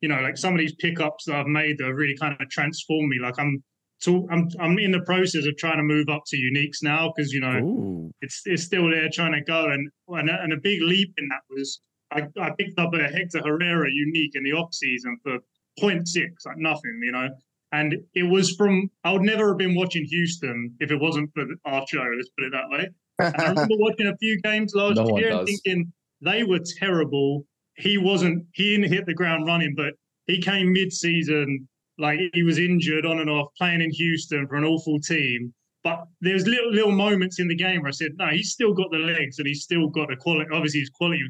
you 0.01 0.10
know 0.10 0.19
like 0.21 0.38
some 0.38 0.53
of 0.53 0.60
these 0.60 0.75
pickups 0.75 1.25
that 1.25 1.36
I've 1.36 1.47
made 1.47 1.77
that 1.77 1.88
have 1.88 1.95
really 1.95 2.17
kind 2.19 2.36
of 2.39 2.49
transformed 2.49 3.10
me. 3.10 3.19
Like 3.21 3.39
I'm 3.39 3.63
so 3.99 4.27
I'm 4.32 4.49
I'm 4.60 4.77
in 4.79 4.91
the 4.91 5.01
process 5.01 5.45
of 5.45 5.56
trying 5.58 5.77
to 5.77 5.84
move 5.84 6.10
up 6.10 6.23
to 6.27 6.38
uniques 6.38 6.79
now 6.82 7.13
because 7.15 7.32
you 7.32 7.39
know 7.39 7.60
Ooh. 7.60 8.12
it's 8.21 8.41
it's 8.45 8.63
still 8.63 8.89
there 8.89 9.10
trying 9.12 9.34
to 9.34 9.41
go. 9.41 9.69
And 9.69 9.89
and 10.10 10.29
a, 10.29 10.41
and 10.41 10.53
a 10.53 10.58
big 10.58 10.82
leap 10.82 11.13
in 11.17 11.27
that 11.29 11.41
was 11.49 11.79
I, 12.12 12.23
I 12.39 12.51
picked 12.58 12.77
up 12.77 12.93
a 12.93 13.03
Hector 13.08 13.41
Herrera 13.43 13.88
unique 13.91 14.32
in 14.36 14.43
the 14.43 14.51
off 14.53 14.73
season 14.73 15.17
for 15.23 15.38
0.6, 15.82 16.06
like 16.45 16.58
nothing, 16.58 16.99
you 17.01 17.12
know. 17.12 17.27
And 17.73 17.95
it 18.13 18.23
was 18.23 18.55
from 18.55 18.89
I 19.03 19.12
would 19.12 19.23
never 19.23 19.49
have 19.49 19.57
been 19.57 19.75
watching 19.75 20.05
Houston 20.05 20.75
if 20.79 20.91
it 20.91 20.95
wasn't 20.95 21.31
for 21.33 21.43
our 21.65 21.86
show. 21.88 22.07
Let's 22.15 22.29
put 22.38 22.45
it 22.45 22.51
that 22.51 22.69
way. 22.69 22.89
And 23.17 23.36
I 23.36 23.49
remember 23.49 23.75
watching 23.79 24.07
a 24.07 24.17
few 24.17 24.39
games 24.41 24.73
last 24.75 24.97
No 24.97 25.17
year 25.17 25.31
and 25.31 25.47
thinking 25.47 25.91
they 26.21 26.43
were 26.43 26.59
terrible. 26.77 27.45
He 27.75 27.97
wasn't. 27.97 28.45
He 28.53 28.75
didn't 28.75 28.93
hit 28.93 29.07
the 29.07 29.15
ground 29.15 29.47
running, 29.47 29.73
but 29.75 29.93
he 30.27 30.39
came 30.39 30.71
mid-season 30.71 31.67
like 31.97 32.19
he 32.33 32.43
was 32.43 32.59
injured 32.59 33.05
on 33.07 33.19
and 33.19 33.29
off, 33.29 33.49
playing 33.57 33.81
in 33.81 33.91
Houston 33.91 34.47
for 34.47 34.55
an 34.55 34.65
awful 34.65 34.99
team. 34.99 35.51
But 35.83 36.05
there's 36.21 36.45
little 36.45 36.71
little 36.71 36.91
moments 36.91 37.39
in 37.39 37.47
the 37.47 37.55
game 37.55 37.81
where 37.81 37.89
I 37.89 37.91
said, 37.91 38.12
no, 38.17 38.27
he's 38.27 38.51
still 38.51 38.73
got 38.73 38.91
the 38.91 38.99
legs 38.99 39.39
and 39.39 39.47
he's 39.47 39.63
still 39.63 39.88
got 39.88 40.09
the 40.09 40.15
quality. 40.15 40.49
Obviously, 40.53 40.81
his 40.81 40.91
quality. 40.91 41.21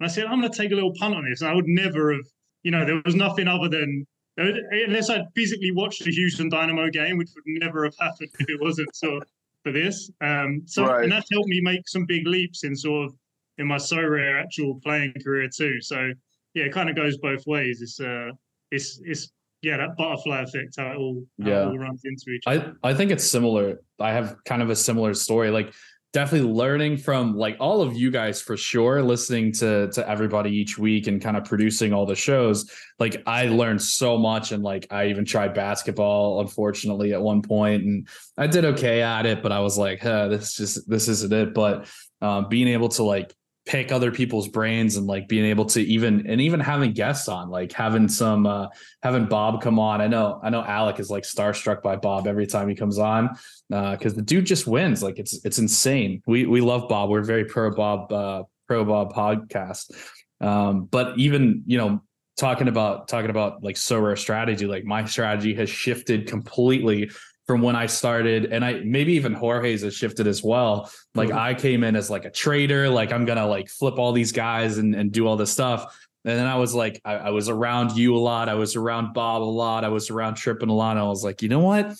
And 0.00 0.10
I 0.10 0.12
said, 0.12 0.26
I'm 0.26 0.40
going 0.40 0.50
to 0.50 0.58
take 0.58 0.72
a 0.72 0.74
little 0.74 0.94
punt 0.98 1.14
on 1.14 1.24
this. 1.30 1.42
And 1.42 1.50
I 1.50 1.54
would 1.54 1.68
never 1.68 2.12
have, 2.12 2.26
you 2.64 2.72
know, 2.72 2.84
there 2.84 3.00
was 3.04 3.14
nothing 3.14 3.46
other 3.46 3.68
than 3.68 4.04
unless 4.36 5.10
I'd 5.10 5.26
physically 5.34 5.72
watched 5.72 6.04
the 6.04 6.10
Houston 6.12 6.48
Dynamo 6.48 6.88
game, 6.90 7.18
which 7.18 7.30
would 7.34 7.44
never 7.46 7.84
have 7.84 7.94
happened 8.00 8.30
if 8.38 8.48
it 8.48 8.60
wasn't 8.60 8.88
sort 8.96 9.22
of 9.22 9.28
for 9.62 9.72
this. 9.72 10.10
Um, 10.20 10.62
so 10.66 10.84
Right. 10.86 11.04
and 11.04 11.12
that's 11.12 11.28
helped 11.30 11.48
me 11.48 11.60
make 11.60 11.86
some 11.88 12.04
big 12.06 12.26
leaps 12.26 12.64
in 12.64 12.74
sort 12.74 13.06
of 13.08 13.14
in 13.58 13.66
my 13.66 13.76
Sorare 13.76 14.40
actual 14.40 14.80
playing 14.82 15.14
career 15.22 15.48
too. 15.54 15.80
So 15.80 16.12
yeah, 16.54 16.64
it 16.64 16.72
kind 16.72 16.88
of 16.90 16.96
goes 16.96 17.16
both 17.18 17.46
ways. 17.46 17.80
It's 17.82 18.00
uh, 18.00 18.30
it's 18.70 19.00
it's 19.04 19.30
yeah, 19.60 19.76
that 19.76 19.96
butterfly 19.96 20.40
effect 20.42 20.74
how 20.76 20.90
it 20.92 20.96
all 20.96 21.24
how 21.42 21.48
Yeah. 21.48 21.62
it 21.62 21.66
all 21.66 21.78
runs 21.78 22.00
into 22.04 22.30
each 22.30 22.42
other. 22.46 22.74
I 22.82 22.90
I 22.90 22.94
think 22.94 23.10
it's 23.10 23.28
similar. 23.30 23.80
I 24.00 24.12
have 24.12 24.36
kind 24.44 24.62
of 24.62 24.70
a 24.70 24.76
similar 24.76 25.14
story. 25.14 25.50
Like 25.50 25.72
definitely 26.12 26.52
learning 26.52 26.98
from 26.98 27.34
like 27.34 27.56
all 27.58 27.80
of 27.80 27.96
you 27.96 28.10
guys 28.10 28.42
for 28.42 28.56
sure, 28.56 29.02
listening 29.02 29.52
to 29.52 29.88
to 29.92 30.08
everybody 30.08 30.50
each 30.50 30.78
week 30.78 31.06
and 31.06 31.22
kind 31.22 31.36
of 31.36 31.44
producing 31.44 31.92
all 31.92 32.06
the 32.06 32.14
shows. 32.14 32.70
Like 32.98 33.22
I 33.26 33.46
learned 33.46 33.80
so 33.82 34.18
much 34.18 34.52
and 34.52 34.62
like 34.62 34.86
I 34.90 35.06
even 35.06 35.24
tried 35.24 35.54
basketball 35.54 36.40
unfortunately 36.40 37.12
at 37.12 37.22
one 37.22 37.42
point 37.42 37.82
and 37.84 38.08
I 38.36 38.46
did 38.46 38.64
okay 38.64 39.02
at 39.02 39.26
it, 39.26 39.42
but 39.42 39.52
I 39.52 39.60
was 39.60 39.78
like, 39.78 40.00
huh, 40.00 40.28
this 40.28 40.54
just 40.54 40.88
this 40.88 41.08
isn't 41.08 41.32
it. 41.32 41.54
But 41.54 41.88
um, 42.20 42.48
being 42.48 42.68
able 42.68 42.90
to 42.90 43.02
like 43.02 43.34
pick 43.64 43.92
other 43.92 44.10
people's 44.10 44.48
brains 44.48 44.96
and 44.96 45.06
like 45.06 45.28
being 45.28 45.44
able 45.44 45.64
to 45.64 45.80
even 45.80 46.26
and 46.26 46.40
even 46.40 46.58
having 46.58 46.92
guests 46.92 47.28
on 47.28 47.48
like 47.48 47.72
having 47.72 48.08
some 48.08 48.44
uh 48.44 48.66
having 49.02 49.26
bob 49.26 49.62
come 49.62 49.78
on. 49.78 50.00
I 50.00 50.08
know 50.08 50.40
i 50.42 50.50
know 50.50 50.62
alec 50.64 50.98
is 50.98 51.10
like 51.10 51.22
starstruck 51.22 51.80
by 51.80 51.96
bob 51.96 52.26
every 52.26 52.46
time 52.46 52.68
he 52.68 52.74
comes 52.74 52.98
on 52.98 53.30
Uh 53.72 53.92
because 53.92 54.14
the 54.14 54.22
dude 54.22 54.46
just 54.46 54.66
wins. 54.66 55.02
Like 55.02 55.18
it's 55.18 55.44
it's 55.44 55.58
insane. 55.58 56.22
We 56.26 56.46
we 56.46 56.60
love 56.60 56.88
bob. 56.88 57.10
We're 57.10 57.22
very 57.22 57.44
pro 57.44 57.70
bob 57.70 58.12
uh 58.12 58.42
pro 58.66 58.84
bob 58.84 59.12
podcast. 59.12 59.92
Um 60.40 60.86
but 60.86 61.16
even 61.18 61.62
you 61.66 61.78
know 61.78 62.02
talking 62.36 62.66
about 62.66 63.06
talking 63.08 63.30
about 63.30 63.62
like 63.62 63.76
Sorare 63.76 64.18
strategy 64.18 64.66
like 64.66 64.84
my 64.84 65.04
strategy 65.04 65.54
has 65.54 65.70
shifted 65.70 66.26
completely 66.26 67.10
from 67.52 67.60
when 67.60 67.76
I 67.76 67.84
started, 67.84 68.46
and 68.46 68.64
I 68.64 68.80
maybe 68.82 69.12
even 69.12 69.34
Jorge's 69.34 69.82
has 69.82 69.94
shifted 69.94 70.26
as 70.26 70.42
well. 70.42 70.90
Like 71.14 71.28
Mhm. 71.28 71.36
I 71.38 71.52
came 71.52 71.84
in 71.84 71.96
as 71.96 72.08
like 72.08 72.24
a 72.24 72.30
trader, 72.30 72.88
like 72.88 73.12
I'm 73.12 73.26
gonna 73.26 73.46
like 73.46 73.68
flip 73.68 73.98
all 73.98 74.12
these 74.12 74.32
guys 74.32 74.78
and, 74.78 74.94
and 74.94 75.12
do 75.12 75.26
all 75.26 75.36
this 75.36 75.52
stuff. 75.52 75.94
And 76.24 76.38
then 76.38 76.46
I 76.46 76.56
was 76.56 76.74
like, 76.74 77.00
I, 77.04 77.14
I 77.14 77.30
was 77.30 77.50
around 77.50 77.94
you 77.96 78.16
a 78.16 78.18
lot. 78.18 78.48
I 78.48 78.54
was 78.54 78.74
around 78.74 79.12
Bob 79.12 79.42
a 79.42 79.44
lot. 79.44 79.84
I 79.84 79.88
was 79.88 80.08
around 80.08 80.36
Trippin 80.36 80.70
a 80.70 80.72
lot. 80.72 80.92
And 80.92 81.00
I 81.00 81.08
was 81.08 81.22
like, 81.24 81.42
you 81.42 81.48
know 81.50 81.60
what? 81.60 81.92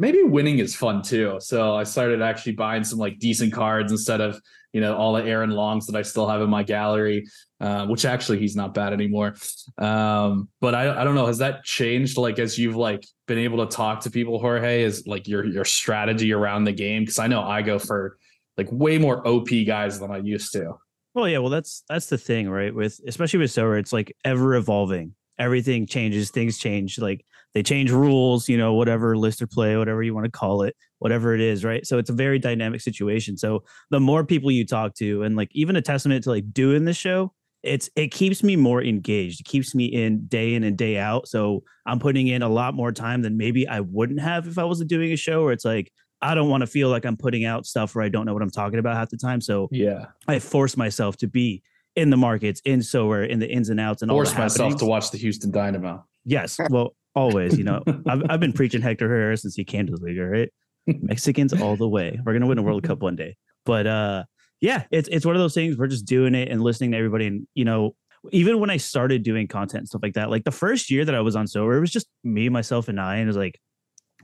Maybe 0.00 0.22
winning 0.24 0.58
is 0.58 0.74
fun 0.74 1.02
too. 1.02 1.36
So 1.40 1.76
I 1.76 1.84
started 1.84 2.22
actually 2.22 2.52
buying 2.52 2.82
some 2.82 2.98
like 2.98 3.18
decent 3.18 3.52
cards 3.52 3.92
instead 3.92 4.20
of 4.20 4.40
you 4.72 4.80
know 4.80 4.96
all 4.96 5.12
the 5.12 5.24
Aaron 5.24 5.50
Longs 5.50 5.86
that 5.86 5.96
I 5.96 6.02
still 6.02 6.28
have 6.28 6.40
in 6.40 6.50
my 6.50 6.64
gallery. 6.64 7.26
Uh, 7.60 7.84
which 7.84 8.06
actually 8.06 8.38
he's 8.38 8.56
not 8.56 8.72
bad 8.72 8.94
anymore. 8.94 9.34
Um, 9.76 10.48
but 10.62 10.74
I, 10.74 10.98
I 10.98 11.04
don't 11.04 11.14
know, 11.14 11.26
has 11.26 11.36
that 11.38 11.62
changed 11.62 12.16
like 12.16 12.38
as 12.38 12.58
you've 12.58 12.74
like 12.74 13.06
been 13.28 13.36
able 13.36 13.66
to 13.66 13.76
talk 13.76 14.00
to 14.00 14.10
people, 14.10 14.38
Jorge, 14.38 14.82
is 14.82 15.06
like 15.06 15.28
your 15.28 15.44
your 15.44 15.66
strategy 15.66 16.32
around 16.32 16.64
the 16.64 16.72
game? 16.72 17.02
Because 17.02 17.18
I 17.18 17.26
know 17.26 17.42
I 17.42 17.60
go 17.60 17.78
for 17.78 18.16
like 18.56 18.68
way 18.72 18.96
more 18.96 19.26
OP 19.28 19.48
guys 19.66 20.00
than 20.00 20.10
I 20.10 20.18
used 20.20 20.54
to. 20.54 20.72
Well, 21.12 21.28
yeah, 21.28 21.36
well, 21.36 21.50
that's 21.50 21.84
that's 21.86 22.06
the 22.06 22.16
thing, 22.16 22.48
right? 22.48 22.74
With 22.74 22.98
especially 23.06 23.40
with 23.40 23.50
Sorare, 23.50 23.78
it's 23.78 23.92
like 23.92 24.16
ever 24.24 24.54
evolving. 24.54 25.14
Everything 25.38 25.86
changes, 25.86 26.30
things 26.30 26.56
change. 26.56 26.98
Like 26.98 27.26
they 27.54 27.62
change 27.62 27.90
rules, 27.90 28.48
you 28.48 28.56
know, 28.56 28.74
whatever 28.74 29.16
list 29.16 29.42
or 29.42 29.46
play, 29.46 29.76
whatever 29.76 30.02
you 30.02 30.14
want 30.14 30.24
to 30.24 30.30
call 30.30 30.62
it, 30.62 30.76
whatever 30.98 31.34
it 31.34 31.40
is, 31.40 31.64
right? 31.64 31.86
So 31.86 31.98
it's 31.98 32.10
a 32.10 32.14
very 32.14 32.38
dynamic 32.38 32.80
situation. 32.80 33.36
So 33.36 33.64
the 33.90 34.00
more 34.00 34.24
people 34.24 34.50
you 34.50 34.66
talk 34.66 34.94
to, 34.96 35.22
and 35.22 35.36
like 35.36 35.50
even 35.52 35.76
a 35.76 35.82
testament 35.82 36.24
to 36.24 36.30
like 36.30 36.52
doing 36.52 36.84
the 36.84 36.94
show 36.94 37.32
it's 37.62 37.90
it 37.94 38.08
keeps 38.08 38.42
me 38.42 38.56
more 38.56 38.82
engaged. 38.82 39.40
It 39.40 39.44
keeps 39.44 39.74
me 39.74 39.86
in 39.86 40.26
day 40.26 40.54
in 40.54 40.64
and 40.64 40.76
day 40.76 40.98
out. 40.98 41.28
So 41.28 41.62
I'm 41.86 41.98
putting 41.98 42.28
in 42.28 42.42
a 42.42 42.48
lot 42.48 42.74
more 42.74 42.92
time 42.92 43.22
than 43.22 43.36
maybe 43.36 43.68
I 43.68 43.80
wouldn't 43.80 44.20
have 44.20 44.46
if 44.46 44.58
I 44.58 44.64
wasn't 44.64 44.88
doing 44.88 45.12
a 45.12 45.16
show 45.16 45.44
where 45.44 45.52
it's 45.52 45.64
like 45.64 45.92
I 46.22 46.34
don't 46.34 46.48
want 46.48 46.62
to 46.62 46.66
feel 46.66 46.88
like 46.88 47.04
I'm 47.04 47.16
putting 47.16 47.44
out 47.44 47.66
stuff 47.66 47.94
where 47.94 48.04
I 48.04 48.08
don't 48.08 48.26
know 48.26 48.34
what 48.34 48.42
I'm 48.42 48.50
talking 48.50 48.78
about 48.78 48.96
half 48.96 49.10
the 49.10 49.16
time. 49.16 49.40
So 49.40 49.68
yeah, 49.70 50.06
I 50.28 50.38
force 50.38 50.76
myself 50.76 51.16
to 51.18 51.28
be 51.28 51.62
in 51.96 52.10
the 52.10 52.16
markets, 52.16 52.60
in 52.64 52.80
Sorare, 52.80 53.28
in 53.28 53.38
the 53.38 53.50
ins 53.50 53.68
and 53.68 53.80
outs, 53.80 54.02
and 54.02 54.10
force 54.10 54.32
all 54.32 54.38
myself 54.38 54.76
to 54.76 54.86
watch 54.86 55.10
the 55.10 55.18
Houston 55.18 55.50
Dynamo. 55.50 56.04
Yes, 56.24 56.58
well, 56.70 56.94
always. 57.14 57.56
You 57.58 57.64
know, 57.64 57.82
I've 58.06 58.22
I've 58.28 58.40
been 58.40 58.52
preaching 58.52 58.82
Hector 58.82 59.08
Herrera 59.08 59.36
since 59.36 59.54
he 59.54 59.64
came 59.64 59.86
to 59.86 59.92
the 59.92 60.04
league. 60.04 60.18
Right, 60.18 60.52
Mexicans 60.86 61.52
all 61.52 61.76
the 61.76 61.88
way. 61.88 62.18
We're 62.24 62.32
gonna 62.32 62.46
win 62.46 62.58
a 62.58 62.62
World 62.62 62.82
Cup 62.82 63.00
one 63.00 63.16
day. 63.16 63.36
But 63.64 63.86
uh, 63.86 64.24
yeah, 64.60 64.84
it's 64.90 65.08
it's 65.10 65.26
one 65.26 65.36
of 65.36 65.40
those 65.40 65.54
things. 65.54 65.76
We're 65.76 65.86
just 65.86 66.06
doing 66.06 66.34
it 66.34 66.48
and 66.48 66.62
listening 66.62 66.92
to 66.92 66.98
everybody, 66.98 67.26
and 67.26 67.46
you 67.54 67.64
know, 67.64 67.94
even 68.30 68.60
when 68.60 68.70
I 68.70 68.76
started 68.76 69.22
doing 69.22 69.48
content 69.48 69.80
and 69.80 69.88
stuff 69.88 70.02
like 70.02 70.14
that, 70.14 70.30
like 70.30 70.44
the 70.44 70.50
first 70.50 70.90
year 70.90 71.04
that 71.04 71.14
I 71.14 71.20
was 71.20 71.36
on 71.36 71.46
Sorare, 71.46 71.78
it 71.78 71.80
was 71.80 71.90
just 71.90 72.06
me, 72.24 72.48
myself, 72.48 72.88
and 72.88 73.00
I, 73.00 73.16
and 73.16 73.24
it 73.24 73.26
was 73.26 73.36
like 73.36 73.60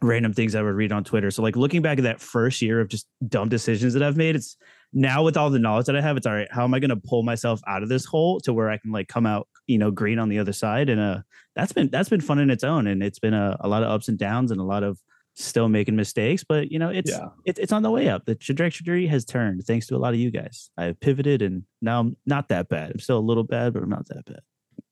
random 0.03 0.33
things 0.33 0.55
I 0.55 0.63
would 0.63 0.75
read 0.75 0.93
on 0.93 1.05
Twitter. 1.05 1.31
So 1.31 1.43
like 1.43 1.57
looking 1.57 1.83
back 1.83 1.99
at 1.99 2.05
that 2.05 2.21
first 2.21 2.61
year 2.61 2.81
of 2.81 2.89
just 2.89 3.07
dumb 3.27 3.49
decisions 3.49 3.95
that 3.95 4.03
I've 4.03 4.17
made, 4.17 4.37
it's 4.37 4.57
now 4.93 5.23
with 5.23 5.37
all 5.37 5.51
the 5.51 5.59
knowledge 5.59 5.87
that 5.87 5.97
I 5.97 6.01
have, 6.01 6.17
it's 6.17 6.27
all 6.27 6.35
right. 6.35 6.49
How 6.51 6.65
am 6.65 6.75
I 6.75 6.81
to 6.81 6.97
pull 6.97 7.23
myself 7.23 7.61
out 7.67 7.83
of 7.83 7.89
this 7.89 8.05
hole 8.05 8.41
to 8.41 8.53
where 8.53 8.71
I 8.71 8.79
can 8.79 8.93
like 8.93 9.09
come 9.09 9.27
out, 9.27 9.49
you 9.67 9.79
know, 9.79 9.91
green 9.91 10.19
on 10.19 10.29
the 10.29 10.39
other 10.39 10.53
side? 10.53 10.89
And 10.91 11.01
uh, 11.01 11.19
that's 11.57 11.73
been 11.73 11.91
that's 11.91 12.09
been 12.09 12.21
fun 12.21 12.39
in 12.39 12.51
its 12.51 12.63
own, 12.63 12.87
and 12.87 13.03
it's 13.03 13.19
been 13.19 13.35
a, 13.35 13.57
a 13.61 13.69
lot 13.69 13.83
of 13.83 13.91
ups 13.91 14.09
and 14.09 14.19
downs 14.19 14.53
and 14.53 14.61
a 14.61 14.65
lot 14.65 14.85
of 14.85 14.99
still 15.37 15.69
making 15.69 15.95
mistakes, 15.97 16.43
but 16.43 16.73
you 16.73 16.79
know, 16.79 16.89
it's 16.89 17.11
yeah. 17.11 17.29
it, 17.45 17.59
it's 17.59 17.73
on 17.73 17.83
the 17.83 17.91
way 17.91 18.09
up. 18.09 18.25
The 18.25 18.35
trajectory 18.35 19.07
has 19.07 19.25
turned 19.25 19.65
thanks 19.65 19.87
to 19.89 19.97
a 19.97 19.99
lot 19.99 20.15
of 20.15 20.21
you 20.21 20.31
guys. 20.31 20.71
I've 20.77 20.99
pivoted 21.01 21.43
and 21.43 21.65
now 21.83 22.01
I'm 22.01 22.17
not 22.25 22.49
that 22.49 22.69
bad. 22.69 22.91
I'm 22.91 22.99
still 22.99 23.19
a 23.19 23.21
little 23.21 23.45
bad, 23.45 23.75
but 23.75 23.83
I'm 23.83 23.91
not 23.91 24.07
that 24.09 24.25
bad. 24.25 24.41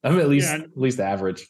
I'm 0.03 0.21
at 0.21 0.29
least 0.29 0.49
yeah, 0.49 0.65
at 0.65 0.77
least 0.77 1.01
average. 1.01 1.43
I 1.43 1.47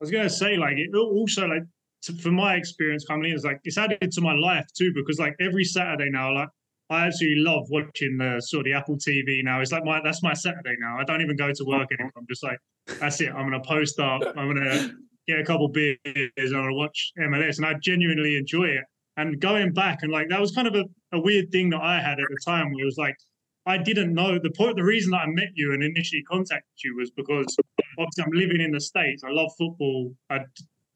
was 0.00 0.10
gonna 0.10 0.28
say, 0.28 0.56
like, 0.56 0.76
it 0.76 0.94
also 0.94 1.46
like 1.46 1.62
to, 2.02 2.12
for 2.14 2.30
my 2.30 2.56
experience 2.56 3.06
coming 3.06 3.30
in, 3.30 3.36
is 3.36 3.44
like 3.44 3.60
it's 3.64 3.78
added 3.78 4.12
to 4.12 4.20
my 4.20 4.34
life 4.34 4.66
too 4.76 4.92
because 4.94 5.18
like 5.18 5.34
every 5.40 5.64
Saturday 5.64 6.10
now, 6.10 6.34
like 6.34 6.48
I 6.88 7.06
absolutely 7.06 7.42
love 7.42 7.66
watching 7.68 8.16
the 8.18 8.40
sort 8.40 8.60
of 8.60 8.64
the 8.66 8.72
Apple 8.74 8.96
TV 8.96 9.42
now. 9.42 9.60
It's 9.60 9.72
like 9.72 9.84
my 9.84 10.00
that's 10.02 10.22
my 10.22 10.34
Saturday 10.34 10.76
now. 10.78 10.98
I 10.98 11.04
don't 11.04 11.20
even 11.20 11.36
go 11.36 11.52
to 11.52 11.64
work 11.64 11.82
uh-huh. 11.82 11.94
anymore. 11.94 12.12
I'm 12.16 12.26
just 12.28 12.42
like 12.44 12.58
that's 13.00 13.20
it. 13.20 13.30
I'm 13.30 13.50
gonna 13.50 13.62
post 13.64 13.98
up. 13.98 14.22
I'm 14.36 14.54
gonna 14.54 14.92
get 15.26 15.40
a 15.40 15.44
couple 15.44 15.68
beers 15.68 15.98
and 16.36 16.56
I'll 16.56 16.74
watch 16.74 17.12
MLS, 17.18 17.56
and 17.56 17.66
I 17.66 17.74
genuinely 17.82 18.36
enjoy 18.36 18.66
it. 18.66 18.84
And 19.16 19.40
going 19.40 19.72
back 19.72 20.00
and 20.02 20.12
like 20.12 20.28
that 20.28 20.40
was 20.40 20.52
kind 20.52 20.68
of 20.68 20.74
a, 20.74 20.84
a 21.12 21.20
weird 21.20 21.50
thing 21.50 21.70
that 21.70 21.80
I 21.80 22.00
had 22.00 22.20
at 22.20 22.26
the 22.28 22.38
time 22.44 22.72
where 22.72 22.82
it 22.82 22.86
was 22.86 22.98
like 22.98 23.16
I 23.66 23.78
didn't 23.78 24.14
know 24.14 24.38
the 24.38 24.50
point. 24.50 24.76
The 24.76 24.84
reason 24.84 25.10
that 25.10 25.22
I 25.22 25.26
met 25.26 25.50
you 25.54 25.72
and 25.72 25.82
initially 25.82 26.22
contacted 26.22 26.70
you 26.84 26.96
was 26.96 27.10
because 27.10 27.56
obviously 27.98 28.24
I'm 28.24 28.30
living 28.32 28.60
in 28.60 28.70
the 28.70 28.80
states. 28.80 29.24
I 29.24 29.30
love 29.30 29.50
football. 29.58 30.14
I 30.30 30.40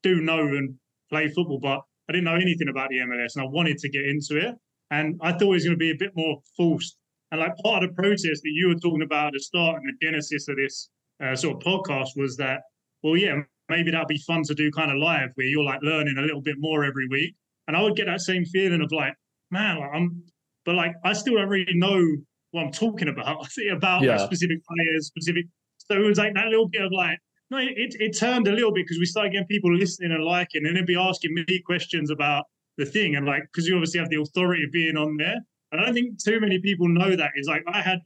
do 0.04 0.20
know 0.20 0.38
and 0.38 0.76
play 1.10 1.28
football, 1.28 1.58
but 1.58 1.80
I 2.08 2.12
didn't 2.12 2.24
know 2.24 2.36
anything 2.36 2.68
about 2.68 2.90
the 2.90 2.98
MLS, 2.98 3.34
and 3.34 3.42
I 3.42 3.48
wanted 3.48 3.78
to 3.78 3.88
get 3.88 4.04
into 4.04 4.36
it. 4.36 4.54
And 4.90 5.18
I 5.22 5.32
thought 5.32 5.42
it 5.42 5.46
was 5.46 5.64
going 5.64 5.76
to 5.76 5.78
be 5.78 5.90
a 5.90 5.96
bit 5.96 6.12
more 6.14 6.40
forced. 6.56 6.96
And 7.30 7.40
like 7.40 7.56
part 7.58 7.84
of 7.84 7.90
the 7.90 8.02
process 8.02 8.40
that 8.40 8.50
you 8.52 8.68
were 8.68 8.74
talking 8.74 9.02
about 9.02 9.28
at 9.28 9.32
the 9.34 9.40
start 9.40 9.80
and 9.80 9.88
the 9.88 10.04
genesis 10.04 10.48
of 10.48 10.56
this 10.56 10.90
uh, 11.22 11.36
sort 11.36 11.56
of 11.56 11.62
podcast 11.62 12.08
was 12.16 12.36
that, 12.38 12.62
well, 13.02 13.16
yeah, 13.16 13.40
maybe 13.68 13.90
that'd 13.90 14.08
be 14.08 14.18
fun 14.18 14.42
to 14.44 14.54
do 14.54 14.70
kind 14.72 14.90
of 14.90 14.98
live 14.98 15.30
where 15.36 15.46
you're 15.46 15.64
like 15.64 15.80
learning 15.82 16.16
a 16.18 16.22
little 16.22 16.40
bit 16.40 16.56
more 16.58 16.84
every 16.84 17.06
week. 17.08 17.34
And 17.68 17.76
I 17.76 17.82
would 17.82 17.94
get 17.94 18.06
that 18.06 18.20
same 18.20 18.44
feeling 18.44 18.82
of 18.82 18.90
like, 18.90 19.14
man, 19.50 19.78
like 19.78 19.90
I'm, 19.94 20.24
but 20.64 20.74
like 20.74 20.92
I 21.04 21.12
still 21.12 21.36
don't 21.36 21.48
really 21.48 21.74
know 21.74 22.04
what 22.50 22.64
I'm 22.64 22.72
talking 22.72 23.08
about 23.08 23.46
about 23.72 24.02
yeah. 24.02 24.16
like 24.16 24.26
specific 24.26 24.58
players, 24.66 25.06
specific. 25.06 25.46
So 25.78 25.96
it 25.96 26.06
was 26.06 26.18
like 26.18 26.34
that 26.34 26.48
little 26.48 26.68
bit 26.68 26.82
of 26.82 26.92
like, 26.92 27.18
no, 27.50 27.58
it 27.58 27.94
it 27.98 28.18
turned 28.18 28.48
a 28.48 28.52
little 28.52 28.72
bit 28.72 28.86
because 28.86 28.98
we 28.98 29.06
started 29.06 29.32
getting 29.32 29.46
people 29.46 29.74
listening 29.74 30.12
and 30.12 30.24
liking, 30.24 30.66
and 30.66 30.76
they'd 30.76 30.86
be 30.86 30.96
asking 30.96 31.34
me 31.34 31.60
questions 31.64 32.10
about 32.10 32.44
the 32.80 32.86
thing, 32.86 33.14
and 33.14 33.26
like 33.26 33.42
because 33.52 33.66
you 33.66 33.74
obviously 33.74 34.00
have 34.00 34.10
the 34.10 34.20
authority 34.20 34.64
of 34.64 34.72
being 34.72 34.96
on 34.96 35.16
there. 35.16 35.36
And 35.72 35.80
I 35.80 35.84
don't 35.84 35.94
think 35.94 36.22
too 36.22 36.40
many 36.40 36.58
people 36.58 36.88
know 36.88 37.14
that. 37.14 37.30
Is 37.36 37.46
like 37.46 37.62
I 37.68 37.80
had 37.80 38.00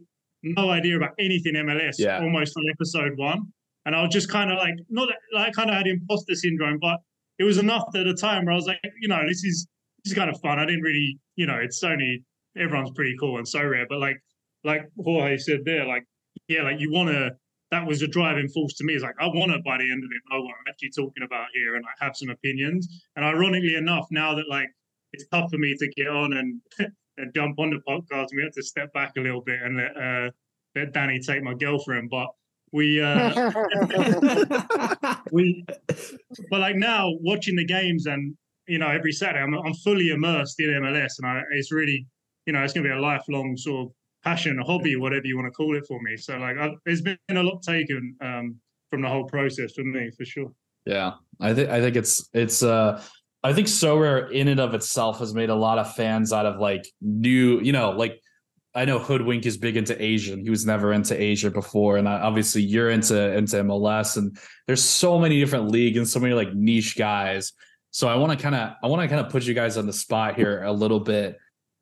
no 0.44 0.70
idea 0.70 0.96
about 0.96 1.10
anything 1.18 1.54
MLS 1.54 1.94
yeah. 1.98 2.20
almost 2.20 2.56
on 2.56 2.64
episode 2.70 3.12
one. 3.16 3.40
And 3.86 3.94
I 3.94 4.02
was 4.02 4.12
just 4.12 4.30
kind 4.30 4.50
of 4.50 4.58
like, 4.58 4.74
not 4.88 5.08
like, 5.34 5.48
I 5.48 5.50
kind 5.50 5.70
of 5.70 5.76
had 5.76 5.86
imposter 5.86 6.34
syndrome, 6.34 6.78
but 6.80 6.98
it 7.38 7.44
was 7.44 7.58
enough 7.58 7.84
at 7.94 8.04
the 8.04 8.14
time 8.14 8.44
where 8.44 8.52
I 8.52 8.56
was 8.56 8.66
like, 8.66 8.78
you 9.00 9.08
know, 9.08 9.22
this 9.26 9.44
is 9.44 9.66
this 10.04 10.12
is 10.12 10.18
kind 10.18 10.30
of 10.30 10.38
fun. 10.40 10.58
I 10.58 10.66
didn't 10.66 10.82
really, 10.82 11.18
you 11.36 11.46
know, 11.46 11.56
it's 11.56 11.82
only 11.82 12.22
everyone's 12.56 12.92
pretty 12.92 13.14
cool 13.18 13.38
and 13.38 13.46
Sorare. 13.46 13.86
but 13.88 13.98
like 13.98 14.16
like 14.62 14.82
Jorge 15.02 15.36
said 15.38 15.60
there, 15.64 15.86
like 15.86 16.04
yeah, 16.48 16.62
like 16.62 16.80
you 16.80 16.92
want 16.92 17.10
to. 17.10 17.30
That 17.74 17.88
was 17.88 18.02
a 18.02 18.06
driving 18.06 18.48
force 18.48 18.74
to 18.74 18.84
me. 18.84 18.94
It's 18.94 19.02
like 19.02 19.16
I 19.20 19.26
want 19.26 19.50
to 19.50 19.58
by 19.64 19.78
the 19.78 19.90
end 19.90 20.04
of 20.04 20.10
it 20.12 20.22
know 20.30 20.42
what 20.42 20.54
I'm 20.54 20.68
actually 20.68 20.90
talking 20.90 21.24
about 21.24 21.48
here, 21.52 21.74
and 21.74 21.84
I 21.84 22.04
have 22.04 22.16
some 22.16 22.30
opinions. 22.30 22.86
And 23.16 23.24
ironically 23.24 23.74
enough, 23.74 24.06
now 24.12 24.32
that 24.36 24.48
like 24.48 24.68
it's 25.12 25.26
tough 25.32 25.50
for 25.50 25.58
me 25.58 25.74
to 25.76 25.88
get 25.96 26.06
on 26.06 26.34
and 26.34 26.60
and 27.18 27.34
jump 27.34 27.58
on 27.58 27.70
the 27.70 27.80
podcast, 27.88 28.28
we 28.32 28.44
have 28.44 28.52
to 28.52 28.62
step 28.62 28.92
back 28.92 29.14
a 29.16 29.20
little 29.20 29.42
bit 29.42 29.60
and 29.60 29.76
let 29.76 29.96
uh, 29.96 30.30
let 30.76 30.92
Danny 30.92 31.18
take 31.18 31.42
my 31.42 31.54
girlfriend. 31.54 32.10
But 32.10 32.28
we 32.70 33.00
uh 33.00 33.50
we 35.32 35.64
but 36.50 36.60
like 36.60 36.76
now 36.76 37.10
watching 37.22 37.56
the 37.56 37.64
games 37.64 38.06
and 38.06 38.36
you 38.68 38.78
know 38.78 38.88
every 38.88 39.12
Saturday 39.12 39.40
I'm, 39.40 39.54
I'm 39.54 39.74
fully 39.74 40.10
immersed 40.10 40.60
in 40.60 40.70
MLS 40.70 41.12
and 41.18 41.26
I, 41.26 41.42
it's 41.52 41.72
really 41.72 42.06
you 42.46 42.52
know 42.52 42.62
it's 42.62 42.72
gonna 42.72 42.88
be 42.88 42.92
a 42.92 43.00
lifelong 43.00 43.56
sort 43.56 43.86
of 43.86 43.92
passion, 44.24 44.58
a 44.58 44.64
hobby, 44.64 44.96
whatever 44.96 45.26
you 45.26 45.36
want 45.36 45.46
to 45.46 45.52
call 45.52 45.76
it 45.76 45.86
for 45.86 46.00
me. 46.00 46.16
So 46.16 46.36
like 46.38 46.56
I, 46.58 46.70
there's 46.84 47.02
been 47.02 47.18
a 47.28 47.42
lot 47.42 47.62
taken 47.62 48.16
um, 48.20 48.56
from 48.90 49.02
the 49.02 49.08
whole 49.08 49.24
process 49.24 49.72
for 49.72 49.84
me 49.84 50.10
for 50.16 50.24
sure. 50.24 50.52
Yeah, 50.86 51.12
I 51.40 51.54
think 51.54 51.70
I 51.70 51.80
think 51.80 51.96
it's 51.96 52.28
it's 52.32 52.62
uh 52.62 53.02
I 53.42 53.52
think 53.52 53.68
Sorare 53.68 54.30
in 54.30 54.48
and 54.48 54.58
of 54.58 54.74
itself 54.74 55.18
has 55.18 55.34
made 55.34 55.50
a 55.50 55.54
lot 55.54 55.78
of 55.78 55.94
fans 55.94 56.32
out 56.32 56.46
of 56.46 56.58
like 56.58 56.86
new, 57.02 57.60
you 57.60 57.72
know, 57.72 57.90
like 57.90 58.20
I 58.74 58.86
know 58.86 58.98
Hoodwink 58.98 59.46
is 59.46 59.56
big 59.56 59.76
into 59.76 60.00
Asian. 60.02 60.40
He 60.40 60.50
was 60.50 60.66
never 60.66 60.92
into 60.92 61.20
Asia 61.20 61.50
before, 61.50 61.96
and 61.96 62.08
obviously 62.08 62.62
you're 62.62 62.90
into 62.90 63.32
into 63.36 63.56
MLS. 63.56 64.16
And 64.16 64.36
there's 64.66 64.82
so 64.82 65.18
many 65.18 65.38
different 65.38 65.70
league 65.70 65.96
and 65.96 66.08
so 66.08 66.18
many 66.18 66.34
like 66.34 66.54
niche 66.54 66.96
guys. 66.96 67.52
So 67.90 68.08
I 68.08 68.16
want 68.16 68.36
to 68.36 68.42
kind 68.42 68.54
of 68.54 68.72
I 68.82 68.88
want 68.88 69.02
to 69.02 69.08
kind 69.08 69.24
of 69.24 69.30
put 69.30 69.44
you 69.44 69.54
guys 69.54 69.76
on 69.76 69.86
the 69.86 69.92
spot 69.92 70.34
here 70.34 70.62
a 70.64 70.72
little 70.72 71.00
bit. 71.00 71.38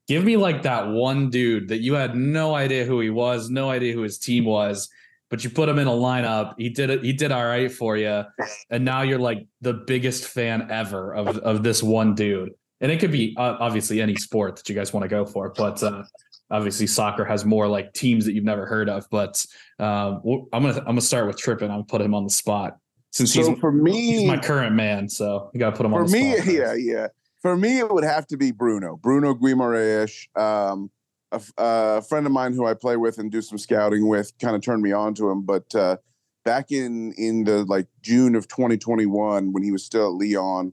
Give 0.09 0.25
me 0.25 0.37
like 0.37 0.63
that 0.63 0.89
one 0.89 1.31
dude 1.31 1.69
that 1.69 1.79
you 1.79 1.95
had 1.95 2.17
no 2.17 2.55
idea 2.55 2.85
who 2.85 3.01
he 3.01 3.11
was, 3.11 3.51
no 3.51 3.71
idea 3.71 3.93
who 3.95 4.03
his 4.03 4.19
team 4.19 4.45
was, 4.45 4.89
but 5.31 5.45
you 5.45 5.51
put 5.51 5.69
him 5.69 5.79
in 5.79 5.87
a 5.87 5.93
lineup. 5.93 6.55
He 6.59 6.69
did 6.69 6.91
it. 6.91 7.05
He 7.05 7.13
did 7.13 7.33
all 7.33 7.45
right 7.45 7.71
for 7.71 7.97
you, 7.97 8.25
and 8.71 8.85
now 8.85 9.03
you're 9.03 9.19
like 9.19 9.47
the 9.61 9.75
biggest 9.75 10.27
fan 10.27 10.71
ever 10.71 11.15
of 11.15 11.39
of 11.39 11.63
this 11.63 11.83
one 11.83 12.15
dude. 12.15 12.51
And 12.81 12.91
it 12.91 12.99
could 12.99 13.13
be 13.13 13.35
uh, 13.39 13.57
obviously 13.61 14.03
any 14.03 14.17
sport 14.17 14.57
that 14.57 14.69
you 14.69 14.75
guys 14.75 14.93
want 14.93 15.05
to 15.05 15.09
go 15.09 15.25
for, 15.25 15.51
but 15.57 15.81
uh, 15.83 16.03
obviously 16.51 16.87
soccer 16.87 17.25
has 17.25 17.45
more 17.45 17.69
like 17.69 17.93
teams 17.95 18.25
that 18.27 18.35
you've 18.35 18.45
never 18.45 18.67
heard 18.67 18.89
of. 18.89 19.07
But 19.11 19.45
uh, 19.81 20.19
I'm 20.53 20.63
gonna 20.63 20.79
I'm 20.79 20.85
gonna 20.85 21.01
start 21.01 21.27
with 21.27 21.39
Trippin. 21.39 21.71
I'll 21.71 21.85
put 21.85 22.01
him 22.01 22.15
on 22.15 22.25
the 22.25 22.31
spot 22.31 22.77
since 23.13 23.35
so 23.35 23.51
he's 23.51 23.59
for 23.59 23.71
me 23.71 24.19
he's 24.19 24.29
my 24.29 24.39
current 24.39 24.75
man. 24.75 25.09
So 25.09 25.51
you 25.53 25.61
got 25.61 25.71
to 25.71 25.77
put 25.77 25.87
him 25.87 25.95
on. 25.95 26.07
The 26.07 26.11
For 26.11 26.47
me, 26.47 26.57
yeah, 26.59 26.75
yeah. 26.75 27.07
For 27.43 27.57
me, 27.57 27.81
it 27.81 27.93
would 27.93 28.05
have 28.05 28.27
to 28.29 28.37
be 28.37 28.53
Bruno, 28.53 28.97
Bruno 28.97 29.35
Guimaraes. 29.35 30.29
Um, 30.41 30.91
a, 31.33 31.43
a, 31.59 32.03
friend 32.03 32.25
of 32.25 32.33
mine 32.33 32.53
who 32.53 32.67
I 32.67 32.75
play 32.75 32.97
with 32.97 33.19
and 33.19 33.33
do 33.33 33.43
some 33.43 33.59
scouting 33.59 34.07
with 34.07 34.33
kind 34.39 34.55
of 34.55 34.63
turned 34.63 34.83
me 34.83 34.93
on 34.93 35.15
to 35.15 35.29
him. 35.29 35.43
But 35.43 35.75
uh, 35.75 35.97
back 36.45 36.71
in 36.71 37.13
in 37.15 37.45
the 37.45 37.65
like 37.65 37.89
June 38.01 38.37
of 38.37 38.47
2021, 38.47 39.53
when 39.53 39.63
he 39.63 39.73
was 39.73 39.85
still 39.85 40.07
at 40.07 40.25
Lyon, 40.25 40.73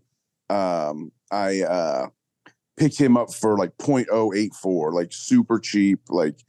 um, 0.51 1.11
I 1.31 1.61
uh, 1.61 2.07
picked 2.77 2.99
him 2.99 3.17
up 3.17 3.33
for 3.33 3.57
like 3.57 3.75
0.084, 3.77 4.93
like 4.93 5.11
super 5.11 5.59
cheap, 5.59 6.01
like 6.09 6.43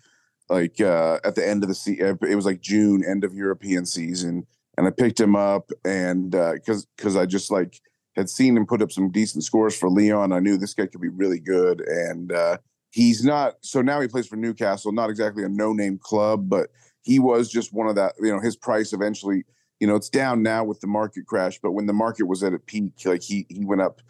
like 0.50 0.82
uh, 0.82 1.20
at 1.24 1.34
the 1.34 1.48
end 1.48 1.62
of 1.62 1.70
the 1.70 1.74
season. 1.74 2.18
It 2.28 2.34
was 2.34 2.44
like 2.44 2.60
June, 2.60 3.02
end 3.08 3.24
of 3.24 3.32
European 3.32 3.86
season, 3.86 4.46
and 4.76 4.86
I 4.86 4.90
picked 4.90 5.18
him 5.18 5.34
up 5.34 5.70
and 5.82 6.32
because 6.32 6.84
uh, 6.84 6.86
because 6.96 7.16
I 7.16 7.24
just 7.24 7.50
like 7.50 7.80
had 8.16 8.28
seen 8.28 8.56
him 8.56 8.66
put 8.66 8.82
up 8.82 8.92
some 8.92 9.10
decent 9.10 9.44
scores 9.44 9.76
for 9.76 9.88
Lyon. 9.88 10.32
I 10.32 10.40
knew 10.40 10.56
this 10.56 10.74
guy 10.74 10.86
could 10.86 11.00
be 11.00 11.08
really 11.08 11.40
good, 11.40 11.80
and 11.80 12.32
uh, 12.32 12.58
he's 12.90 13.24
not. 13.24 13.54
So 13.60 13.82
now 13.82 14.00
he 14.00 14.08
plays 14.08 14.26
for 14.26 14.36
Newcastle, 14.36 14.92
not 14.92 15.10
exactly 15.10 15.44
a 15.44 15.48
no-name 15.48 15.98
club, 15.98 16.48
but 16.48 16.70
he 17.02 17.18
was 17.18 17.50
just 17.50 17.72
one 17.72 17.88
of 17.88 17.94
that. 17.96 18.14
You 18.20 18.32
know, 18.32 18.40
his 18.40 18.56
price 18.56 18.92
eventually. 18.92 19.44
You 19.78 19.86
know, 19.86 19.96
it's 19.96 20.10
down 20.10 20.42
now 20.42 20.62
with 20.62 20.80
the 20.80 20.86
market 20.86 21.24
crash, 21.24 21.58
but 21.62 21.72
when 21.72 21.86
the 21.86 21.94
market 21.94 22.26
was 22.26 22.42
at 22.42 22.52
a 22.52 22.58
peak, 22.58 22.92
like 23.06 23.22
he 23.22 23.46
he 23.48 23.64
went 23.64 23.80
up 23.80 24.02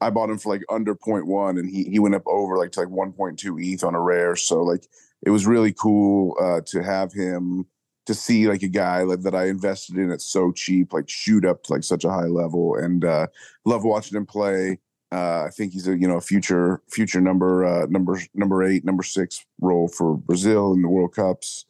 I 0.00 0.10
bought 0.10 0.30
him 0.30 0.38
for 0.38 0.52
like 0.52 0.62
under 0.68 0.94
0.1 0.94 1.58
and 1.58 1.70
he 1.70 1.84
he 1.84 1.98
went 1.98 2.14
up 2.14 2.26
over 2.26 2.58
like 2.58 2.72
to 2.72 2.80
like 2.80 2.88
1.2 2.88 3.74
ETH 3.74 3.84
on 3.84 3.94
a 3.94 4.00
rare. 4.00 4.36
So 4.36 4.62
like 4.62 4.86
it 5.24 5.30
was 5.30 5.46
really 5.46 5.72
cool 5.72 6.36
uh, 6.40 6.60
to 6.66 6.82
have 6.82 7.12
him 7.12 7.66
to 8.06 8.14
see 8.14 8.48
like 8.48 8.62
a 8.62 8.68
guy 8.68 9.02
like, 9.02 9.20
that 9.22 9.34
I 9.34 9.46
invested 9.46 9.96
in 9.96 10.10
at 10.10 10.22
so 10.22 10.52
cheap, 10.52 10.92
like 10.92 11.08
shoot 11.08 11.44
up 11.44 11.64
to 11.64 11.72
like 11.72 11.84
such 11.84 12.04
a 12.04 12.10
high 12.10 12.26
level 12.26 12.76
and 12.76 13.04
uh, 13.04 13.26
love 13.64 13.84
watching 13.84 14.16
him 14.16 14.26
play. 14.26 14.78
Uh, 15.12 15.44
I 15.44 15.50
think 15.50 15.72
he's 15.72 15.86
a 15.86 15.96
you 15.96 16.08
know 16.08 16.20
future 16.20 16.82
future 16.90 17.20
number 17.20 17.64
uh, 17.64 17.86
number 17.86 18.18
number 18.34 18.64
eight 18.64 18.84
number 18.84 19.04
six 19.04 19.44
role 19.60 19.88
for 19.88 20.16
Brazil 20.16 20.72
in 20.72 20.82
the 20.82 20.88
World 20.88 21.14
Cups 21.14 21.64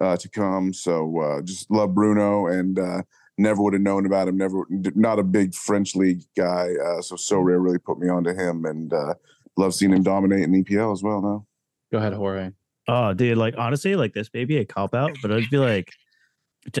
uh, 0.00 0.16
to 0.16 0.28
come. 0.28 0.72
So 0.72 1.20
uh, 1.20 1.42
just 1.42 1.70
love 1.70 1.94
Bruno 1.94 2.46
and 2.46 2.78
uh, 2.78 3.02
never 3.36 3.62
would 3.62 3.74
have 3.74 3.82
known 3.82 4.06
about 4.06 4.28
him. 4.28 4.36
Never, 4.36 4.66
not 4.70 5.18
a 5.18 5.22
big 5.22 5.54
French 5.54 5.94
league 5.94 6.22
guy. 6.36 6.70
Uh, 6.82 7.00
so 7.00 7.14
Sorare 7.16 7.62
really 7.62 7.78
put 7.78 7.98
me 7.98 8.08
onto 8.08 8.34
him, 8.34 8.64
and 8.64 8.92
uh, 8.92 9.14
love 9.56 9.74
seeing 9.74 9.92
him 9.92 10.02
dominate 10.02 10.42
in 10.42 10.64
EPL 10.64 10.92
as 10.92 11.02
well. 11.02 11.22
Now, 11.22 11.46
Go 11.92 11.98
ahead, 11.98 12.12
Jorge. 12.12 12.50
Oh, 12.88 13.12
dude, 13.14 13.36
like 13.38 13.54
honestly, 13.58 13.94
like 13.96 14.14
this 14.14 14.30
may 14.32 14.44
be 14.44 14.56
a 14.58 14.64
cop 14.64 14.94
out, 14.94 15.16
but 15.22 15.30
I'd 15.30 15.48
be 15.50 15.58
like, 15.58 15.90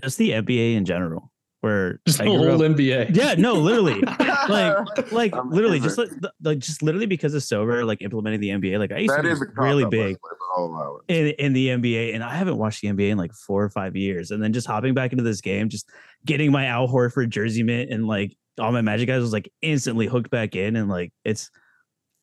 just 0.02 0.18
the 0.18 0.30
NBA 0.30 0.74
in 0.74 0.84
general, 0.84 1.30
where 1.60 2.00
Just 2.06 2.20
I 2.20 2.24
the 2.24 2.30
grew 2.30 2.50
whole 2.50 2.62
up- 2.64 2.70
NBA. 2.72 3.14
Yeah, 3.14 3.34
no, 3.36 3.54
literally, 3.54 4.00
like, 4.48 5.12
like 5.12 5.34
I'm 5.36 5.50
literally, 5.50 5.80
different. 5.80 6.10
just 6.10 6.22
like, 6.22 6.32
like, 6.42 6.58
just 6.58 6.82
literally 6.82 7.06
because 7.06 7.34
of 7.34 7.42
Sorare, 7.42 7.86
like 7.86 8.00
implementing 8.02 8.40
the 8.40 8.48
NBA. 8.50 8.78
Like 8.78 8.92
I 8.92 8.98
used 8.98 9.14
that 9.14 9.22
to 9.22 9.34
be 9.34 9.40
really 9.56 9.82
cop-out, 9.84 9.90
by 9.90 9.96
the 9.96 10.04
big 10.04 10.16
way, 10.16 10.16
but 10.22 10.38
I'll 10.56 10.64
allow 10.64 11.00
it. 11.08 11.14
in 11.14 11.26
in 11.46 11.52
the 11.52 11.68
NBA, 11.68 12.14
and 12.14 12.24
I 12.24 12.34
haven't 12.34 12.56
watched 12.56 12.80
the 12.80 12.88
NBA 12.88 13.10
in 13.10 13.18
like 13.18 13.32
four 13.34 13.62
or 13.62 13.70
five 13.70 13.94
years. 13.96 14.30
And 14.30 14.42
then 14.42 14.52
just 14.52 14.66
hopping 14.66 14.94
back 14.94 15.12
into 15.12 15.24
this 15.24 15.40
game, 15.40 15.68
just 15.68 15.88
getting 16.24 16.50
my 16.50 16.66
Al 16.66 16.88
Horford 16.88 17.28
jersey 17.28 17.62
mint 17.62 17.90
and 17.90 18.06
like 18.06 18.36
all 18.58 18.72
my 18.72 18.80
Magic 18.80 19.06
guys 19.06 19.20
was 19.20 19.32
like 19.32 19.52
instantly 19.62 20.06
hooked 20.06 20.30
back 20.30 20.56
in, 20.56 20.74
and 20.76 20.88
like 20.88 21.12
it's 21.24 21.50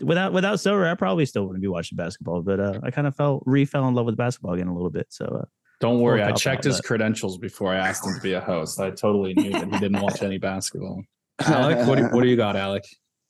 without 0.02 0.34
without 0.34 0.60
Silver, 0.60 0.88
I 0.88 0.94
probably 0.96 1.26
still 1.26 1.44
wouldn't 1.46 1.62
be 1.62 1.68
watching 1.68 1.96
basketball. 1.96 2.42
But 2.42 2.60
uh, 2.60 2.80
I 2.84 2.92
kind 2.92 3.08
of 3.08 3.16
fell 3.16 3.42
re 3.46 3.66
fell 3.66 3.88
in 3.88 3.94
love 3.94 4.06
with 4.06 4.18
basketball 4.18 4.54
again 4.54 4.68
a 4.68 4.74
little 4.74 4.90
bit. 4.90 5.08
So 5.10 5.26
uh, 5.26 5.46
Don't 5.80 6.00
worry, 6.02 6.22
I 6.24 6.32
checked 6.32 6.64
his 6.64 6.78
but- 6.78 6.86
credentials 6.86 7.38
before 7.38 7.74
I 7.74 7.78
asked 7.78 8.06
him 8.06 8.14
to 8.16 8.22
be 8.22 8.34
a 8.34 8.42
host. 8.42 8.80
I 8.80 8.92
totally 8.92 9.34
knew 9.34 9.52
that 9.52 9.66
he 9.74 9.80
didn't 9.80 10.02
watch 10.02 10.22
any 10.22 10.38
basketball. 10.52 11.04
Alec, 11.46 11.86
what 11.88 11.98
do, 11.98 12.06
what 12.06 12.22
do 12.24 12.30
you 12.30 12.38
got, 12.38 12.56
Alec? 12.56 12.84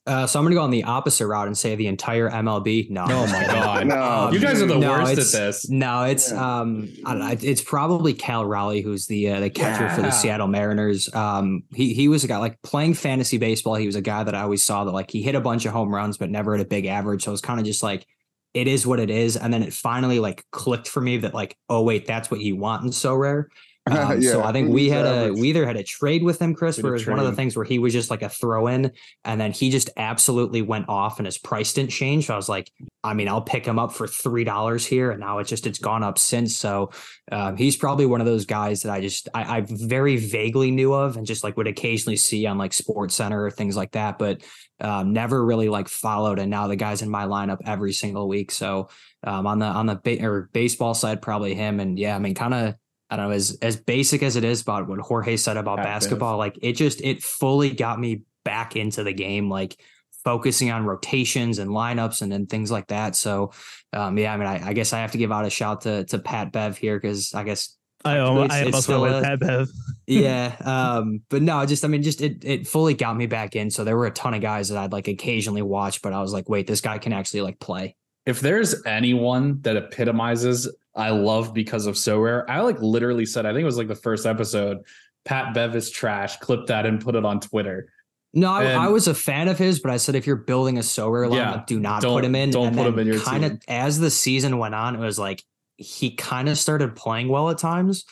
Uh, 0.07 0.27
so 0.27 0.37
I'm 0.37 0.45
gonna 0.45 0.53
go 0.55 0.61
on 0.61 0.69
the 0.69 0.83
opposite 0.83 1.25
route 1.25 1.47
and 1.47 1.57
say 1.57 1.73
the 1.75 1.87
entire 1.87 2.29
MLB. 2.29 2.91
No. 2.91 3.05
Oh 3.09 3.25
my 3.27 3.43
god, 3.47 3.87
No, 3.87 4.29
you 4.31 4.39
guys 4.39 4.61
are 4.61 4.67
the 4.67 4.77
No, 4.77 4.91
worst 4.91 5.33
at 5.33 5.39
this. 5.39 5.67
No, 5.67 6.03
it's 6.03 6.31
Yeah. 6.31 6.59
um, 6.61 6.89
I 7.05 7.11
don't 7.13 7.19
know. 7.27 7.35
It's 7.41 7.61
probably 7.63 8.13
Cal 8.13 8.45
Raleigh, 8.45 8.81
who's 8.81 9.07
the 9.07 9.31
uh, 9.31 9.39
the 9.39 9.49
catcher 9.49 9.89
for 9.89 10.03
the 10.03 10.11
Seattle 10.11 10.47
Mariners. 10.47 11.11
Um, 11.13 11.63
he 11.73 11.95
he 11.95 12.07
was 12.07 12.23
a 12.23 12.27
guy 12.27 12.37
like 12.37 12.61
playing 12.61 12.93
fantasy 12.93 13.39
baseball. 13.39 13.75
He 13.75 13.87
was 13.87 13.95
a 13.95 14.01
guy 14.01 14.23
that 14.23 14.35
I 14.35 14.41
always 14.41 14.61
saw 14.61 14.83
that 14.83 14.91
like 14.91 15.09
he 15.09 15.23
hit 15.23 15.33
a 15.33 15.41
bunch 15.41 15.65
of 15.65 15.73
home 15.73 15.93
runs, 15.93 16.17
but 16.19 16.29
never 16.29 16.53
at 16.53 16.61
a 16.61 16.65
big 16.65 16.85
average. 16.85 17.23
So 17.23 17.31
it 17.31 17.33
was 17.33 17.41
kind 17.41 17.59
of 17.59 17.65
just 17.65 17.81
like 17.81 18.05
it 18.53 18.67
is 18.67 18.85
what 18.85 18.99
it 18.99 19.09
is. 19.09 19.35
And 19.37 19.51
then 19.51 19.63
it 19.63 19.73
finally 19.73 20.19
like 20.19 20.45
clicked 20.51 20.87
for 20.87 21.01
me 21.01 21.17
that 21.17 21.33
like 21.33 21.57
oh 21.67 21.81
wait, 21.81 22.05
that's 22.05 22.29
what 22.29 22.41
you 22.41 22.55
want 22.57 22.83
in 22.83 22.91
Sorare. 22.91 23.45
Um, 23.85 24.21
so 24.21 24.43
I 24.43 24.51
think 24.51 24.69
we 24.69 24.89
had 24.89 25.05
a 25.05 25.31
we 25.31 25.49
either 25.49 25.65
had 25.65 25.77
a 25.77 25.83
trade 25.83 26.23
with 26.23 26.41
him, 26.41 26.53
Chris, 26.55 26.81
where 26.81 26.91
it 26.91 26.93
was 26.93 27.07
one 27.07 27.19
of 27.19 27.25
the 27.25 27.33
things 27.33 27.55
where 27.55 27.65
he 27.65 27.79
was 27.79 27.93
just 27.93 28.09
like 28.09 28.21
a 28.21 28.29
throw 28.29 28.67
in, 28.67 28.91
and 29.23 29.39
then 29.39 29.51
he 29.51 29.69
just 29.69 29.89
absolutely 29.97 30.61
went 30.61 30.89
off, 30.89 31.19
and 31.19 31.25
his 31.25 31.37
price 31.37 31.73
didn't 31.73 31.91
change. 31.91 32.27
So 32.27 32.33
I 32.33 32.37
was 32.37 32.49
like, 32.49 32.71
I 33.03 33.13
mean, 33.13 33.27
I'll 33.27 33.41
pick 33.41 33.65
him 33.65 33.77
up 33.77 33.93
for 33.93 34.07
three 34.07 34.43
dollars 34.43 34.85
here, 34.85 35.11
and 35.11 35.19
now 35.19 35.39
it's 35.39 35.49
just 35.49 35.67
it's 35.67 35.79
gone 35.79 36.03
up 36.03 36.17
since. 36.17 36.57
So 36.57 36.91
um, 37.31 37.57
he's 37.57 37.77
probably 37.77 38.05
one 38.05 38.21
of 38.21 38.27
those 38.27 38.45
guys 38.45 38.81
that 38.81 38.91
I 38.91 39.01
just 39.01 39.29
I, 39.33 39.57
I 39.57 39.65
very 39.67 40.17
vaguely 40.17 40.71
knew 40.71 40.93
of, 40.93 41.17
and 41.17 41.25
just 41.25 41.43
like 41.43 41.57
would 41.57 41.67
occasionally 41.67 42.17
see 42.17 42.45
on 42.45 42.57
like 42.57 42.73
Sports 42.73 43.15
Center 43.15 43.45
or 43.45 43.51
things 43.51 43.75
like 43.75 43.91
that, 43.91 44.17
but 44.17 44.43
um, 44.79 45.13
never 45.13 45.43
really 45.43 45.69
like 45.69 45.87
followed. 45.87 46.39
And 46.39 46.49
now 46.49 46.67
the 46.67 46.75
guy's 46.75 47.01
in 47.01 47.09
my 47.09 47.25
lineup 47.25 47.59
every 47.65 47.93
single 47.93 48.27
week. 48.27 48.51
So 48.51 48.89
um, 49.23 49.47
on 49.47 49.59
the 49.59 49.65
on 49.65 49.85
the 49.85 49.95
ba- 49.95 50.25
or 50.25 50.49
baseball 50.53 50.93
side, 50.93 51.21
probably 51.21 51.53
him. 51.53 51.79
And 51.79 51.97
yeah, 51.97 52.15
I 52.15 52.19
mean, 52.19 52.35
kind 52.35 52.53
of. 52.53 52.75
I 53.09 53.17
don't 53.17 53.27
know, 53.29 53.35
as 53.35 53.57
as 53.61 53.75
basic 53.75 54.23
as 54.23 54.35
it 54.35 54.43
is 54.43 54.61
about 54.61 54.87
what 54.87 54.99
Jorge 54.99 55.37
said 55.37 55.57
about 55.57 55.77
basketball, 55.83 56.37
like 56.37 56.57
it 56.61 56.73
just 56.73 57.01
it 57.01 57.21
fully 57.23 57.69
got 57.71 57.99
me 57.99 58.21
back 58.43 58.75
into 58.75 59.03
the 59.03 59.13
game, 59.13 59.49
like 59.49 59.79
focusing 60.23 60.71
on 60.71 60.85
rotations 60.85 61.59
and 61.59 61.69
lineups 61.69 62.21
and, 62.23 62.33
and 62.33 62.49
things 62.49 62.71
like 62.71 62.87
that. 62.87 63.15
So 63.15 63.51
um 63.93 64.17
yeah, 64.17 64.33
I 64.33 64.37
mean 64.37 64.47
I, 64.47 64.69
I 64.69 64.73
guess 64.73 64.91
I 64.91 64.99
have 64.99 65.11
to 65.11 65.17
give 65.19 65.31
out 65.31 65.45
a 65.45 65.49
shout 65.49 65.81
to 65.81 66.03
to 66.05 66.17
Pat 66.19 66.51
Bev 66.51 66.77
here 66.77 66.99
because 66.99 67.33
I 67.33 67.43
guess 67.43 67.77
I 68.03 68.17
It's- 68.45 68.51
I 68.51 68.65
also 68.65 68.81
still 68.81 69.01
with 69.01 69.23
Pat 69.23 69.39
Bev. 69.39 69.69
yeah. 70.07 70.55
Um, 70.65 71.21
but 71.29 71.41
no, 71.41 71.63
just 71.65 71.83
I 71.85 71.87
mean, 71.87 72.03
just 72.03 72.21
it 72.21 72.43
it 72.43 72.67
fully 72.67 72.93
got 72.95 73.15
me 73.17 73.25
back 73.27 73.55
in. 73.55 73.69
So 73.71 73.83
there 73.83 73.97
were 73.97 74.05
a 74.07 74.11
ton 74.11 74.33
of 74.35 74.41
guys 74.41 74.69
that 74.69 74.77
I'd 74.77 74.91
like 74.91 75.07
occasionally 75.07 75.61
watch, 75.63 76.01
but 76.01 76.13
I 76.13 76.21
was 76.21 76.33
like, 76.33 76.47
wait, 76.49 76.65
this 76.67 76.81
guy 76.81 76.97
can 76.99 77.13
actually 77.13 77.41
like 77.41 77.59
play. 77.59 77.95
If 78.25 78.39
there's 78.39 78.83
anyone 78.85 79.61
that 79.61 79.75
epitomizes 79.75 80.73
I 80.95 81.09
love 81.09 81.53
because 81.53 81.85
of 81.85 81.95
Sorare, 81.95 82.45
I 82.47 82.61
like 82.61 82.81
literally 82.81 83.25
said, 83.25 83.45
I 83.45 83.49
think 83.51 83.61
it 83.61 83.65
was 83.65 83.77
like 83.77 83.87
the 83.87 83.95
first 83.95 84.25
episode, 84.25 84.79
Pat 85.25 85.53
Bev 85.53 85.75
is 85.75 85.89
trash, 85.91 86.37
clip 86.37 86.67
that 86.67 86.85
and 86.85 87.01
put 87.01 87.15
it 87.15 87.25
on 87.25 87.39
Twitter. 87.39 87.91
No, 88.33 88.51
I, 88.51 88.65
I 88.71 88.87
was 88.89 89.07
a 89.07 89.13
fan 89.13 89.47
of 89.47 89.57
his, 89.57 89.79
but 89.79 89.91
I 89.91 89.97
said 89.97 90.15
if 90.15 90.27
you're 90.27 90.35
building 90.35 90.77
a 90.77 90.81
Sorare 90.81 91.29
lineup, 91.29 91.35
Yeah, 91.35 91.63
do 91.67 91.79
not 91.79 92.03
put 92.03 92.25
him 92.25 92.35
in. 92.35 92.49
don't 92.49 92.67
and 92.67 92.77
put 92.77 92.87
him 92.87 92.99
in 92.99 93.07
your 93.07 93.19
kind 93.19 93.45
of 93.45 93.51
team. 93.51 93.59
as 93.69 93.97
the 93.97 94.09
season 94.11 94.57
went 94.57 94.75
on, 94.75 94.95
it 94.95 94.99
was 94.99 95.17
like 95.17 95.41
he 95.77 96.15
kind 96.15 96.49
of 96.49 96.57
started 96.57 96.95
playing 96.95 97.29
well 97.29 97.49
at 97.49 97.57
times 97.57 98.03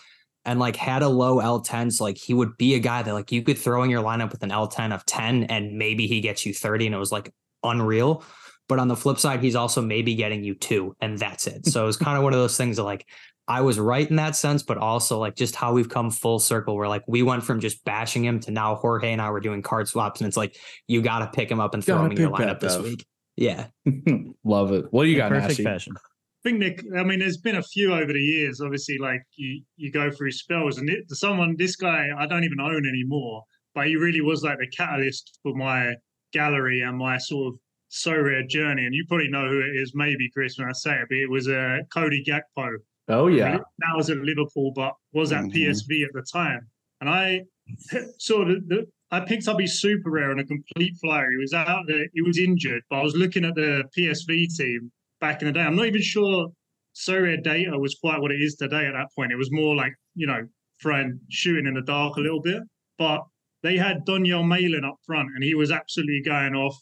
and 0.45 0.59
like 0.59 0.75
had 0.77 1.01
a 1.03 1.09
low 1.09 1.37
L10. 1.37 1.91
So 1.91 2.05
like 2.05 2.17
he 2.17 2.33
would 2.33 2.55
be 2.57 2.75
a 2.75 2.79
guy 2.79 3.01
that 3.01 3.13
like 3.13 3.31
you 3.33 3.41
could 3.41 3.57
throw 3.57 3.83
in 3.83 3.89
your 3.89 4.01
lineup 4.03 4.31
with 4.31 4.43
an 4.43 4.49
L10 4.49 4.93
of 4.93 5.05
10 5.05 5.45
and 5.45 5.77
maybe 5.77 6.07
he 6.07 6.21
gets 6.21 6.45
you 6.45 6.53
30 6.53 6.85
and 6.87 6.95
it 6.95 6.99
was 6.99 7.11
like 7.11 7.33
unreal. 7.63 8.23
But 8.69 8.79
on 8.79 8.87
the 8.87 8.95
flip 8.95 9.19
side, 9.19 9.41
he's 9.41 9.55
also 9.55 9.81
maybe 9.81 10.15
getting 10.15 10.43
you 10.43 10.55
two 10.55 10.95
and 11.01 11.17
that's 11.17 11.47
it. 11.47 11.65
So 11.65 11.83
it 11.83 11.85
was 11.85 11.97
kind 11.97 12.17
of 12.17 12.23
one 12.23 12.33
of 12.33 12.39
those 12.39 12.57
things 12.57 12.77
that 12.77 12.83
like 12.83 13.05
I 13.47 13.61
was 13.61 13.77
right 13.77 14.09
in 14.09 14.15
that 14.15 14.35
sense, 14.37 14.63
but 14.63 14.77
also 14.77 15.19
like 15.19 15.35
just 15.35 15.55
how 15.55 15.73
we've 15.73 15.89
come 15.89 16.09
full 16.11 16.39
circle 16.39 16.75
where 16.77 16.87
like 16.87 17.03
we 17.07 17.23
went 17.23 17.43
from 17.43 17.59
just 17.59 17.83
bashing 17.83 18.23
him 18.23 18.39
to 18.41 18.51
now 18.51 18.75
Jorge 18.75 19.11
and 19.11 19.21
I 19.21 19.29
were 19.31 19.41
doing 19.41 19.61
card 19.61 19.87
swaps 19.89 20.21
and 20.21 20.27
it's 20.27 20.37
like 20.37 20.55
you 20.87 21.01
got 21.01 21.19
to 21.19 21.27
pick 21.27 21.51
him 21.51 21.59
up 21.59 21.73
and 21.73 21.83
throw 21.83 21.95
Gotta 21.95 22.05
him 22.05 22.11
in 22.13 22.17
your 22.19 22.31
lineup 22.31 22.59
this 22.61 22.73
up. 22.73 22.83
week. 22.83 23.05
Yeah. 23.35 23.67
love 24.43 24.71
it. 24.71 24.85
What 24.91 25.03
do 25.03 25.09
you 25.09 25.17
got, 25.17 25.29
Perfect 25.29 25.49
Nashi? 25.59 25.63
fashion. 25.63 25.93
I 25.97 26.49
think 26.49 26.59
Nick. 26.59 26.83
I 26.97 27.03
mean, 27.03 27.19
there's 27.19 27.37
been 27.37 27.55
a 27.55 27.63
few 27.63 27.93
over 27.93 28.11
the 28.11 28.19
years. 28.19 28.59
Obviously, 28.61 28.97
like 28.97 29.21
you, 29.35 29.61
you 29.77 29.91
go 29.91 30.11
through 30.11 30.31
spells, 30.31 30.77
and 30.77 30.89
it, 30.89 31.09
someone, 31.09 31.55
this 31.57 31.77
guy, 31.77 32.09
I 32.17 32.27
don't 32.27 32.43
even 32.43 32.59
own 32.59 32.85
anymore, 32.85 33.43
but 33.73 33.87
he 33.87 33.95
really 33.95 34.19
was 34.19 34.43
like 34.43 34.57
the 34.59 34.67
catalyst 34.67 35.39
for 35.41 35.55
my 35.55 35.95
gallery 36.33 36.81
and 36.81 36.97
my 36.97 37.17
sort 37.17 37.53
of 37.53 37.59
Sorare 37.93 38.47
journey. 38.49 38.85
And 38.85 38.93
you 38.95 39.05
probably 39.07 39.29
know 39.29 39.47
who 39.47 39.59
it 39.59 39.75
is, 39.81 39.91
maybe 39.93 40.29
Chris, 40.31 40.57
when 40.57 40.67
I 40.67 40.71
say 40.73 40.93
it, 40.95 41.05
but 41.09 41.17
it 41.17 41.29
was 41.29 41.47
uh, 41.47 41.77
Cody 41.93 42.23
Gakpo. 42.27 42.69
Oh 43.09 43.27
yeah. 43.27 43.57
Now 43.79 43.97
was 43.97 44.09
at 44.09 44.17
Liverpool, 44.17 44.71
but 44.75 44.93
was 45.13 45.31
at 45.31 45.43
Mhm. 45.43 45.53
PSV 45.53 46.03
at 46.05 46.13
the 46.13 46.25
time. 46.31 46.61
And 47.01 47.09
I 47.09 47.41
sort 48.17 48.49
of 48.49 48.67
the, 48.67 48.85
I 49.11 49.19
picked 49.19 49.47
up 49.47 49.59
his 49.59 49.79
super 49.79 50.09
rare 50.09 50.31
on 50.31 50.39
a 50.39 50.45
complete 50.45 50.95
flyer. 51.01 51.29
He 51.31 51.37
was 51.37 51.53
out 51.53 51.83
there, 51.87 52.07
he 52.13 52.21
was 52.21 52.39
injured, 52.39 52.81
but 52.89 52.97
I 52.97 53.03
was 53.03 53.15
looking 53.15 53.45
at 53.45 53.53
the 53.55 53.83
PSV 53.95 54.47
team 54.57 54.91
back 55.21 55.41
in 55.41 55.47
the 55.47 55.51
day. 55.53 55.61
I'm 55.61 55.75
not 55.75 55.85
even 55.85 56.01
sure 56.01 56.47
SorareData 56.95 57.79
was 57.79 57.95
quite 57.95 58.21
what 58.21 58.31
it 58.31 58.41
is 58.41 58.55
today 58.55 58.85
at 58.85 58.93
that 58.93 59.07
point. 59.15 59.31
It 59.31 59.35
was 59.37 59.51
more 59.51 59.75
like, 59.75 59.93
you 60.15 60.25
know, 60.27 60.41
throwing 60.81 61.19
shooting 61.29 61.67
in 61.67 61.73
the 61.75 61.81
dark 61.81 62.17
a 62.17 62.21
little 62.21 62.41
bit. 62.41 62.61
But 62.97 63.21
they 63.61 63.77
had 63.77 64.05
Donyell 64.05 64.43
Malen 64.43 64.85
up 64.87 64.95
front 65.05 65.29
and 65.35 65.43
he 65.43 65.55
was 65.55 65.71
absolutely 65.71 66.21
going 66.25 66.55
off 66.55 66.77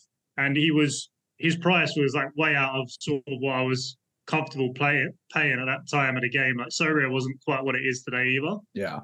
and 0.45 0.55
he 0.57 0.71
was 0.71 1.09
his 1.37 1.55
price 1.55 1.93
was 1.97 2.13
like 2.13 2.29
way 2.37 2.55
out 2.55 2.75
of 2.75 2.89
sort 2.99 3.23
of 3.27 3.39
what 3.39 3.55
I 3.55 3.61
was 3.61 3.97
comfortable 4.27 4.73
playing 4.73 5.11
paying 5.33 5.59
at 5.59 5.65
that 5.65 5.89
time 5.89 6.15
of 6.15 6.21
the 6.21 6.29
game. 6.29 6.57
Like 6.57 6.69
Sorare 6.69 7.11
wasn't 7.11 7.43
quite 7.43 7.63
what 7.63 7.75
it 7.75 7.83
is 7.85 8.03
today 8.03 8.27
either. 8.27 8.57
Yeah. 8.73 8.99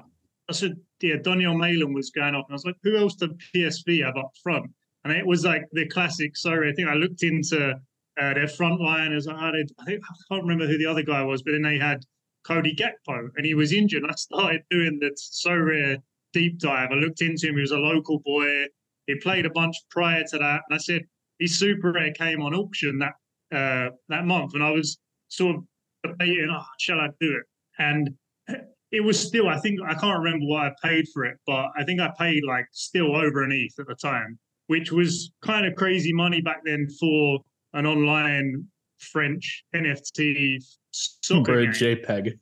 I 0.48 0.54
said, 0.54 0.76
yeah, 1.02 1.16
Donyell 1.16 1.56
Malen 1.56 1.94
was 1.94 2.10
going 2.10 2.34
off, 2.34 2.46
and 2.48 2.52
I 2.52 2.54
was 2.54 2.64
like, 2.64 2.76
who 2.82 2.96
else 2.96 3.16
did 3.16 3.38
PSV 3.54 4.04
have 4.04 4.16
up 4.16 4.30
front? 4.42 4.70
And 5.04 5.12
it 5.12 5.26
was 5.26 5.44
like 5.44 5.64
the 5.72 5.86
classic. 5.88 6.36
Sorry, 6.36 6.70
I 6.70 6.72
think 6.72 6.88
I 6.88 6.94
looked 6.94 7.22
into 7.22 7.74
uh, 8.20 8.34
their 8.34 8.48
front 8.48 8.80
line 8.80 9.12
as 9.12 9.28
I 9.28 9.38
had. 9.38 9.54
I 9.78 9.84
think 9.84 10.00
I 10.02 10.14
can't 10.34 10.42
remember 10.42 10.66
who 10.66 10.78
the 10.78 10.86
other 10.86 11.02
guy 11.02 11.22
was, 11.22 11.42
but 11.42 11.52
then 11.52 11.62
they 11.62 11.78
had 11.78 12.00
Cody 12.46 12.74
Gakpo, 12.74 13.28
and 13.36 13.44
he 13.44 13.54
was 13.54 13.72
injured. 13.72 14.04
I 14.08 14.14
started 14.14 14.62
doing 14.70 14.98
the 15.00 15.14
Sorare 15.16 15.98
deep 16.32 16.58
dive. 16.58 16.90
I 16.92 16.94
looked 16.94 17.20
into 17.20 17.48
him. 17.48 17.56
He 17.56 17.60
was 17.60 17.70
a 17.70 17.78
local 17.78 18.20
boy. 18.20 18.66
He 19.06 19.16
played 19.16 19.46
a 19.46 19.50
bunch 19.50 19.76
prior 19.90 20.24
to 20.24 20.38
that, 20.38 20.62
and 20.68 20.74
I 20.74 20.78
said 20.78 21.02
his 21.38 21.58
super 21.58 21.92
rare 21.92 22.12
came 22.12 22.42
on 22.42 22.54
auction 22.54 22.98
that 22.98 23.14
uh, 23.56 23.90
that 24.08 24.24
month, 24.26 24.54
and 24.54 24.62
I 24.62 24.70
was 24.70 24.98
sort 25.28 25.56
of 25.56 25.64
debating, 26.04 26.48
oh, 26.50 26.64
shall 26.78 27.00
I 27.00 27.08
do 27.20 27.36
it? 27.36 27.44
And 27.78 28.10
it 28.92 29.00
was 29.00 29.18
still, 29.18 29.48
I 29.48 29.58
think, 29.58 29.80
I 29.86 29.94
can't 29.94 30.18
remember 30.18 30.46
what 30.46 30.66
I 30.66 30.72
paid 30.82 31.06
for 31.12 31.24
it, 31.24 31.36
but 31.46 31.66
I 31.76 31.84
think 31.84 32.00
I 32.00 32.10
paid 32.18 32.44
like 32.44 32.66
still 32.72 33.16
over 33.16 33.42
an 33.42 33.52
ETH 33.52 33.78
at 33.78 33.86
the 33.86 33.94
time, 33.94 34.38
which 34.66 34.92
was 34.92 35.32
kind 35.42 35.66
of 35.66 35.74
crazy 35.76 36.12
money 36.12 36.40
back 36.40 36.60
then 36.64 36.88
for 37.00 37.40
an 37.74 37.86
online 37.86 38.66
French 38.98 39.64
NFT 39.74 40.62
soccer 40.90 41.62
game. 41.62 41.72
JPEG. 41.72 42.38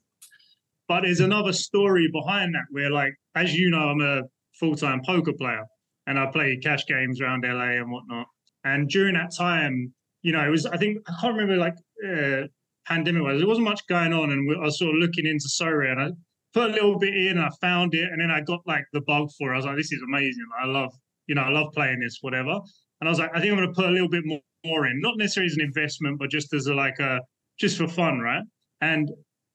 But 0.87 1.01
there's 1.01 1.19
another 1.19 1.51
story 1.51 2.09
behind 2.11 2.55
that 2.55 2.65
where, 2.71 2.89
like, 2.89 3.13
as 3.35 3.53
you 3.53 3.69
know, 3.69 3.89
I'm 3.89 4.01
a 4.01 4.21
full 4.57 4.75
time 4.75 5.01
poker 5.05 5.33
player 5.33 5.65
and 6.07 6.17
I 6.17 6.27
play 6.27 6.57
cash 6.63 6.85
games 6.85 7.19
around 7.19 7.43
LA 7.45 7.81
and 7.81 7.91
whatnot. 7.91 8.27
And 8.73 8.89
during 8.89 9.15
that 9.15 9.31
time, 9.35 9.93
you 10.21 10.31
know, 10.31 10.45
it 10.45 10.49
was, 10.49 10.65
I 10.65 10.77
think, 10.77 10.99
I 11.07 11.13
can't 11.19 11.33
remember, 11.35 11.57
like, 11.57 11.75
uh, 12.07 12.47
pandemic 12.85 13.23
was, 13.23 13.39
there 13.39 13.47
wasn't 13.47 13.65
much 13.67 13.81
going 13.87 14.13
on. 14.13 14.31
And 14.31 14.55
I 14.55 14.65
was 14.65 14.79
sort 14.79 14.95
of 14.95 15.01
looking 15.01 15.25
into 15.25 15.47
Sorare 15.47 15.91
and 15.91 16.01
I 16.01 16.09
put 16.53 16.69
a 16.71 16.73
little 16.73 16.97
bit 16.97 17.15
in, 17.15 17.37
and 17.37 17.41
I 17.41 17.49
found 17.61 17.93
it, 17.93 18.09
and 18.11 18.21
then 18.21 18.31
I 18.31 18.41
got 18.41 18.61
like 18.65 18.85
the 18.93 19.01
bug 19.01 19.29
for 19.37 19.51
it. 19.51 19.53
I 19.53 19.57
was 19.57 19.65
like, 19.65 19.77
this 19.77 19.91
is 19.91 20.01
amazing. 20.07 20.45
I 20.61 20.65
love, 20.65 20.91
you 21.27 21.35
know, 21.35 21.41
I 21.41 21.49
love 21.49 21.73
playing 21.73 21.99
this, 21.99 22.19
whatever. 22.21 22.59
And 22.99 23.07
I 23.07 23.09
was 23.09 23.19
like, 23.19 23.31
I 23.35 23.39
think 23.39 23.51
I'm 23.51 23.57
going 23.57 23.69
to 23.69 23.75
put 23.75 23.85
a 23.85 23.91
little 23.91 24.09
bit 24.09 24.25
more, 24.25 24.39
more 24.65 24.87
in, 24.87 24.99
not 25.01 25.17
necessarily 25.17 25.51
as 25.51 25.57
an 25.57 25.61
investment, 25.61 26.17
but 26.19 26.29
just 26.31 26.53
as 26.53 26.67
a, 26.67 26.73
like 26.73 26.99
a, 26.99 27.19
just 27.59 27.77
for 27.77 27.87
fun, 27.87 28.19
right? 28.19 28.43
And 28.81 29.09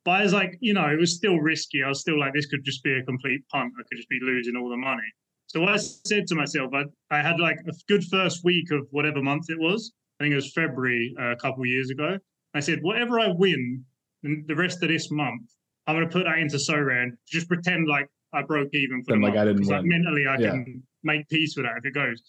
But 0.04 0.20
I 0.20 0.22
was 0.22 0.32
like, 0.32 0.58
you 0.60 0.74
know, 0.74 0.86
it 0.86 0.98
was 0.98 1.14
still 1.14 1.38
risky. 1.38 1.82
I 1.82 1.88
was 1.88 2.00
still 2.00 2.18
like, 2.18 2.34
this 2.34 2.46
could 2.46 2.64
just 2.64 2.82
be 2.82 2.92
a 2.92 3.02
complete 3.04 3.40
punt. 3.50 3.72
I 3.78 3.82
could 3.88 3.96
just 3.96 4.08
be 4.08 4.18
losing 4.22 4.56
all 4.56 4.68
the 4.68 4.76
money. 4.76 5.10
So 5.52 5.64
I 5.66 5.76
said 5.76 6.26
to 6.28 6.34
myself, 6.34 6.72
I, 6.72 6.84
I 7.14 7.20
had 7.20 7.38
like 7.38 7.58
a 7.68 7.72
good 7.86 8.02
first 8.04 8.42
week 8.42 8.70
of 8.70 8.86
whatever 8.90 9.20
month 9.20 9.50
it 9.50 9.58
was. 9.58 9.92
I 10.18 10.24
think 10.24 10.32
it 10.32 10.36
was 10.36 10.50
February 10.54 11.14
uh, 11.20 11.32
a 11.32 11.36
couple 11.36 11.60
of 11.62 11.66
years 11.66 11.90
ago. 11.90 12.16
I 12.54 12.60
said, 12.60 12.78
whatever 12.80 13.20
I 13.20 13.28
win 13.28 13.84
the 14.22 14.54
rest 14.54 14.82
of 14.82 14.88
this 14.88 15.10
month, 15.10 15.42
I'm 15.86 15.94
going 15.96 16.08
to 16.08 16.12
put 16.12 16.24
that 16.24 16.38
into 16.38 16.56
Sorare 16.56 17.02
and 17.02 17.12
just 17.28 17.48
pretend 17.48 17.86
like 17.86 18.08
I 18.32 18.40
broke 18.40 18.70
even 18.72 19.04
for 19.04 19.12
the 19.12 19.20
like, 19.20 19.34
month. 19.34 19.36
I 19.36 19.44
didn't 19.44 19.58
'Cause, 19.58 19.68
like, 19.70 19.80
win. 19.82 19.90
mentally, 19.90 20.26
I 20.26 20.38
Yeah. 20.38 20.50
can 20.52 20.82
make 21.02 21.28
peace 21.28 21.54
with 21.54 21.66
that 21.66 21.76
if 21.76 21.84
it 21.84 21.92
goes. 21.92 22.22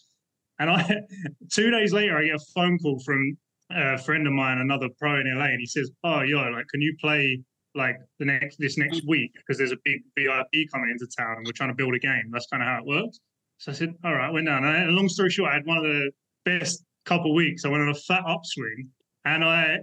And 0.59 0.69
I, 0.69 0.83
two 1.53 1.71
days 1.71 1.93
later, 1.93 2.17
I 2.17 2.25
get 2.25 2.35
a 2.35 2.45
phone 2.53 2.77
call 2.77 2.99
from 3.05 3.37
a 3.71 3.97
friend 3.99 4.27
of 4.27 4.33
mine, 4.33 4.57
another 4.57 4.89
pro 4.99 5.21
in 5.21 5.33
LA, 5.33 5.45
and 5.45 5.59
he 5.61 5.65
says, 5.65 5.89
"Oh, 6.03 6.21
yo, 6.23 6.39
like, 6.49 6.67
can 6.67 6.81
you 6.81 6.93
play 6.99 7.39
like 7.75 7.97
the 8.19 8.25
next 8.25 8.57
this 8.57 8.77
next 8.77 9.07
week 9.07 9.31
because 9.35 9.57
there's 9.57 9.71
a 9.71 9.77
big 9.83 10.01
VIP 10.15 10.69
coming 10.71 10.89
into 10.91 11.07
town 11.17 11.37
and 11.37 11.45
we're 11.45 11.53
trying 11.53 11.69
to 11.69 11.75
build 11.75 11.93
a 11.95 11.99
game." 11.99 12.29
That's 12.31 12.47
kind 12.47 12.63
of 12.63 12.67
how 12.67 12.79
it 12.79 12.85
works. 12.85 13.19
So 13.57 13.71
I 13.71 13.75
said, 13.75 13.95
"All 14.03 14.13
right," 14.13 14.31
went 14.31 14.47
down. 14.47 14.65
And 14.65 14.91
long 14.95 15.09
story 15.09 15.29
short, 15.29 15.51
I 15.51 15.55
had 15.55 15.65
one 15.65 15.77
of 15.77 15.83
the 15.83 16.11
best 16.45 16.83
couple 17.05 17.31
of 17.31 17.35
weeks. 17.35 17.65
I 17.65 17.69
went 17.69 17.83
on 17.83 17.89
a 17.89 17.95
fat 17.95 18.23
upswing, 18.27 18.89
and 19.25 19.43
I 19.43 19.79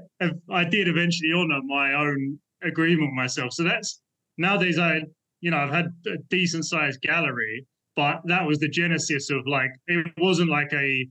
I 0.51 0.65
did 0.65 0.89
eventually 0.89 1.33
honor 1.33 1.61
my 1.65 1.95
own 1.95 2.39
agreement 2.63 3.11
with 3.11 3.17
myself. 3.17 3.53
So 3.53 3.65
that's 3.65 4.01
nowadays 4.39 4.79
I 4.79 5.03
you 5.41 5.51
know 5.51 5.59
I've 5.59 5.71
had 5.71 5.87
a 6.07 6.19
decent 6.29 6.67
sized 6.67 7.01
gallery, 7.03 7.67
but 7.97 8.21
that 8.27 8.47
was 8.47 8.59
the 8.59 8.69
genesis 8.69 9.31
of 9.31 9.47
like 9.47 9.71
it 9.87 10.13
wasn't 10.19 10.51
like 10.51 10.73
a 10.73 11.09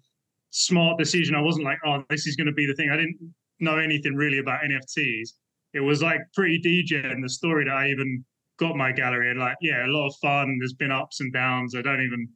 smart 0.52 0.98
decision. 0.98 1.36
I 1.36 1.42
wasn't 1.42 1.66
like, 1.66 1.78
oh, 1.86 2.04
this 2.10 2.28
is 2.28 2.36
going 2.36 2.48
to 2.48 2.54
be 2.54 2.66
the 2.66 2.74
thing. 2.74 2.90
I 2.90 2.98
didn't 2.98 3.18
know 3.60 3.78
anything 3.78 4.16
really 4.16 4.40
about 4.40 4.62
NFTs. 4.62 5.30
It 5.74 5.82
was 5.82 6.02
like 6.02 6.20
pretty 6.34 6.60
DJ 6.60 7.12
and 7.12 7.24
the 7.24 7.30
story 7.30 7.66
that 7.66 7.74
I 7.74 7.90
even 7.90 8.26
got 8.60 8.76
my 8.76 8.92
gallery 8.92 9.32
and 9.32 9.40
like, 9.40 9.58
yeah, 9.62 9.86
a 9.86 9.88
lot 9.88 10.08
of 10.08 10.16
fun. 10.22 10.58
There's 10.60 10.74
been 10.74 10.92
ups 10.92 11.22
and 11.22 11.32
downs. 11.32 11.76
I 11.76 11.82
don't 11.82 12.02
even, 12.02 12.28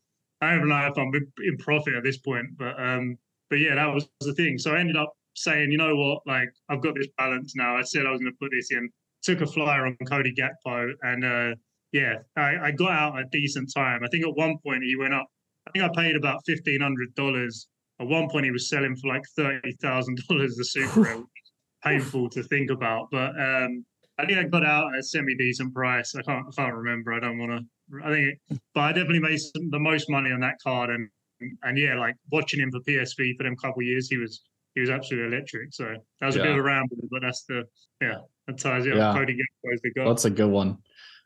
I 0.41 0.49
don't 0.49 0.57
even 0.59 0.69
know 0.69 0.87
if 0.87 0.97
I'm 0.97 1.11
in 1.43 1.57
profit 1.57 1.95
at 1.95 2.03
this 2.03 2.17
point, 2.17 2.47
but 2.57 2.79
um, 2.81 3.17
but 3.49 3.59
yeah, 3.59 3.75
that 3.75 3.93
was 3.93 4.07
the 4.21 4.33
thing. 4.33 4.57
So 4.57 4.71
I 4.71 4.79
ended 4.79 4.97
up 4.97 5.13
saying, 5.35 5.71
you 5.71 5.77
know 5.77 5.95
what, 5.95 6.21
like 6.25 6.49
I've 6.69 6.81
got 6.81 6.95
this 6.95 7.07
balance 7.17 7.55
now. 7.55 7.77
I 7.77 7.83
said 7.83 8.05
I 8.05 8.11
was 8.11 8.19
going 8.19 8.31
to 8.31 8.37
put 8.39 8.51
this 8.51 8.71
in. 8.71 8.89
Took 9.23 9.41
a 9.41 9.47
flyer 9.47 9.85
on 9.85 9.95
Cody 10.05 10.33
Gakpo, 10.33 10.91
and 11.03 11.23
uh, 11.23 11.55
yeah, 11.93 12.15
I, 12.35 12.57
I 12.61 12.71
got 12.71 12.91
out 12.91 13.19
a 13.19 13.23
decent 13.31 13.71
time. 13.73 14.01
I 14.03 14.07
think 14.09 14.25
at 14.25 14.35
one 14.35 14.57
point 14.65 14.83
he 14.83 14.95
went 14.97 15.13
up. 15.13 15.27
I 15.67 15.71
think 15.71 15.85
I 15.85 15.89
paid 15.95 16.15
about 16.15 16.41
fifteen 16.45 16.81
hundred 16.81 17.15
dollars. 17.15 17.67
At 18.01 18.07
one 18.07 18.29
point 18.29 18.45
he 18.45 18.51
was 18.51 18.67
selling 18.67 18.95
for 18.97 19.07
like 19.07 19.23
thirty 19.37 19.71
thousand 19.81 20.19
dollars 20.27 20.55
the 20.55 20.65
super 20.65 21.01
rare, 21.01 21.17
which 21.17 21.25
is 21.25 21.32
painful 21.83 22.29
to 22.29 22.43
think 22.43 22.69
about. 22.69 23.07
But 23.11 23.31
um, 23.39 23.85
I 24.17 24.25
think 24.25 24.39
I 24.39 24.43
got 24.43 24.65
out 24.65 24.93
at 24.93 24.99
a 24.99 25.03
semi 25.03 25.35
decent 25.35 25.73
price. 25.73 26.15
I 26.15 26.21
can't 26.21 26.45
I 26.47 26.61
can't 26.61 26.73
remember. 26.73 27.13
I 27.13 27.19
don't 27.19 27.37
want 27.37 27.51
to. 27.51 28.03
I 28.03 28.09
think, 28.09 28.27
it, 28.49 28.59
but 28.73 28.81
I 28.81 28.91
definitely 28.93 29.19
made 29.19 29.37
some, 29.37 29.69
the 29.69 29.79
most 29.79 30.09
money 30.09 30.31
on 30.31 30.39
that 30.41 30.55
card, 30.63 30.89
and 30.89 31.09
and 31.63 31.77
yeah, 31.77 31.95
like 31.95 32.15
watching 32.31 32.59
him 32.59 32.71
for 32.71 32.79
PSV 32.79 33.37
for 33.37 33.43
them 33.43 33.55
couple 33.55 33.81
of 33.81 33.85
years, 33.85 34.09
he 34.09 34.17
was 34.17 34.41
he 34.75 34.81
was 34.81 34.89
absolutely 34.89 35.35
electric. 35.35 35.73
So 35.73 35.95
that 36.19 36.25
was 36.25 36.35
a 36.35 36.39
bit 36.39 36.51
of 36.51 36.57
a 36.57 36.61
ramble, 36.61 36.97
but 37.11 37.21
that's 37.21 37.43
the 37.43 37.63
yeah 38.01 38.19
that 38.47 38.57
ties 38.57 38.85
it. 38.85 38.95
Yeah. 38.95 39.13
Cody 39.13 39.33
Gakpo 39.33 39.73
is 39.73 39.81
the 39.81 39.91
guy. 39.91 40.05
That's 40.05 40.25
a 40.25 40.29
good 40.29 40.49
one. 40.49 40.77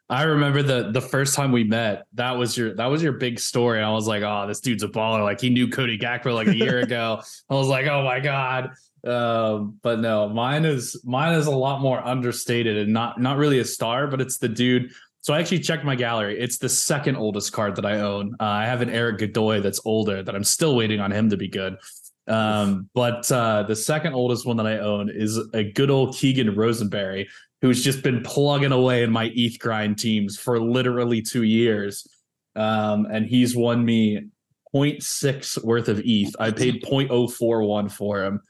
I 0.10 0.24
remember 0.24 0.64
the 0.64 0.92
the 0.92 1.02
first 1.02 1.36
time 1.36 1.52
we 1.52 1.64
met. 1.64 2.06
That 2.14 2.32
was 2.32 2.58
your 2.58 2.74
that 2.76 2.86
was 2.86 3.04
your 3.04 3.14
big 3.14 3.40
story. 3.40 3.82
I 3.82 3.92
was 3.92 4.08
like, 4.08 4.24
oh, 4.24 4.46
this 4.48 4.62
dude's 4.62 4.84
a 4.84 4.88
baller. 4.88 5.24
Like 5.24 5.42
he 5.42 5.50
knew 5.50 5.70
Cody 5.70 5.98
Gakpo 5.98 6.34
like 6.34 6.48
a 6.48 6.56
year 6.56 6.80
ago. 6.84 7.22
I 7.50 7.54
was 7.54 7.68
like, 7.68 7.88
oh 7.88 8.04
my 8.04 8.20
god. 8.20 8.72
Um, 9.06 9.80
but 9.82 10.00
no, 10.00 10.30
mine 10.30 10.66
is 10.66 11.00
mine 11.06 11.36
is 11.36 11.48
a 11.48 11.52
lot 11.52 11.82
more 11.82 12.06
understated 12.06 12.78
and 12.78 12.94
not 12.94 13.20
not 13.20 13.38
really 13.38 13.60
a 13.60 13.66
star, 13.66 14.08
but 14.08 14.22
it's 14.22 14.38
the 14.38 14.50
dude. 14.50 14.92
So 15.22 15.34
I 15.34 15.40
actually 15.40 15.60
checked 15.60 15.84
my 15.84 15.96
gallery. 15.96 16.40
It's 16.40 16.58
the 16.58 16.70
second 16.70 17.18
oldest 17.18 17.52
card 17.52 17.76
that 17.76 17.86
I 17.86 18.00
own. 18.00 18.36
Uh, 18.40 18.46
I 18.46 18.66
have 18.66 18.82
an 18.82 18.90
Erik 18.90 19.20
Godoy 19.20 19.62
that's 19.62 19.82
older 19.84 20.24
that 20.24 20.36
I'm 20.36 20.44
still 20.44 20.76
waiting 20.76 21.00
on 21.00 21.12
him 21.12 21.30
to 21.30 21.38
be 21.38 21.48
good. 21.48 21.78
Um, 22.28 22.90
but 22.94 23.30
uh, 23.32 23.64
the 23.64 23.76
second 23.76 24.14
oldest 24.14 24.46
one 24.46 24.58
that 24.58 24.68
I 24.68 24.80
own 24.80 25.10
is 25.10 25.38
a 25.54 25.64
good 25.64 25.90
old 25.90 26.16
Keegan 26.16 26.56
Rosenberry, 26.56 27.28
who's 27.62 27.84
just 27.84 28.04
been 28.04 28.22
plugging 28.24 28.72
away 28.72 29.04
in 29.04 29.12
my 29.12 29.32
ETH 29.36 29.60
grind 29.60 29.98
teams 29.98 30.38
for 30.38 30.60
literally 30.60 31.22
two 31.22 31.44
years. 31.44 32.08
Um, 32.56 33.06
and 33.12 33.26
he's 33.26 33.56
won 33.56 33.84
me 33.84 34.30
0.6 34.74 35.64
worth 35.64 35.88
of 35.88 36.02
ETH. 36.04 36.36
I 36.40 36.52
paid 36.52 36.84
0.041 36.84 37.92
for 37.92 38.24
him. 38.24 38.42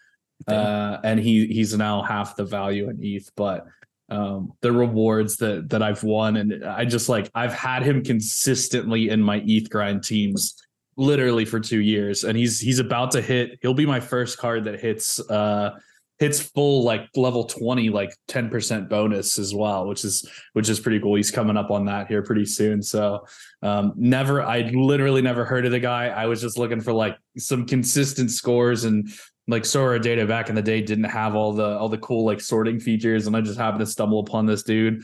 Uh, 0.48 1.00
and 1.04 1.20
he 1.20 1.48
he's 1.48 1.76
now 1.76 2.02
half 2.02 2.36
the 2.36 2.46
value 2.46 2.90
in 2.90 2.98
ETH, 3.02 3.30
but 3.36 3.66
um 4.10 4.54
the 4.62 4.72
rewards 4.72 5.38
that 5.38 5.70
that 5.70 5.84
I've 5.84 6.04
won 6.04 6.38
and 6.38 6.64
I 6.64 6.86
just 6.86 7.10
like 7.10 7.30
I've 7.36 7.54
had 7.54 7.84
him 7.84 8.04
consistently 8.04 9.10
in 9.10 9.22
my 9.22 9.44
ETH 9.46 9.70
grind 9.70 10.04
teams 10.04 10.56
literally 10.96 11.46
for 11.46 11.60
2 11.60 11.80
years 11.80 12.24
and 12.24 12.38
he's 12.38 12.60
he's 12.60 12.80
about 12.80 13.12
to 13.12 13.22
hit 13.22 13.60
he'll 13.62 13.74
be 13.74 13.86
my 13.86 14.00
first 14.00 14.38
card 14.38 14.64
that 14.64 14.80
hits 14.80 15.20
uh 15.30 15.72
hits 16.20 16.40
full 16.40 16.84
like 16.84 17.08
level 17.16 17.44
20 17.44 17.90
like 17.90 18.16
10% 18.30 18.90
bonus 18.90 19.38
as 19.38 19.54
well 19.54 19.86
which 19.88 20.04
is 20.06 20.28
which 20.54 20.70
is 20.70 20.80
pretty 20.80 21.00
cool. 21.00 21.16
He's 21.16 21.30
coming 21.30 21.58
up 21.58 21.70
on 21.70 21.86
that 21.86 22.08
here 22.08 22.24
pretty 22.24 22.46
soon. 22.46 22.82
So 22.82 23.28
um 23.62 23.94
never 23.98 24.42
i 24.42 24.62
literally 24.62 25.22
never 25.22 25.44
heard 25.44 25.66
of 25.66 25.72
the 25.72 25.82
guy. 25.82 26.08
I 26.08 26.28
was 26.28 26.42
just 26.42 26.58
looking 26.58 26.80
for 26.80 26.94
like 26.94 27.18
some 27.38 27.66
consistent 27.66 28.32
scores 28.32 28.86
and 28.86 29.10
like 29.50 29.64
SorareData 29.64 30.28
back 30.28 30.50
in 30.50 30.56
the 30.56 30.62
day 30.62 30.82
didn't 30.82 31.06
have 31.06 31.36
all 31.36 31.54
the 31.54 31.78
all 31.78 31.90
the 31.90 31.98
cool 32.00 32.26
like 32.26 32.42
sorting 32.42 32.80
features 32.80 33.28
and 33.28 33.36
i 33.36 33.42
just 33.42 33.58
happened 33.58 33.80
to 33.80 33.86
stumble 33.86 34.20
upon 34.20 34.46
this 34.46 34.64
dude. 34.64 35.04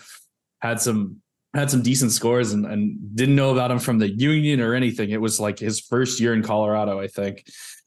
Had 0.61 0.79
some 0.81 1.17
had 1.53 1.69
some 1.69 1.81
decent 1.83 2.11
scores 2.11 2.51
and, 2.53 2.65
and 2.65 3.15
didn't 3.15 3.35
know 3.35 3.51
about 3.51 3.69
him 3.71 3.77
from 3.79 3.99
the 3.99 4.09
union 4.09 4.59
or 4.59 4.73
anything. 4.73 5.11
It 5.11 5.21
was 5.21 5.39
like 5.39 5.59
his 5.59 5.79
first 5.79 6.19
year 6.19 6.33
in 6.33 6.41
colorado 6.43 6.99
i 6.99 7.07
think. 7.07 7.45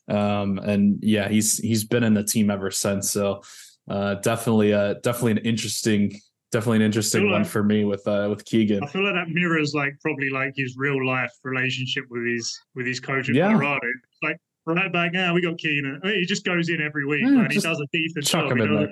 Um 0.09 0.59
and 0.59 0.99
yeah 1.03 1.29
he's 1.29 1.59
he's 1.59 1.85
been 1.85 2.05
in 2.05 2.15
the 2.15 2.25
team 2.25 2.51
ever 2.51 2.71
since. 2.71 3.11
So 3.11 3.43
uh 3.91 4.15
definitely 4.17 4.73
uh 4.73 4.95
definitely 5.03 5.33
an 5.33 5.39
interesting 5.39 6.19
definitely 6.53 6.77
an 6.77 6.83
interesting 6.83 7.29
one 7.31 7.43
like- 7.43 7.51
for 7.51 7.63
me 7.65 7.85
with 7.85 8.07
uh 8.07 8.29
with 8.31 8.45
keegan. 8.45 8.83
I 8.85 8.87
feel 8.87 9.05
like 9.05 9.15
that 9.15 9.29
mirrors 9.31 9.75
like 9.75 9.95
probably 10.01 10.31
like 10.31 10.53
his 10.57 10.77
real 10.79 11.05
life 11.05 11.33
relationship 11.43 12.05
with 12.09 12.25
his 12.25 12.59
with 12.77 12.87
his 12.87 13.01
coach 13.01 13.29
in 13.29 13.35
Yeah. 13.35 13.53
Colorado. 13.53 13.87
It's 14.05 14.23
like 14.23 14.39
right 14.75 14.93
back 14.93 15.13
now 15.13 15.33
we 15.35 15.41
got 15.43 15.59
Keenan. 15.59 16.01
I 16.03 16.07
mean, 16.09 16.17
he 16.19 16.27
just 16.27 16.45
goes 16.45 16.69
in 16.69 16.81
every 16.81 17.05
week 17.07 17.23
hmm, 17.23 17.35
Yeah, 17.37 17.43
and 17.45 17.53
he 17.53 17.61
does 17.61 17.81
a 17.81 17.87
decent 17.93 18.27
chuck 18.27 18.43
job. 18.49 18.53
him 18.53 18.59
He 18.59 18.65
in 18.65 18.73
does, 18.75 18.89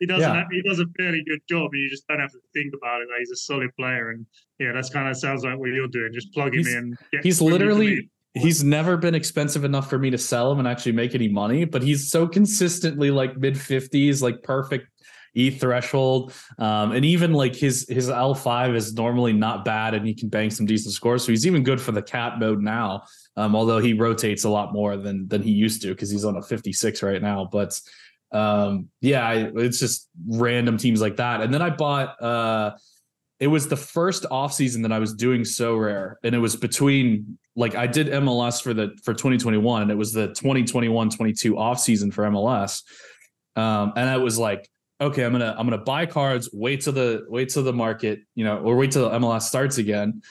he 0.00 0.06
does 0.06 0.20
Yeah. 0.20 0.38
an, 0.40 0.46
he 0.52 0.62
does 0.62 0.78
a 0.80 0.86
fairly 0.96 1.22
good 1.26 1.40
job. 1.48 1.70
You 1.74 1.88
just 1.90 2.06
don't 2.08 2.20
have 2.20 2.30
to 2.32 2.38
think 2.54 2.72
about 2.74 3.00
it. 3.02 3.08
Like 3.10 3.20
he's 3.20 3.30
a 3.30 3.36
solid 3.36 3.70
player, 3.78 4.10
and 4.10 4.26
yeah, 4.58 4.72
that's 4.72 4.90
kind 4.90 5.08
of 5.08 5.16
sounds 5.16 5.42
like 5.44 5.58
what 5.58 5.70
you're 5.70 5.88
doing. 5.88 6.10
Just 6.12 6.32
plug 6.32 6.54
him 6.54 6.64
He's- 6.64 6.74
in. 6.74 6.96
he's 7.22 7.38
bring 7.38 7.50
him 7.52 7.58
to 7.58 7.64
literally 7.64 8.10
he's 8.34 8.62
never 8.62 8.98
been 8.98 9.14
expensive 9.14 9.64
enough 9.64 9.88
for 9.88 9.98
me 9.98 10.10
to 10.10 10.18
sell 10.18 10.52
him 10.52 10.58
and 10.58 10.68
actually 10.68 10.92
make 10.92 11.14
any 11.14 11.26
money 11.26 11.64
but 11.64 11.82
he's 11.82 12.10
so 12.10 12.28
consistently 12.28 13.10
like 13.10 13.34
mid 13.38 13.54
50s 13.54 14.20
like 14.20 14.42
perfect 14.42 14.88
e 15.36 15.50
threshold 15.50 16.32
um 16.58 16.92
and 16.92 17.04
even 17.04 17.32
like 17.32 17.54
his 17.54 17.86
his 17.88 18.08
l5 18.08 18.74
is 18.74 18.94
normally 18.94 19.32
not 19.32 19.64
bad 19.64 19.94
and 19.94 20.06
he 20.06 20.14
can 20.14 20.28
bang 20.28 20.50
some 20.50 20.66
decent 20.66 20.94
scores 20.94 21.22
so 21.22 21.30
he's 21.30 21.46
even 21.46 21.62
good 21.62 21.80
for 21.80 21.92
the 21.92 22.02
cat 22.02 22.38
mode 22.38 22.60
now 22.60 23.02
um 23.36 23.54
although 23.54 23.78
he 23.78 23.92
rotates 23.92 24.44
a 24.44 24.48
lot 24.48 24.72
more 24.72 24.96
than 24.96 25.28
than 25.28 25.42
he 25.42 25.50
used 25.50 25.82
to 25.82 25.88
because 25.88 26.10
he's 26.10 26.24
on 26.24 26.36
a 26.36 26.42
56 26.42 27.02
right 27.02 27.22
now 27.22 27.48
but 27.50 27.78
um 28.32 28.88
yeah 29.00 29.26
I, 29.26 29.50
it's 29.56 29.78
just 29.78 30.08
random 30.26 30.78
teams 30.78 31.00
like 31.00 31.16
that 31.16 31.42
and 31.42 31.52
then 31.52 31.62
i 31.62 31.70
bought 31.70 32.20
uh 32.22 32.72
it 33.38 33.48
was 33.48 33.68
the 33.68 33.76
first 33.76 34.22
offseason 34.24 34.82
that 34.82 34.92
I 34.92 34.98
was 34.98 35.12
doing 35.12 35.44
so 35.44 35.76
rare. 35.76 36.18
And 36.24 36.34
it 36.34 36.38
was 36.38 36.56
between 36.56 37.38
like 37.54 37.74
I 37.74 37.86
did 37.86 38.06
MLS 38.08 38.62
for 38.62 38.72
the 38.72 38.96
for 39.04 39.12
2021 39.12 39.82
and 39.82 39.90
it 39.90 39.94
was 39.94 40.12
the 40.12 40.28
2021-22 40.28 41.52
offseason 41.52 42.12
for 42.12 42.24
MLS. 42.24 42.82
Um, 43.54 43.92
and 43.96 44.08
I 44.08 44.16
was 44.18 44.38
like, 44.38 44.68
okay, 45.00 45.24
I'm 45.24 45.32
gonna 45.32 45.54
I'm 45.58 45.66
gonna 45.66 45.78
buy 45.78 46.06
cards, 46.06 46.50
wait 46.52 46.82
till 46.82 46.92
the 46.92 47.24
wait 47.28 47.48
till 47.48 47.62
the 47.62 47.72
market, 47.72 48.20
you 48.34 48.44
know, 48.44 48.58
or 48.58 48.76
wait 48.76 48.92
till 48.92 49.08
MLS 49.10 49.42
starts 49.42 49.78
again. 49.78 50.22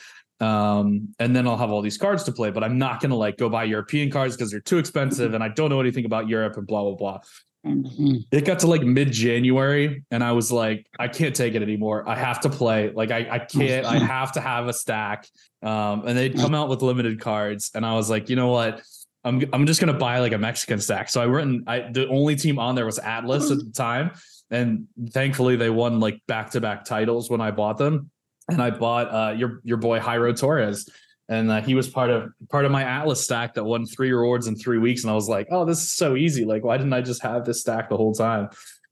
Um, 0.41 1.15
and 1.17 1.33
then 1.33 1.47
I'll 1.47 1.57
have 1.57 1.71
all 1.71 1.81
these 1.81 1.97
cards 1.97 2.23
to 2.23 2.31
play, 2.31 2.51
but 2.51 2.63
I'm 2.63 2.77
not 2.77 3.01
gonna 3.01 3.15
like 3.15 3.37
go 3.37 3.49
buy 3.49 3.63
European 3.63 4.11
cards 4.11 4.35
because 4.35 4.51
they're 4.51 4.59
too 4.59 4.77
expensive 4.77 5.33
and 5.33 5.43
I 5.43 5.49
don't 5.49 5.69
know 5.69 5.79
anything 5.79 6.05
about 6.05 6.27
Europe 6.27 6.57
and 6.57 6.67
blah 6.67 6.83
blah 6.83 6.95
blah 6.95 7.19
it 7.67 8.45
got 8.45 8.59
to 8.59 8.67
like 8.67 8.83
mid 8.83 9.11
January 9.11 10.03
and 10.11 10.23
I 10.23 10.33
was 10.33 10.51
like, 10.51 10.87
I 10.99 11.07
can't 11.07 11.35
take 11.35 11.55
it 11.55 11.63
anymore. 11.63 12.07
I 12.07 12.15
have 12.15 12.41
to 12.41 12.49
play. 12.49 12.91
Like 12.91 13.09
I, 13.09 13.27
I 13.29 13.39
can't, 13.39 13.85
I 13.85 13.97
have 13.97 14.33
to 14.33 14.41
have 14.41 14.67
a 14.67 14.73
stack. 14.73 15.27
Um, 15.63 16.05
and 16.05 16.15
they'd 16.15 16.35
come 16.35 16.53
out 16.53 16.69
with 16.69 16.83
limited 16.83 17.19
cards. 17.19 17.71
And 17.73 17.83
I 17.83 17.93
was 17.93 18.09
like, 18.09 18.29
you 18.29 18.35
know 18.35 18.49
what? 18.49 18.83
I'm 19.23 19.43
I'm 19.51 19.65
just 19.65 19.79
gonna 19.79 19.93
buy 19.93 20.19
like 20.19 20.33
a 20.33 20.37
Mexican 20.37 20.79
stack. 20.79 21.09
So 21.09 21.19
I 21.21 21.25
went 21.25 21.49
and 21.49 21.63
I 21.67 21.91
the 21.91 22.07
only 22.07 22.35
team 22.35 22.59
on 22.59 22.75
there 22.75 22.85
was 22.85 22.99
Atlas 22.99 23.49
at 23.49 23.57
the 23.57 23.71
time. 23.71 24.11
And 24.51 24.87
thankfully 25.09 25.55
they 25.55 25.69
won 25.69 25.99
like 25.99 26.21
back-to-back 26.27 26.85
titles 26.85 27.29
when 27.29 27.41
I 27.41 27.51
bought 27.51 27.77
them. 27.77 28.11
And 28.47 28.61
I 28.61 28.69
bought 28.69 29.07
uh 29.13 29.33
your 29.33 29.61
your 29.63 29.77
boy 29.77 29.99
Jairo 29.99 30.37
Torres. 30.37 30.89
And 31.27 31.49
uh, 31.49 31.61
he 31.61 31.73
was 31.73 31.89
part 31.89 32.11
of 32.11 32.29
part 32.49 32.65
of 32.65 32.71
my 32.71 32.83
Atlas 32.83 33.23
stack 33.23 33.55
that 33.55 33.63
won 33.63 33.87
three 33.87 34.11
rewards 34.11 34.45
in 34.45 34.55
three 34.55 34.77
weeks. 34.77 35.03
And 35.03 35.09
I 35.09 35.15
was 35.15 35.27
like, 35.27 35.47
oh, 35.49 35.65
this 35.65 35.79
is 35.79 35.91
so 35.91 36.15
easy. 36.15 36.45
Like, 36.45 36.63
why 36.63 36.77
didn't 36.77 36.93
I 36.93 37.01
just 37.01 37.23
have 37.23 37.45
this 37.45 37.61
stack 37.61 37.89
the 37.89 37.97
whole 37.97 38.13
time? 38.13 38.49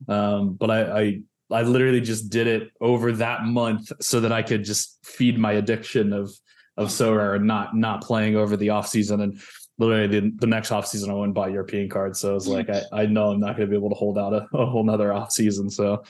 Um, 0.08 0.54
but 0.54 0.72
I, 0.72 1.01
I 1.01 1.20
I 1.51 1.62
literally 1.62 2.01
just 2.01 2.30
did 2.30 2.47
it 2.47 2.72
over 2.82 3.12
that 3.14 3.43
month 3.43 3.91
so 4.01 4.22
that 4.22 4.32
I 4.32 4.41
could 4.41 4.66
just 4.66 4.97
feed 5.06 5.38
my 5.38 5.51
addiction 5.54 6.12
of 6.14 6.34
of 6.76 6.88
Sorare 6.88 7.36
and 7.36 7.45
not 7.45 7.76
not 7.76 8.01
playing 8.01 8.36
over 8.36 8.58
the 8.58 8.72
off 8.72 8.88
season 8.88 9.22
and 9.22 9.39
literally 9.80 10.08
the, 10.08 10.32
the 10.38 10.48
next 10.48 10.72
off 10.72 10.88
season 10.88 11.10
I 11.10 11.14
went 11.14 11.26
and 11.26 11.34
bought 11.34 11.52
European 11.52 11.90
cards. 11.90 12.20
So 12.20 12.32
I 12.32 12.34
was 12.34 12.48
like, 12.48 12.70
I, 12.70 12.84
I 12.92 13.06
know 13.06 13.32
I'm 13.32 13.40
not 13.40 13.58
going 13.58 13.68
to 13.68 13.72
be 13.72 13.78
able 13.78 13.90
to 13.90 13.96
hold 13.96 14.18
out 14.18 14.34
a, 14.34 14.48
a 14.54 14.66
whole 14.66 14.84
nother 14.84 15.14
off 15.14 15.32
season. 15.32 15.70
So 15.70 16.04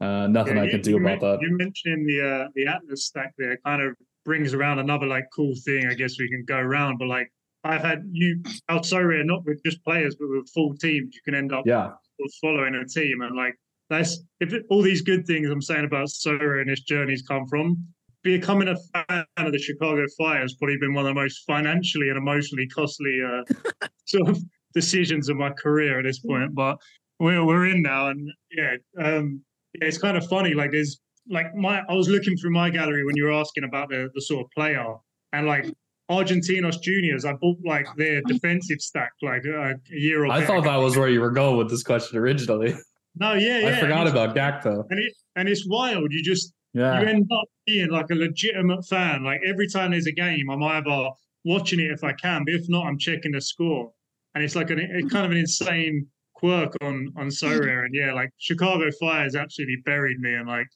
uh, 0.00 0.26
nothing 0.28 0.56
Yeah, 0.56 0.62
I 0.62 0.68
can 0.68 0.80
do 0.80 0.96
about 0.96 1.20
that. 1.20 1.38
You 1.42 1.56
mentioning 1.56 2.06
the 2.06 2.20
uh, 2.44 2.48
the 2.54 2.66
Atlas 2.66 3.06
stack 3.06 3.34
there 3.36 3.56
kind 3.64 3.82
of 3.82 3.94
brings 4.24 4.54
around 4.54 4.78
another 4.78 5.06
like 5.06 5.24
cool 5.34 5.54
thing. 5.64 5.86
I 5.88 5.94
guess 5.94 6.18
we 6.18 6.28
can 6.28 6.44
go 6.44 6.56
around, 6.56 6.98
but 6.98 7.08
like 7.08 7.30
I've 7.64 7.82
had 7.82 8.08
you 8.10 8.42
out 8.68 8.86
so 8.86 9.00
not 9.00 9.44
with 9.44 9.62
just 9.64 9.84
players, 9.84 10.16
but 10.16 10.28
with 10.30 10.48
full 10.50 10.74
teams. 10.76 11.14
You 11.14 11.20
can 11.24 11.34
end 11.34 11.52
up 11.52 11.66
Yeah. 11.66 11.92
following 12.40 12.74
a 12.74 12.86
team, 12.86 13.20
and 13.22 13.36
like 13.36 13.54
that's 13.90 14.22
if 14.40 14.54
all 14.70 14.82
these 14.82 15.02
good 15.02 15.26
things 15.26 15.50
I'm 15.50 15.60
saying 15.60 15.84
about 15.84 16.08
Sorare 16.08 16.60
and 16.60 16.70
this 16.70 16.80
journey's 16.80 17.22
come 17.22 17.46
from. 17.46 17.84
Becoming 18.22 18.68
a 18.68 18.76
fan 18.92 19.24
of 19.38 19.52
the 19.52 19.58
Chicago 19.58 20.04
Fire 20.18 20.40
has 20.40 20.54
probably 20.54 20.76
been 20.78 20.92
one 20.94 21.06
of 21.06 21.14
the 21.14 21.20
most 21.20 21.42
financially 21.46 22.08
and 22.08 22.18
emotionally 22.18 22.66
costly 22.68 23.18
uh, 23.24 23.86
sort 24.06 24.28
of 24.28 24.38
decisions 24.74 25.28
of 25.28 25.36
my 25.36 25.50
career 25.50 25.98
at 25.98 26.04
this 26.04 26.18
point. 26.18 26.54
But 26.54 26.76
we're 27.18 27.44
we're 27.44 27.66
in 27.66 27.82
now, 27.82 28.08
and 28.08 28.30
yeah, 28.52 28.76
um, 29.02 29.42
yeah, 29.74 29.88
it's 29.88 29.98
kind 29.98 30.16
of 30.16 30.26
funny. 30.26 30.54
Like 30.54 30.70
there's 30.72 31.00
like 31.30 31.54
my 31.54 31.82
I 31.88 31.94
was 31.94 32.08
looking 32.08 32.36
through 32.36 32.52
my 32.52 32.70
gallery 32.70 33.04
when 33.04 33.16
you 33.16 33.24
were 33.24 33.32
asking 33.32 33.64
about 33.64 33.88
the 33.88 34.10
the 34.14 34.20
sort 34.20 34.44
of 34.44 34.50
player, 34.50 34.84
and 35.32 35.46
like 35.46 35.66
Argentinos 36.10 36.80
Juniors, 36.82 37.24
I 37.24 37.34
bought 37.34 37.58
like 37.64 37.86
their 37.96 38.20
defensive 38.26 38.80
stack 38.80 39.12
like 39.22 39.42
uh, 39.46 39.70
a 39.70 39.74
year 39.90 40.24
or 40.24 40.26
I 40.32 40.40
better 40.40 40.46
thought 40.46 40.58
ago. 40.58 40.70
that 40.72 40.76
was 40.76 40.96
where 40.96 41.08
you 41.08 41.20
were 41.20 41.30
going 41.30 41.56
with 41.56 41.70
this 41.70 41.82
question 41.82 42.18
originally. 42.18 42.74
no, 43.16 43.34
yeah, 43.34 43.58
yeah. 43.58 43.68
I 43.68 43.80
forgot 43.80 44.06
about 44.06 44.34
Gakpo. 44.34 44.84
and 44.90 44.98
it 44.98 45.12
and 45.36 45.48
it's 45.48 45.66
wild. 45.68 46.12
You 46.12 46.22
just 46.22 46.52
you 46.72 46.84
end 46.84 47.30
up 47.32 47.48
being 47.66 47.90
like 47.90 48.10
a 48.10 48.14
legitimate 48.14 48.84
fan. 48.86 49.24
Like 49.24 49.40
every 49.46 49.68
time 49.68 49.90
there's 49.90 50.06
a 50.06 50.12
game, 50.12 50.50
I'm 50.50 50.62
either 50.62 51.10
watching 51.44 51.80
it 51.80 51.90
if 51.90 52.04
I 52.04 52.12
can, 52.12 52.44
but 52.44 52.54
if 52.54 52.68
not, 52.68 52.86
I'm 52.86 52.98
checking 52.98 53.32
the 53.32 53.40
score. 53.40 53.92
And 54.34 54.44
it's 54.44 54.54
like 54.54 54.70
an 54.70 54.78
it's 54.78 55.12
kind 55.12 55.26
of 55.26 55.32
an 55.32 55.38
insane 55.38 56.06
quirk 56.34 56.76
on 56.80 57.12
on 57.16 57.28
Sorare. 57.28 57.84
And 57.84 57.94
yeah, 57.94 58.12
like 58.12 58.30
Chicago 58.38 58.90
Fire 59.00 59.24
has 59.24 59.34
absolutely 59.34 59.78
buried 59.84 60.20
me. 60.20 60.34
And 60.34 60.48
like, 60.48 60.68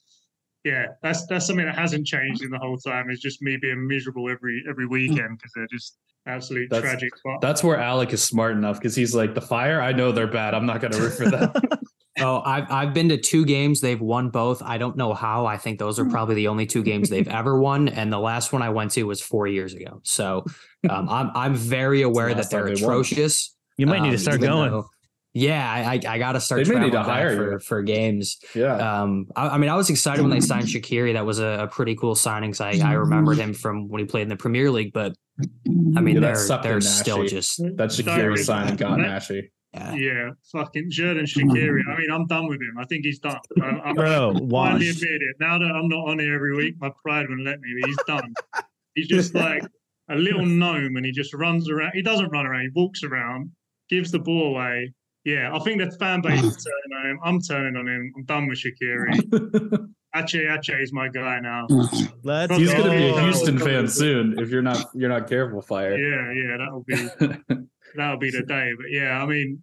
yeah, 0.64 0.86
that's 1.02 1.26
that's 1.26 1.46
something 1.46 1.66
that 1.66 1.76
hasn't 1.76 2.06
changed 2.06 2.42
in 2.42 2.50
the 2.50 2.58
whole 2.58 2.78
time. 2.78 3.10
It's 3.10 3.22
just 3.22 3.40
me 3.42 3.56
being 3.56 3.86
miserable 3.86 4.28
every 4.28 4.64
every 4.68 4.86
weekend 4.86 5.38
because 5.38 5.52
they're 5.54 5.68
just 5.70 5.96
absolute 6.26 6.70
That's- 6.70 6.90
tragic. 6.90 7.10
That's 7.40 7.62
where 7.62 7.78
Alec 7.78 8.12
is 8.12 8.22
smart 8.22 8.56
enough 8.56 8.78
because 8.78 8.94
he's 8.96 9.14
like, 9.14 9.34
the 9.34 9.40
fire, 9.40 9.80
I 9.80 9.92
know 9.92 10.10
they're 10.10 10.26
bad. 10.26 10.54
I'm 10.54 10.66
not 10.66 10.80
going 10.80 10.92
to 10.92 11.00
root 11.00 11.12
for 11.12 11.30
them. 11.30 11.52
Oh, 12.20 12.42
I've 12.44 12.70
I've 12.70 12.94
been 12.94 13.08
to 13.08 13.16
two 13.16 13.44
games. 13.44 13.80
They've 13.80 14.00
won 14.00 14.30
both. 14.30 14.62
I 14.62 14.78
don't 14.78 14.96
know 14.96 15.14
how. 15.14 15.46
I 15.46 15.56
think 15.56 15.78
those 15.80 15.98
are 15.98 16.04
probably 16.04 16.36
the 16.36 16.48
only 16.48 16.64
two 16.66 16.82
games 16.84 17.08
they've 17.10 17.26
ever 17.40 17.58
won, 17.58 17.88
and 17.88 18.12
the 18.12 18.20
last 18.20 18.52
one 18.52 18.62
I 18.62 18.68
went 18.70 18.92
to 18.92 19.02
was 19.04 19.20
four 19.20 19.46
years 19.48 19.74
ago. 19.74 20.00
So 20.04 20.44
um, 20.88 21.08
I'm 21.08 21.30
I'm 21.34 21.54
very 21.56 22.02
aware 22.02 22.28
last 22.32 22.50
that 22.50 22.50
they're 22.50 22.66
time 22.66 22.74
they 22.76 22.82
won. 22.82 22.90
atrocious. 22.92 23.56
You 23.76 23.86
might 23.88 24.00
need 24.02 24.10
to 24.10 24.14
Um, 24.14 24.18
start 24.18 24.36
even 24.38 24.48
going. 24.50 24.70
though- 24.70 24.88
yeah, 25.36 25.68
I 25.68 25.94
I, 25.94 26.00
I 26.14 26.18
got 26.18 26.32
to 26.32 26.40
start. 26.40 26.64
They 26.64 26.72
may 26.72 26.78
need 26.78 26.86
to 26.86 26.90
traveling 26.92 27.06
back 27.16 27.22
hire 27.24 27.36
for, 27.36 27.52
you. 27.54 27.58
for 27.58 27.82
games. 27.82 28.38
yeah. 28.54 28.76
Um, 29.02 29.26
I, 29.34 29.48
I 29.48 29.58
mean, 29.58 29.68
I 29.68 29.74
was 29.74 29.90
excited 29.90 30.22
when 30.22 30.30
they 30.30 30.38
signed 30.38 30.66
Shaqiri. 30.68 31.14
That 31.14 31.26
was 31.26 31.40
a, 31.40 31.62
a 31.62 31.66
pretty 31.66 31.96
cool 31.96 32.14
signing. 32.14 32.52
'cause 32.52 32.60
I 32.60 32.78
I 32.88 32.92
remembered 32.92 33.38
him 33.38 33.52
from 33.54 33.88
when 33.88 33.98
he 33.98 34.04
played 34.06 34.22
in 34.22 34.28
the 34.28 34.36
Premier 34.36 34.70
League. 34.70 34.92
But 34.92 35.16
I 35.96 36.00
mean, 36.00 36.22
Yeah, 36.22 36.30
that 36.34 36.62
they're 36.62 36.74
they're 36.74 36.80
still 36.80 37.18
Nashi. 37.22 37.28
just 37.30 37.58
that 37.58 37.90
Shaqiri 37.90 38.38
sign 38.38 38.68
and 38.68 38.78
got 38.78 38.96
Nashy. 39.00 39.48
Yeah. 39.74 39.94
yeah, 39.94 40.30
fucking 40.52 40.90
Xherdan 40.90 41.22
Shaqiri. 41.22 41.80
I 41.88 41.98
mean, 41.98 42.10
I'm 42.12 42.26
done 42.26 42.46
with 42.46 42.60
him. 42.60 42.78
I 42.78 42.84
think 42.84 43.04
he's 43.04 43.18
done. 43.18 43.40
I'm, 43.60 43.80
I'm 43.84 43.94
Bro, 43.96 44.34
finally 44.48 44.88
admit 44.88 45.22
it. 45.22 45.36
Now 45.40 45.58
that 45.58 45.64
I'm 45.64 45.88
not 45.88 46.08
on 46.08 46.20
here 46.20 46.34
every 46.34 46.54
week, 46.54 46.76
my 46.78 46.90
pride 47.02 47.28
wouldn't 47.28 47.44
let 47.44 47.60
me. 47.60 47.74
But 47.80 47.88
he's 47.88 47.98
done. 48.06 48.34
he's 48.94 49.08
just 49.08 49.34
like 49.34 49.64
a 50.10 50.14
little 50.14 50.46
gnome, 50.46 50.96
and 50.96 51.04
he 51.04 51.10
just 51.10 51.34
runs 51.34 51.68
around. 51.68 51.92
He 51.94 52.02
doesn't 52.02 52.28
run 52.28 52.46
around. 52.46 52.62
He 52.62 52.70
walks 52.74 53.02
around, 53.02 53.50
gives 53.88 54.12
the 54.12 54.20
ball 54.20 54.54
away. 54.54 54.94
Yeah, 55.24 55.54
I 55.54 55.58
think 55.60 55.80
the 55.80 55.90
fan 55.98 56.20
base 56.20 56.42
is 56.42 56.64
turning 56.64 56.98
on 56.98 57.10
him. 57.10 57.20
I'm 57.24 57.40
turning 57.40 57.76
on 57.76 57.88
him. 57.88 58.12
I'm 58.16 58.24
done 58.24 58.46
with 58.46 58.58
Shaqiri. 58.58 59.88
Ache 60.16 60.34
Ache 60.34 60.80
is 60.80 60.92
my 60.92 61.08
guy 61.08 61.40
now. 61.40 61.66
Let's 62.22 62.56
He's 62.56 62.72
going 62.72 62.84
to 62.84 62.90
be 62.90 63.08
a 63.08 63.20
Houston 63.22 63.58
fan 63.58 63.88
soon 63.88 64.38
if 64.38 64.50
you're 64.50 64.62
not 64.62 64.86
you're 64.94 65.08
not 65.08 65.28
careful, 65.28 65.60
fire. 65.60 65.96
Yeah, 65.98 66.32
yeah, 66.32 66.56
that'll 66.58 66.84
be 66.84 67.66
that'll 67.96 68.18
be 68.18 68.30
the 68.30 68.42
day. 68.42 68.72
But 68.76 68.86
yeah, 68.90 69.22
I 69.22 69.26
mean, 69.26 69.62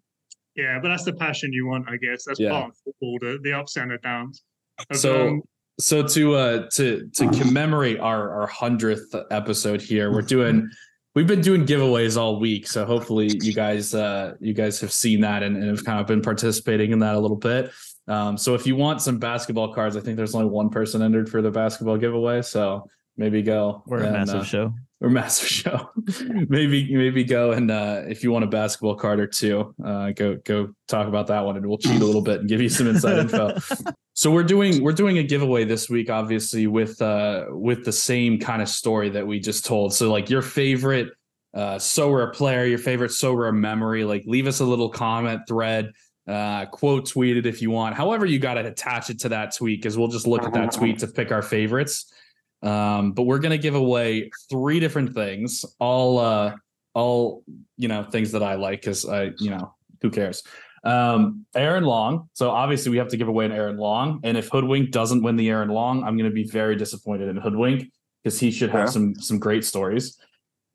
yeah, 0.55 0.79
but 0.81 0.89
that's 0.89 1.03
the 1.05 1.13
passion 1.13 1.51
you 1.53 1.67
want, 1.67 1.89
I 1.89 1.97
guess. 1.97 2.25
That's 2.25 2.39
Yeah. 2.39 2.51
part 2.51 2.69
of 2.69 2.77
football, 2.83 3.17
the, 3.21 3.39
the 3.43 3.53
ups 3.53 3.77
and 3.77 3.91
the 3.91 3.97
downs. 3.97 4.43
Of, 4.89 4.97
So 4.97 5.27
um, 5.29 5.41
so 5.79 6.03
to 6.05 6.35
uh 6.35 6.69
to 6.71 7.09
to 7.15 7.29
commemorate 7.31 7.99
our 7.99 8.41
our 8.41 8.47
hundredth 8.47 9.15
episode 9.31 9.81
here, 9.81 10.11
we're 10.11 10.21
doing 10.21 10.69
we've 11.15 11.27
been 11.27 11.41
doing 11.41 11.65
giveaways 11.65 12.17
all 12.17 12.39
week. 12.39 12.67
So 12.67 12.85
hopefully 12.85 13.29
you 13.41 13.53
guys 13.53 13.93
uh 13.95 14.33
you 14.39 14.53
guys 14.53 14.79
have 14.81 14.91
seen 14.91 15.21
that 15.21 15.43
and, 15.43 15.55
and 15.57 15.67
have 15.67 15.83
kind 15.85 15.99
of 15.99 16.07
been 16.07 16.21
participating 16.21 16.91
in 16.91 16.99
that 16.99 17.15
a 17.15 17.19
little 17.19 17.37
bit. 17.37 17.71
Um 18.07 18.37
so 18.37 18.53
if 18.55 18.67
you 18.67 18.75
want 18.75 19.01
some 19.01 19.17
basketball 19.19 19.73
cards, 19.73 19.95
I 19.95 20.01
think 20.01 20.17
there's 20.17 20.35
only 20.35 20.49
one 20.49 20.69
person 20.69 21.01
entered 21.01 21.29
for 21.29 21.41
the 21.41 21.51
basketball 21.51 21.97
giveaway. 21.97 22.41
So 22.41 22.87
maybe 23.17 23.41
go 23.41 23.83
We're 23.85 23.99
a 23.99 24.03
and, 24.05 24.13
massive 24.13 24.41
uh, 24.41 24.43
show. 24.43 24.73
or 25.01 25.09
massive 25.09 25.47
show. 25.59 25.89
maybe 26.49 26.95
maybe 26.95 27.23
go 27.23 27.51
and 27.51 27.69
uh, 27.71 28.03
if 28.07 28.23
you 28.23 28.31
want 28.31 28.43
a 28.43 28.47
basketball 28.47 28.95
card 28.95 29.19
or 29.19 29.27
two, 29.27 29.73
uh, 29.83 30.11
go 30.11 30.35
go 30.43 30.73
talk 30.87 31.07
about 31.07 31.27
that 31.27 31.41
one, 31.45 31.57
and 31.57 31.65
we'll 31.65 31.77
cheat 31.77 32.01
a 32.01 32.05
little 32.05 32.21
bit 32.21 32.41
and 32.41 32.49
give 32.49 32.61
you 32.61 32.69
some 32.69 32.87
inside 32.87 33.19
info. 33.19 33.57
So 34.13 34.29
we're 34.29 34.43
doing 34.43 34.83
we're 34.83 34.91
doing 34.91 35.17
a 35.19 35.23
giveaway 35.23 35.63
this 35.63 35.89
week, 35.89 36.09
obviously 36.09 36.67
with 36.67 37.01
uh 37.01 37.45
with 37.49 37.85
the 37.85 37.93
same 37.93 38.39
kind 38.39 38.61
of 38.61 38.67
story 38.67 39.09
that 39.09 39.25
we 39.25 39.39
just 39.39 39.65
told. 39.65 39.93
So 39.95 40.11
like 40.11 40.29
your 40.29 40.41
favorite 40.41 41.09
uh 41.55 41.75
Sorare 41.77 42.31
player, 42.33 42.65
your 42.65 42.77
favorite 42.77 43.11
Sorare 43.11 43.55
memory, 43.55 44.03
like 44.03 44.23
leave 44.27 44.47
us 44.47 44.59
a 44.59 44.65
little 44.65 44.89
comment 44.89 45.41
thread. 45.47 45.93
Uh, 46.27 46.65
quote 46.67 47.07
tweet 47.09 47.37
it 47.37 47.45
if 47.47 47.61
you 47.63 47.71
want. 47.71 47.95
However, 47.95 48.25
you 48.25 48.37
got 48.37 48.55
to 48.55 48.67
attach 48.67 49.09
it 49.09 49.19
to 49.21 49.29
that 49.29 49.55
tweet 49.55 49.81
because 49.81 49.97
we'll 49.97 50.07
just 50.09 50.27
look 50.27 50.43
at 50.43 50.53
that 50.53 50.71
tweet 50.71 50.99
to 50.99 51.07
pick 51.07 51.31
our 51.31 51.41
favorites. 51.41 52.13
Um, 52.63 53.13
but 53.13 53.23
we're 53.23 53.39
gonna 53.39 53.57
give 53.57 53.75
away 53.75 54.29
three 54.49 54.79
different 54.79 55.13
things, 55.13 55.65
all 55.79 56.19
uh 56.19 56.55
all 56.93 57.43
you 57.77 57.87
know, 57.87 58.03
things 58.03 58.31
that 58.33 58.43
I 58.43 58.55
like 58.55 58.81
because 58.81 59.07
I, 59.07 59.31
you 59.39 59.49
know, 59.49 59.73
who 60.01 60.09
cares? 60.09 60.43
Um, 60.83 61.45
Aaron 61.55 61.83
Long. 61.85 62.29
So 62.33 62.49
obviously 62.49 62.91
we 62.91 62.97
have 62.97 63.07
to 63.09 63.17
give 63.17 63.27
away 63.27 63.45
an 63.45 63.51
Aaron 63.51 63.77
Long. 63.77 64.19
And 64.23 64.35
if 64.37 64.49
Hoodwink 64.49 64.91
doesn't 64.91 65.21
win 65.23 65.35
the 65.35 65.49
Aaron 65.49 65.69
Long, 65.69 66.03
I'm 66.03 66.17
gonna 66.17 66.31
be 66.31 66.43
very 66.43 66.75
disappointed 66.75 67.29
in 67.29 67.37
Hoodwink 67.37 67.91
because 68.23 68.39
he 68.39 68.51
should 68.51 68.69
have 68.71 68.81
Yeah. 68.81 68.85
some 68.91 69.15
some 69.15 69.39
great 69.39 69.63
stories. 69.65 70.17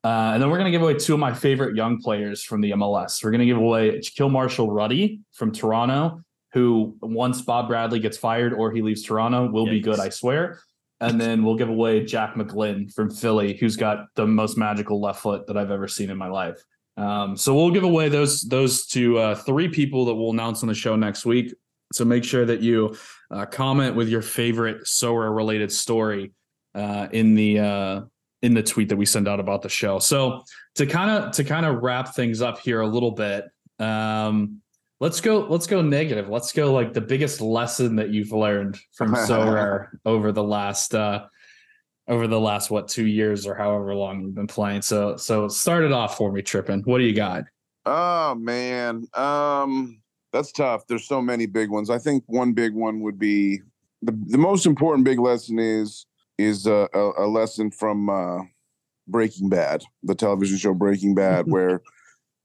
Uh, 0.04 0.30
and 0.34 0.42
then 0.42 0.48
we're 0.50 0.58
going 0.58 0.66
to 0.66 0.70
give 0.70 0.82
away 0.82 0.94
two 0.94 1.14
of 1.14 1.18
my 1.18 1.34
favorite 1.34 1.74
young 1.74 2.00
players 2.00 2.40
from 2.40 2.60
the 2.60 2.70
MLS. 2.70 3.24
We're 3.24 3.32
going 3.32 3.40
to 3.40 3.46
give 3.46 3.56
away 3.56 3.98
Jahkeele 3.98 4.30
Marshall-Rutty 4.30 5.18
from 5.32 5.50
Toronto, 5.50 6.20
who 6.52 6.96
once 7.00 7.42
Bob 7.42 7.66
Bradley 7.66 7.98
gets 7.98 8.16
fired 8.16 8.52
or 8.52 8.70
he 8.70 8.82
leaves 8.82 9.02
Toronto 9.02 9.50
will 9.50 9.66
be 9.66 9.80
good, 9.80 9.98
I 9.98 10.10
swear. 10.10 10.60
And 11.00 11.20
then 11.20 11.44
we'll 11.44 11.56
give 11.56 11.68
away 11.68 12.04
Jack 12.04 12.34
McGlynn 12.34 12.92
from 12.92 13.10
Philly, 13.10 13.54
who's 13.54 13.76
got 13.76 14.06
the 14.14 14.26
most 14.26 14.56
magical 14.56 15.00
left 15.00 15.20
foot 15.20 15.46
that 15.46 15.56
I've 15.56 15.70
ever 15.70 15.88
seen 15.88 16.08
in 16.08 16.16
my 16.16 16.28
life. 16.28 16.58
Um, 16.96 17.36
so 17.36 17.54
we'll 17.54 17.70
give 17.70 17.84
away 17.84 18.08
those 18.08 18.40
those 18.42 18.86
to 18.88 19.18
uh, 19.18 19.34
three 19.34 19.68
people 19.68 20.06
that 20.06 20.14
we'll 20.14 20.30
announce 20.30 20.62
on 20.62 20.68
the 20.68 20.74
show 20.74 20.96
next 20.96 21.26
week. 21.26 21.54
So 21.92 22.04
make 22.04 22.24
sure 22.24 22.46
that 22.46 22.60
you 22.60 22.96
uh, 23.30 23.46
comment 23.46 23.94
with 23.94 24.08
your 24.08 24.22
favorite 24.22 24.84
Sorare 24.84 25.34
related 25.34 25.70
story 25.70 26.32
uh, 26.74 27.08
in 27.12 27.34
the 27.34 27.58
uh, 27.58 28.00
in 28.42 28.54
the 28.54 28.62
tweet 28.62 28.88
that 28.88 28.96
we 28.96 29.06
send 29.06 29.28
out 29.28 29.40
about 29.40 29.62
the 29.62 29.68
show. 29.68 29.98
So 29.98 30.42
to 30.76 30.86
kind 30.86 31.10
of 31.10 31.32
to 31.32 31.44
kind 31.44 31.66
of 31.66 31.82
wrap 31.82 32.14
things 32.14 32.40
up 32.40 32.58
here 32.58 32.80
a 32.80 32.86
little 32.86 33.12
bit, 33.12 33.44
um, 33.78 34.62
let's 35.00 35.20
go 35.20 35.46
let's 35.48 35.66
go 35.66 35.82
negative. 35.82 36.28
Let's 36.28 36.52
go 36.52 36.72
like 36.72 36.92
the 36.92 37.00
biggest 37.00 37.40
lesson 37.40 37.96
that 37.96 38.10
you've 38.10 38.32
learned 38.32 38.78
from 38.94 39.12
Sorare 39.14 39.88
over 40.04 40.32
the 40.32 40.42
last 40.42 40.94
uh, 40.94 41.26
over 42.08 42.26
the 42.26 42.40
last 42.40 42.70
what 42.70 42.88
two 42.88 43.06
years 43.06 43.46
or 43.46 43.54
however 43.54 43.94
long 43.94 44.20
you've 44.20 44.34
been 44.34 44.46
playing. 44.46 44.82
So 44.82 45.16
so 45.16 45.48
start 45.48 45.84
it 45.84 45.92
off 45.92 46.16
for 46.16 46.32
me, 46.32 46.42
Trippin. 46.42 46.82
What 46.82 46.98
do 46.98 47.04
you 47.04 47.14
got? 47.14 47.44
Oh 47.84 48.34
man, 48.34 49.06
um, 49.14 50.00
that's 50.32 50.52
tough. 50.52 50.86
There's 50.86 51.06
so 51.06 51.22
many 51.22 51.46
big 51.46 51.70
ones. 51.70 51.90
I 51.90 51.98
think 51.98 52.24
one 52.26 52.52
big 52.52 52.74
one 52.74 53.00
would 53.00 53.18
be 53.18 53.60
the 54.02 54.12
the 54.26 54.38
most 54.38 54.66
important 54.66 55.04
big 55.04 55.18
lesson 55.18 55.58
is 55.58 56.06
is 56.38 56.66
a, 56.66 56.88
a, 56.92 57.24
a 57.24 57.26
lesson 57.26 57.70
from 57.70 58.10
uh, 58.10 58.38
Breaking 59.08 59.48
Bad, 59.48 59.84
the 60.02 60.14
television 60.14 60.58
show 60.58 60.74
Breaking 60.74 61.14
Bad, 61.14 61.46
where 61.50 61.82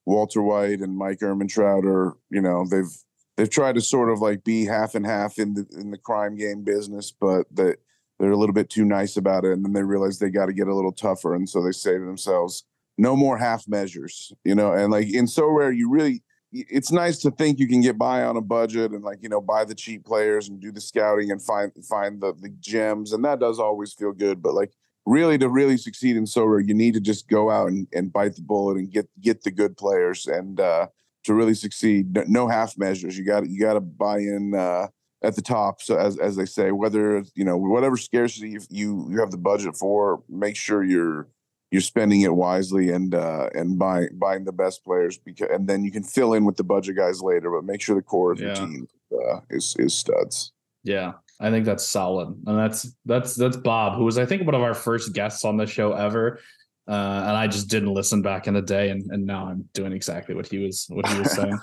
Walter 0.06 0.42
White 0.42 0.80
and 0.80 0.98
Mike 0.98 1.20
Ehrmantraut 1.20 1.84
are, 1.86 2.18
you 2.30 2.42
know, 2.42 2.66
they've 2.70 2.92
they've 3.38 3.50
tried 3.50 3.76
to 3.76 3.82
sort 3.82 4.10
of 4.10 4.20
like 4.20 4.44
be 4.44 4.66
half 4.66 4.96
and 4.96 5.06
half 5.06 5.38
in 5.38 5.54
the 5.54 5.66
in 5.78 5.92
the 5.92 5.98
crime 5.98 6.36
game 6.36 6.64
business, 6.64 7.12
but 7.12 7.46
that 7.56 7.78
they're 8.20 8.32
a 8.32 8.38
little 8.38 8.54
bit 8.54 8.70
too 8.70 8.86
nice 8.86 9.18
about 9.18 9.46
it, 9.46 9.54
and 9.54 9.66
then 9.66 9.74
they 9.74 9.84
realize 9.84 10.20
they 10.20 10.30
got 10.30 10.46
to 10.46 10.54
get 10.54 10.68
a 10.68 10.76
little 10.76 10.92
tougher, 10.92 11.34
and 11.34 11.50
so 11.50 11.64
they 11.64 11.72
say 11.72 11.94
to 11.94 12.06
themselves, 12.06 12.66
no 12.98 13.16
more 13.16 13.38
half 13.38 13.68
measures, 13.68 14.32
you 14.44 14.54
know, 14.54 14.74
and 14.74 14.92
like 14.92 15.12
in 15.12 15.26
Sorare, 15.26 15.76
you 15.76 15.90
really 15.90 16.24
it's 16.54 16.92
nice 16.92 17.18
to 17.20 17.32
think 17.32 17.60
you 17.60 17.68
can 17.68 17.82
get 17.82 17.98
by 17.98 18.24
on 18.24 18.36
a 18.36 18.42
budget 18.42 18.92
and 18.92 19.04
like 19.04 19.20
you 19.22 19.30
know 19.30 19.40
buy 19.40 19.64
the 19.64 19.76
cheap 19.76 20.06
players 20.06 20.50
and 20.50 20.60
do 20.60 20.72
the 20.72 20.82
scouting 20.82 21.32
and 21.32 21.42
find 21.42 21.72
find 21.88 22.20
the 22.20 22.34
the 22.42 22.50
gems 22.60 23.14
and 23.14 23.24
that 23.24 23.40
does 23.40 23.58
always 23.58 23.94
feel 23.94 24.12
good 24.12 24.42
but 24.42 24.54
like 24.54 24.74
really 25.06 25.38
to 25.38 25.50
really 25.50 25.78
succeed 25.78 26.16
in 26.16 26.26
Sorare 26.26 26.68
you 26.68 26.74
need 26.74 26.94
to 26.94 27.02
just 27.02 27.28
go 27.28 27.50
out 27.50 27.70
and, 27.70 27.88
and 27.94 28.14
bite 28.14 28.36
the 28.36 28.42
bullet 28.42 28.78
and 28.78 28.92
get 28.92 29.08
get 29.20 29.44
the 29.44 29.52
good 29.52 29.78
players 29.78 30.28
and 30.28 30.60
uh 30.60 30.88
to 31.24 31.34
really 31.34 31.54
succeed 31.54 32.18
no 32.28 32.48
half 32.48 32.78
measures 32.78 33.18
you 33.18 33.26
got 33.26 33.48
you 33.50 33.60
got 33.60 33.74
to 33.74 33.82
buy 33.82 34.18
in 34.18 34.54
uh 34.56 34.88
at 35.24 35.36
the 35.36 35.42
top 35.42 35.82
so 35.82 35.98
as 35.98 36.18
as 36.18 36.36
they 36.36 36.46
say 36.46 36.72
whether 36.72 37.24
you 37.36 37.44
know 37.44 37.58
whatever 37.58 37.98
scarcity 37.98 38.58
you 38.70 39.08
you 39.10 39.20
have 39.20 39.32
the 39.32 39.38
budget 39.38 39.76
for 39.76 40.24
make 40.30 40.56
sure 40.56 40.84
you're 40.84 41.28
you're 41.72 41.82
spending 41.82 42.22
it 42.22 42.34
wisely 42.34 42.92
and 42.92 43.16
uh, 43.16 43.50
and 43.56 43.80
buying 43.80 44.10
buying 44.14 44.44
the 44.44 44.52
best 44.52 44.84
players 44.84 45.18
because 45.18 45.48
and 45.50 45.68
then 45.68 45.84
you 45.84 45.92
can 45.92 46.04
fill 46.04 46.34
in 46.34 46.46
with 46.46 46.58
the 46.58 46.64
budget 46.64 46.98
guys 46.98 47.22
later. 47.22 47.50
But 47.50 47.64
make 47.64 47.82
sure 47.82 47.96
the 47.96 48.02
core 48.02 48.34
of 48.34 48.40
yeah. 48.40 48.48
your 48.48 48.56
team 48.56 48.88
uh, 49.14 49.40
is 49.50 49.76
is 49.80 49.94
studs. 49.94 50.52
Yeah, 50.84 51.14
I 51.42 51.50
think 51.50 51.66
that's 51.66 51.86
solid, 51.86 52.28
and 52.46 52.58
that's 52.58 52.96
that's 53.06 53.36
that's 53.36 53.58
Bob, 53.58 53.98
who 53.98 54.06
was 54.06 54.18
I 54.18 54.26
think 54.26 54.46
one 54.46 54.56
of 54.56 54.62
our 54.62 54.74
first 54.74 55.14
guests 55.14 55.44
on 55.44 55.58
the 55.58 55.66
show 55.66 55.94
ever. 55.94 56.40
Uh, 56.88 57.24
and 57.28 57.38
I 57.38 57.48
just 57.48 57.70
didn't 57.70 57.94
listen 57.94 58.22
back 58.22 58.48
in 58.48 58.54
the 58.54 58.62
day, 58.62 58.90
and, 58.90 59.10
and 59.12 59.26
now 59.26 59.48
I'm 59.48 59.70
doing 59.74 59.94
exactly 59.94 60.36
what 60.36 60.48
he 60.48 60.58
was 60.58 60.86
what 60.90 61.08
he 61.08 61.20
was 61.20 61.32
saying. 61.36 61.58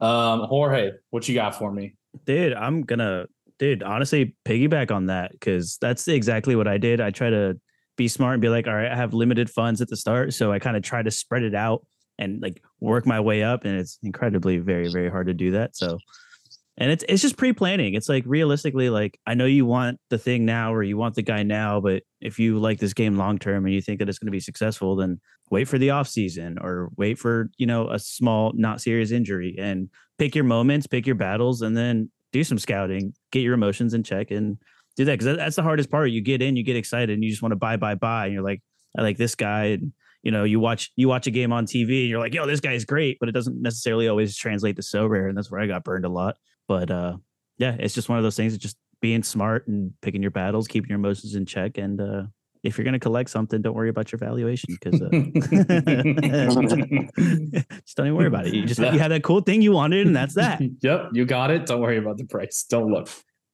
um, 0.00 0.40
Jorge, 0.40 0.92
what 1.10 1.28
you 1.28 1.34
got 1.34 1.54
for 1.54 1.72
me, 1.72 1.94
dude? 2.24 2.54
I'm 2.54 2.82
gonna, 2.82 3.26
dude. 3.58 3.82
Honestly, 3.82 4.34
piggyback 4.44 4.90
on 4.90 5.06
that 5.06 5.32
because 5.32 5.78
that's 5.80 6.06
exactly 6.08 6.56
what 6.56 6.68
I 6.68 6.78
did. 6.78 7.00
I 7.00 7.10
try 7.10 7.30
to 7.30 7.58
be 7.96 8.08
smart 8.08 8.34
and 8.34 8.42
be 8.42 8.48
like, 8.48 8.66
all 8.66 8.74
right, 8.74 8.90
I 8.90 8.96
have 8.96 9.14
limited 9.14 9.50
funds 9.50 9.80
at 9.80 9.88
the 9.88 9.96
start. 9.96 10.34
So 10.34 10.52
I 10.52 10.58
kind 10.58 10.76
of 10.76 10.82
try 10.82 11.02
to 11.02 11.10
spread 11.10 11.42
it 11.42 11.54
out 11.54 11.84
and 12.18 12.40
like 12.40 12.62
work 12.80 13.06
my 13.06 13.20
way 13.20 13.42
up. 13.42 13.64
And 13.64 13.78
it's 13.78 13.98
incredibly 14.02 14.58
very, 14.58 14.88
very 14.88 15.10
hard 15.10 15.26
to 15.26 15.34
do 15.34 15.52
that. 15.52 15.76
So 15.76 15.98
and 16.78 16.90
it's 16.90 17.04
it's 17.08 17.22
just 17.22 17.36
pre-planning. 17.36 17.94
It's 17.94 18.08
like 18.08 18.24
realistically, 18.26 18.88
like 18.88 19.18
I 19.26 19.34
know 19.34 19.44
you 19.44 19.66
want 19.66 20.00
the 20.10 20.18
thing 20.18 20.44
now 20.44 20.72
or 20.72 20.82
you 20.82 20.96
want 20.96 21.14
the 21.14 21.22
guy 21.22 21.42
now, 21.42 21.80
but 21.80 22.02
if 22.20 22.38
you 22.38 22.58
like 22.58 22.78
this 22.78 22.94
game 22.94 23.16
long 23.16 23.38
term 23.38 23.66
and 23.66 23.74
you 23.74 23.82
think 23.82 23.98
that 23.98 24.08
it's 24.08 24.18
going 24.18 24.28
to 24.28 24.32
be 24.32 24.40
successful, 24.40 24.96
then 24.96 25.20
wait 25.50 25.68
for 25.68 25.76
the 25.76 25.90
off 25.90 26.08
season 26.08 26.58
or 26.60 26.90
wait 26.96 27.18
for 27.18 27.50
you 27.58 27.66
know 27.66 27.90
a 27.90 27.98
small, 27.98 28.52
not 28.54 28.80
serious 28.80 29.10
injury 29.10 29.54
and 29.58 29.90
pick 30.18 30.34
your 30.34 30.44
moments, 30.44 30.86
pick 30.86 31.06
your 31.06 31.14
battles, 31.14 31.62
and 31.62 31.76
then 31.76 32.10
do 32.32 32.42
some 32.42 32.58
scouting, 32.58 33.14
get 33.30 33.40
your 33.40 33.54
emotions 33.54 33.92
in 33.92 34.02
check, 34.02 34.30
and 34.30 34.56
do 34.96 35.04
that 35.04 35.18
because 35.18 35.36
that's 35.36 35.56
the 35.56 35.62
hardest 35.62 35.90
part. 35.90 36.10
You 36.10 36.22
get 36.22 36.40
in, 36.40 36.56
you 36.56 36.64
get 36.64 36.76
excited, 36.76 37.10
and 37.10 37.22
you 37.22 37.30
just 37.30 37.42
want 37.42 37.52
to 37.52 37.56
buy, 37.56 37.76
buy, 37.76 37.94
buy, 37.94 38.26
and 38.26 38.34
you're 38.34 38.42
like, 38.42 38.62
I 38.96 39.02
like 39.02 39.18
this 39.18 39.34
guy, 39.34 39.64
and 39.64 39.92
you 40.22 40.30
know, 40.30 40.44
you 40.44 40.58
watch 40.58 40.90
you 40.96 41.08
watch 41.08 41.26
a 41.26 41.30
game 41.30 41.52
on 41.52 41.66
TV, 41.66 42.02
and 42.02 42.08
you're 42.08 42.20
like, 42.20 42.32
yo, 42.32 42.46
this 42.46 42.60
guy's 42.60 42.84
great, 42.84 43.18
but 43.20 43.28
it 43.28 43.32
doesn't 43.32 43.60
necessarily 43.60 44.08
always 44.08 44.36
translate 44.36 44.76
to 44.76 44.82
Sorare, 44.82 45.28
and 45.28 45.36
that's 45.36 45.50
where 45.50 45.60
I 45.60 45.66
got 45.66 45.84
burned 45.84 46.06
a 46.06 46.08
lot. 46.08 46.36
But 46.68 46.90
uh, 46.90 47.16
yeah, 47.58 47.76
it's 47.78 47.94
just 47.94 48.08
one 48.08 48.18
of 48.18 48.24
those 48.24 48.36
things. 48.36 48.56
Just 48.58 48.76
being 49.00 49.22
smart 49.22 49.66
and 49.66 49.92
picking 50.00 50.22
your 50.22 50.30
battles, 50.30 50.68
keeping 50.68 50.88
your 50.88 50.98
emotions 50.98 51.34
in 51.34 51.46
check, 51.46 51.78
and 51.78 52.00
uh, 52.00 52.22
if 52.62 52.78
you're 52.78 52.84
going 52.84 52.92
to 52.92 53.00
collect 53.00 53.30
something, 53.30 53.60
don't 53.60 53.74
worry 53.74 53.88
about 53.88 54.12
your 54.12 54.18
valuation 54.18 54.76
because 54.80 55.02
uh, 55.02 55.08
just 57.84 57.96
don't 57.96 58.06
even 58.06 58.16
worry 58.16 58.28
about 58.28 58.46
it. 58.46 58.54
You 58.54 58.64
just 58.64 58.80
you 58.80 58.98
had 58.98 59.10
that 59.10 59.24
cool 59.24 59.40
thing 59.40 59.62
you 59.62 59.72
wanted, 59.72 60.06
and 60.06 60.14
that's 60.14 60.34
that. 60.34 60.60
yep, 60.82 61.08
you 61.12 61.24
got 61.24 61.50
it. 61.50 61.66
Don't 61.66 61.80
worry 61.80 61.98
about 61.98 62.18
the 62.18 62.24
price. 62.24 62.64
Don't 62.68 62.92
look. 62.92 63.08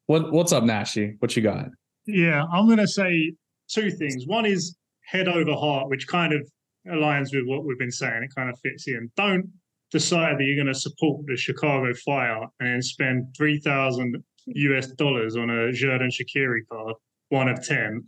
What 0.06 0.32
what's 0.32 0.52
up, 0.52 0.64
Nashi? 0.64 1.16
What 1.20 1.34
you 1.36 1.42
got? 1.42 1.66
Yeah, 2.06 2.44
I'm 2.52 2.68
gonna 2.68 2.86
say 2.86 3.32
two 3.68 3.90
things. 3.90 4.26
One 4.26 4.44
is 4.44 4.76
head 5.06 5.28
over 5.28 5.54
heart, 5.54 5.88
which 5.88 6.06
kind 6.06 6.34
of 6.34 6.46
aligns 6.86 7.34
with 7.34 7.46
what 7.46 7.64
we've 7.64 7.78
been 7.78 7.90
saying. 7.90 8.22
It 8.22 8.34
kind 8.34 8.50
of 8.50 8.58
fits 8.60 8.86
in. 8.88 9.10
Don't 9.16 9.48
decide 9.90 10.38
that 10.38 10.44
you're 10.44 10.62
going 10.62 10.72
to 10.72 10.78
support 10.78 11.24
the 11.26 11.36
Chicago 11.36 11.92
Fire 12.04 12.46
and 12.60 12.84
spend 12.84 13.34
three 13.36 13.58
thousand 13.60 14.22
US 14.46 14.88
dollars 14.92 15.36
on 15.36 15.50
a 15.50 15.72
Xherdan 15.72 16.10
Shaqiri 16.10 16.60
card, 16.70 16.94
one 17.28 17.48
of 17.48 17.64
ten, 17.66 18.04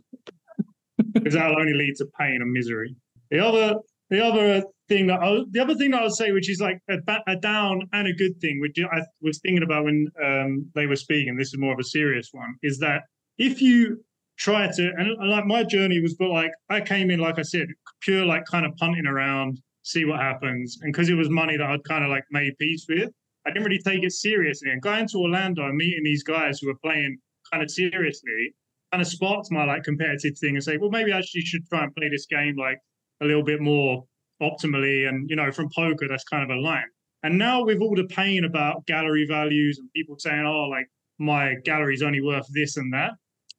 because 1.13 1.33
that'll 1.33 1.59
only 1.59 1.73
lead 1.73 1.95
to 1.97 2.07
pain 2.19 2.39
and 2.41 2.51
misery. 2.51 2.95
The 3.29 3.39
other, 3.39 3.75
the 4.09 4.23
other 4.23 4.63
thing 4.89 5.07
that 5.07 5.21
I, 5.21 5.39
the 5.51 5.61
other 5.61 5.75
thing 5.75 5.91
that 5.91 6.01
I 6.01 6.03
would 6.03 6.15
say, 6.15 6.31
which 6.31 6.49
is 6.49 6.59
like 6.59 6.79
a, 6.89 6.97
a, 7.27 7.35
down 7.37 7.87
and 7.93 8.07
a 8.07 8.13
good 8.13 8.39
thing, 8.41 8.59
which 8.59 8.77
I 8.79 9.01
was 9.21 9.39
thinking 9.39 9.63
about 9.63 9.85
when 9.85 10.07
um, 10.23 10.69
they 10.75 10.85
were 10.85 10.95
speaking. 10.95 11.37
This 11.37 11.49
is 11.49 11.57
more 11.57 11.73
of 11.73 11.79
a 11.79 11.83
serious 11.83 12.29
one. 12.31 12.55
Is 12.61 12.77
that 12.79 13.03
if 13.37 13.61
you 13.61 14.03
try 14.37 14.67
to 14.67 14.91
and 14.97 15.29
like 15.29 15.45
my 15.45 15.63
journey 15.63 16.01
was, 16.01 16.15
but 16.15 16.29
like 16.29 16.51
I 16.69 16.81
came 16.81 17.09
in, 17.09 17.19
like 17.19 17.39
I 17.39 17.43
said, 17.43 17.67
pure 18.01 18.25
like 18.25 18.43
kind 18.45 18.65
of 18.65 18.75
punting 18.77 19.05
around, 19.05 19.59
see 19.83 20.05
what 20.05 20.19
happens, 20.19 20.77
and 20.81 20.93
because 20.93 21.09
it 21.09 21.15
was 21.15 21.29
money 21.29 21.57
that 21.57 21.65
I'd 21.65 21.83
kind 21.83 22.03
of 22.03 22.09
like 22.09 22.23
made 22.31 22.57
peace 22.59 22.85
with, 22.87 23.09
I 23.45 23.49
didn't 23.49 23.65
really 23.65 23.81
take 23.81 24.03
it 24.03 24.11
seriously. 24.11 24.71
And 24.71 24.81
going 24.81 25.07
to 25.07 25.17
Orlando 25.17 25.65
and 25.65 25.75
meeting 25.75 26.03
these 26.03 26.23
guys 26.23 26.59
who 26.59 26.67
were 26.67 26.77
playing 26.83 27.17
kind 27.51 27.63
of 27.63 27.71
seriously 27.71 28.53
kind 28.91 29.01
of 29.01 29.07
sparked 29.07 29.51
my 29.51 29.63
like 29.63 29.83
competitive 29.83 30.37
thing 30.37 30.55
and 30.55 30.63
say, 30.63 30.77
well, 30.77 30.89
maybe 30.89 31.11
I 31.11 31.17
actually 31.17 31.41
should 31.41 31.65
try 31.67 31.83
and 31.83 31.95
play 31.95 32.09
this 32.09 32.25
game 32.25 32.55
like 32.57 32.77
a 33.21 33.25
little 33.25 33.43
bit 33.43 33.61
more 33.61 34.03
optimally. 34.41 35.07
And, 35.07 35.29
you 35.29 35.35
know, 35.35 35.51
from 35.51 35.69
poker, 35.75 36.07
that's 36.07 36.23
kind 36.25 36.43
of 36.43 36.55
a 36.55 36.59
line. 36.59 36.83
And 37.23 37.37
now 37.37 37.63
with 37.63 37.81
all 37.81 37.95
the 37.95 38.05
pain 38.05 38.45
about 38.45 38.85
gallery 38.87 39.25
values 39.27 39.79
and 39.79 39.89
people 39.95 40.15
saying, 40.19 40.43
oh, 40.45 40.67
like 40.69 40.87
my 41.19 41.55
gallery's 41.65 42.01
only 42.01 42.21
worth 42.21 42.47
this 42.53 42.77
and 42.77 42.93
that, 42.93 43.11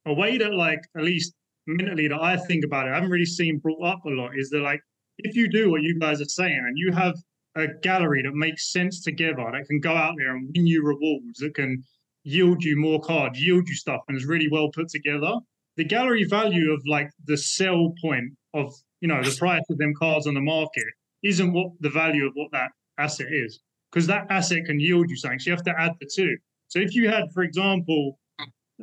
a 0.05 0.13
way 0.13 0.37
that, 0.37 0.53
like, 0.53 0.81
at 0.97 1.03
least 1.03 1.33
mentally 1.65 2.07
that 2.09 2.21
I 2.21 2.37
think 2.37 2.65
about 2.65 2.87
it, 2.87 2.91
I 2.91 2.95
haven't 2.95 3.09
really 3.09 3.25
seen 3.25 3.59
brought 3.59 3.81
up 3.83 4.05
a 4.05 4.09
lot 4.09 4.31
is 4.37 4.49
that, 4.49 4.59
like, 4.59 4.81
if 5.17 5.35
you 5.35 5.49
do 5.49 5.71
what 5.71 5.81
you 5.81 5.97
guys 5.99 6.21
are 6.21 6.25
saying 6.25 6.63
and 6.65 6.77
you 6.77 6.91
have 6.91 7.15
a 7.55 7.67
gallery 7.81 8.23
that 8.23 8.33
makes 8.33 8.71
sense 8.71 9.01
together, 9.01 9.45
that 9.51 9.67
can 9.67 9.79
go 9.79 9.95
out 9.95 10.15
there 10.17 10.35
and 10.35 10.49
win 10.55 10.65
you 10.65 10.83
rewards, 10.83 11.39
that 11.39 11.53
can 11.53 11.83
yield 12.23 12.63
you 12.63 12.79
more 12.79 12.99
cards, 13.01 13.39
yield 13.43 13.67
you 13.67 13.75
stuff, 13.75 14.01
and 14.07 14.17
is 14.17 14.25
really 14.25 14.49
well 14.49 14.69
put 14.69 14.87
together, 14.89 15.33
the 15.77 15.83
gallery 15.83 16.23
value 16.23 16.71
of 16.71 16.81
like 16.87 17.09
the 17.25 17.37
sell 17.37 17.93
point 18.01 18.31
of 18.53 18.73
you 19.03 19.09
know, 19.09 19.21
the 19.21 19.35
price 19.37 19.61
of 19.69 19.77
them 19.77 19.93
cards 19.99 20.27
on 20.27 20.33
the 20.33 20.39
market 20.39 20.85
isn't 21.23 21.51
what 21.51 21.71
the 21.81 21.89
value 21.89 22.25
of 22.25 22.31
what 22.35 22.49
that 22.53 22.71
asset 22.97 23.27
is. 23.29 23.59
Because 23.91 24.07
that 24.07 24.25
asset 24.29 24.63
can 24.65 24.79
yield 24.79 25.09
you 25.09 25.17
something. 25.17 25.39
So 25.39 25.49
you 25.49 25.55
have 25.57 25.65
to 25.65 25.77
add 25.77 25.91
the 25.99 26.09
two. 26.15 26.37
So 26.69 26.79
if 26.79 26.95
you 26.95 27.09
had, 27.09 27.25
for 27.33 27.43
example, 27.43 28.17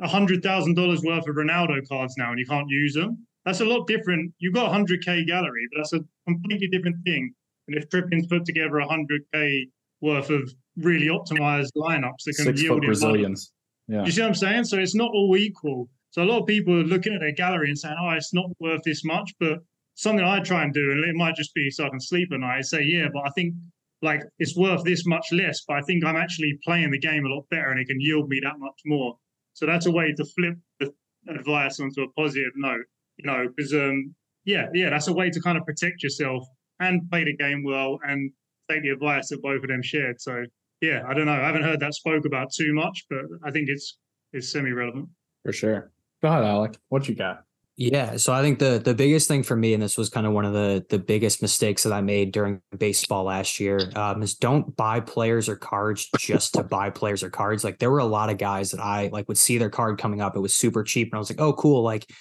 hundred 0.03 0.43
thousand 0.43 0.75
dollars 0.75 1.01
worth 1.01 1.27
of 1.27 1.35
Ronaldo 1.35 1.87
cards 1.89 2.13
now 2.17 2.29
and 2.29 2.39
you 2.39 2.45
can't 2.45 2.69
use 2.69 2.93
them, 2.93 3.25
that's 3.45 3.61
a 3.61 3.65
lot 3.65 3.87
different. 3.87 4.33
You've 4.39 4.53
got 4.53 4.67
a 4.67 4.73
hundred 4.73 5.03
K 5.03 5.25
gallery, 5.25 5.67
but 5.71 5.79
that's 5.79 5.93
a 5.93 5.99
completely 6.27 6.67
different 6.67 6.97
thing. 7.05 7.33
And 7.67 7.77
if 7.77 7.89
Trippin's 7.89 8.27
put 8.27 8.45
together 8.45 8.77
a 8.77 8.87
hundred 8.87 9.21
K 9.33 9.67
worth 10.01 10.29
of 10.29 10.51
really 10.77 11.07
optimized 11.07 11.69
lineups 11.75 12.23
that 12.25 12.35
can 12.35 12.45
Six 12.45 12.63
yield 12.63 12.81
Brazilians. 12.81 13.51
Yeah. 13.87 14.05
You 14.05 14.11
see 14.11 14.21
what 14.21 14.27
I'm 14.27 14.35
saying? 14.35 14.63
So 14.65 14.77
it's 14.77 14.95
not 14.95 15.11
all 15.11 15.35
equal. 15.37 15.89
So 16.11 16.23
a 16.23 16.25
lot 16.25 16.41
of 16.41 16.47
people 16.47 16.73
are 16.73 16.83
looking 16.83 17.13
at 17.13 17.19
their 17.19 17.33
gallery 17.33 17.69
and 17.69 17.77
saying, 17.77 17.95
"Oh, 17.99 18.09
it's 18.11 18.33
not 18.33 18.45
worth 18.59 18.81
this 18.83 19.03
much," 19.03 19.31
but 19.39 19.59
something 19.95 20.25
I 20.25 20.39
try 20.39 20.63
and 20.63 20.73
do, 20.73 20.91
and 20.91 21.03
it 21.05 21.15
might 21.15 21.35
just 21.35 21.53
be 21.53 21.69
so 21.69 21.85
I 21.85 21.89
can 21.89 21.99
sleep 21.99 22.29
at 22.31 22.39
night. 22.39 22.57
I 22.57 22.61
say, 22.61 22.83
yeah, 22.83 23.07
but 23.13 23.23
I 23.25 23.29
think 23.35 23.53
like 24.01 24.23
it's 24.39 24.57
worth 24.57 24.83
this 24.83 25.05
much 25.05 25.27
less, 25.31 25.61
but 25.67 25.77
I 25.77 25.81
think 25.81 26.03
I'm 26.03 26.15
actually 26.15 26.57
playing 26.63 26.91
the 26.91 26.99
game 26.99 27.25
a 27.25 27.29
lot 27.29 27.45
better, 27.49 27.69
and 27.69 27.79
it 27.79 27.87
can 27.87 28.01
yield 28.01 28.27
me 28.29 28.39
that 28.43 28.57
much 28.57 28.79
more. 28.85 29.17
So 29.53 29.65
that's 29.65 29.85
a 29.85 29.91
way 29.91 30.13
to 30.13 30.25
flip 30.25 30.55
the 30.79 30.91
advice 31.29 31.79
onto 31.79 32.01
a 32.01 32.11
positive 32.13 32.51
note, 32.55 32.85
you 33.23 33.31
know, 33.31 33.47
because 33.55 33.73
um, 33.73 34.13
yeah, 34.45 34.67
yeah, 34.73 34.89
that's 34.89 35.07
a 35.07 35.13
way 35.13 35.29
to 35.29 35.41
kind 35.41 35.57
of 35.57 35.65
protect 35.65 36.03
yourself 36.03 36.43
and 36.79 37.09
play 37.09 37.23
the 37.23 37.35
game 37.35 37.63
well 37.63 37.99
and 38.07 38.31
take 38.69 38.83
the 38.83 38.89
advice 38.89 39.29
that 39.29 39.41
both 39.41 39.61
of 39.63 39.69
them 39.69 39.81
shared. 39.81 40.19
So 40.19 40.43
yeah, 40.81 41.03
I 41.07 41.13
don't 41.13 41.25
know. 41.25 41.33
I 41.33 41.45
haven't 41.45 41.63
heard 41.63 41.79
that 41.79 41.93
spoke 41.93 42.25
about 42.25 42.51
too 42.51 42.73
much, 42.73 43.05
but 43.09 43.19
I 43.43 43.51
think 43.51 43.69
it's 43.69 43.97
it's 44.33 44.51
semi 44.51 44.71
relevant. 44.71 45.09
For 45.45 45.53
sure. 45.53 45.91
Go 46.21 46.29
ahead, 46.29 46.43
Alec. 46.43 46.77
What 46.89 47.07
you 47.07 47.15
got? 47.15 47.43
Yeah, 47.77 48.17
so 48.17 48.33
I 48.33 48.41
think 48.41 48.59
the 48.59 48.81
the 48.83 48.93
biggest 48.93 49.27
thing 49.27 49.43
for 49.43 49.55
me, 49.55 49.73
and 49.73 49.81
this 49.81 49.97
was 49.97 50.09
kind 50.09 50.27
of 50.27 50.33
one 50.33 50.45
of 50.45 50.53
the 50.53 50.85
the 50.89 50.99
biggest 50.99 51.41
mistakes 51.41 51.83
that 51.83 51.93
I 51.93 52.01
made 52.01 52.31
during 52.31 52.61
baseball 52.77 53.23
last 53.23 53.59
year, 53.59 53.79
um, 53.95 54.21
is 54.21 54.35
don't 54.35 54.75
buy 54.75 54.99
players 54.99 55.47
or 55.49 55.55
cards 55.55 56.07
just 56.19 56.53
to 56.55 56.63
buy 56.63 56.89
players 56.89 57.23
or 57.23 57.29
cards. 57.29 57.63
Like 57.63 57.79
there 57.79 57.89
were 57.89 57.99
a 57.99 58.05
lot 58.05 58.29
of 58.29 58.37
guys 58.37 58.71
that 58.71 58.81
I 58.81 59.09
like 59.11 59.27
would 59.27 59.37
see 59.37 59.57
their 59.57 59.69
card 59.69 59.97
coming 59.97 60.21
up, 60.21 60.35
it 60.35 60.41
was 60.41 60.53
super 60.53 60.83
cheap, 60.83 61.07
and 61.07 61.15
I 61.15 61.19
was 61.19 61.31
like, 61.31 61.41
oh 61.41 61.53
cool, 61.53 61.81
like 61.81 62.11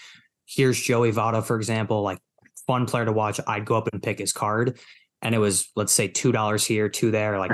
here's 0.51 0.81
Joey 0.81 1.13
Votto 1.13 1.45
for 1.45 1.57
example, 1.57 2.03
like 2.03 2.19
fun 2.67 2.87
player 2.87 3.05
to 3.05 3.13
watch. 3.13 3.41
I'd 3.47 3.65
go 3.65 3.77
up 3.77 3.89
and 3.93 4.03
pick 4.03 4.19
his 4.19 4.33
card, 4.33 4.79
and 5.23 5.35
it 5.35 5.39
was 5.39 5.71
let's 5.77 5.93
say 5.93 6.09
two 6.09 6.33
dollars 6.33 6.65
here, 6.65 6.89
two 6.89 7.11
there, 7.11 7.39
like. 7.39 7.53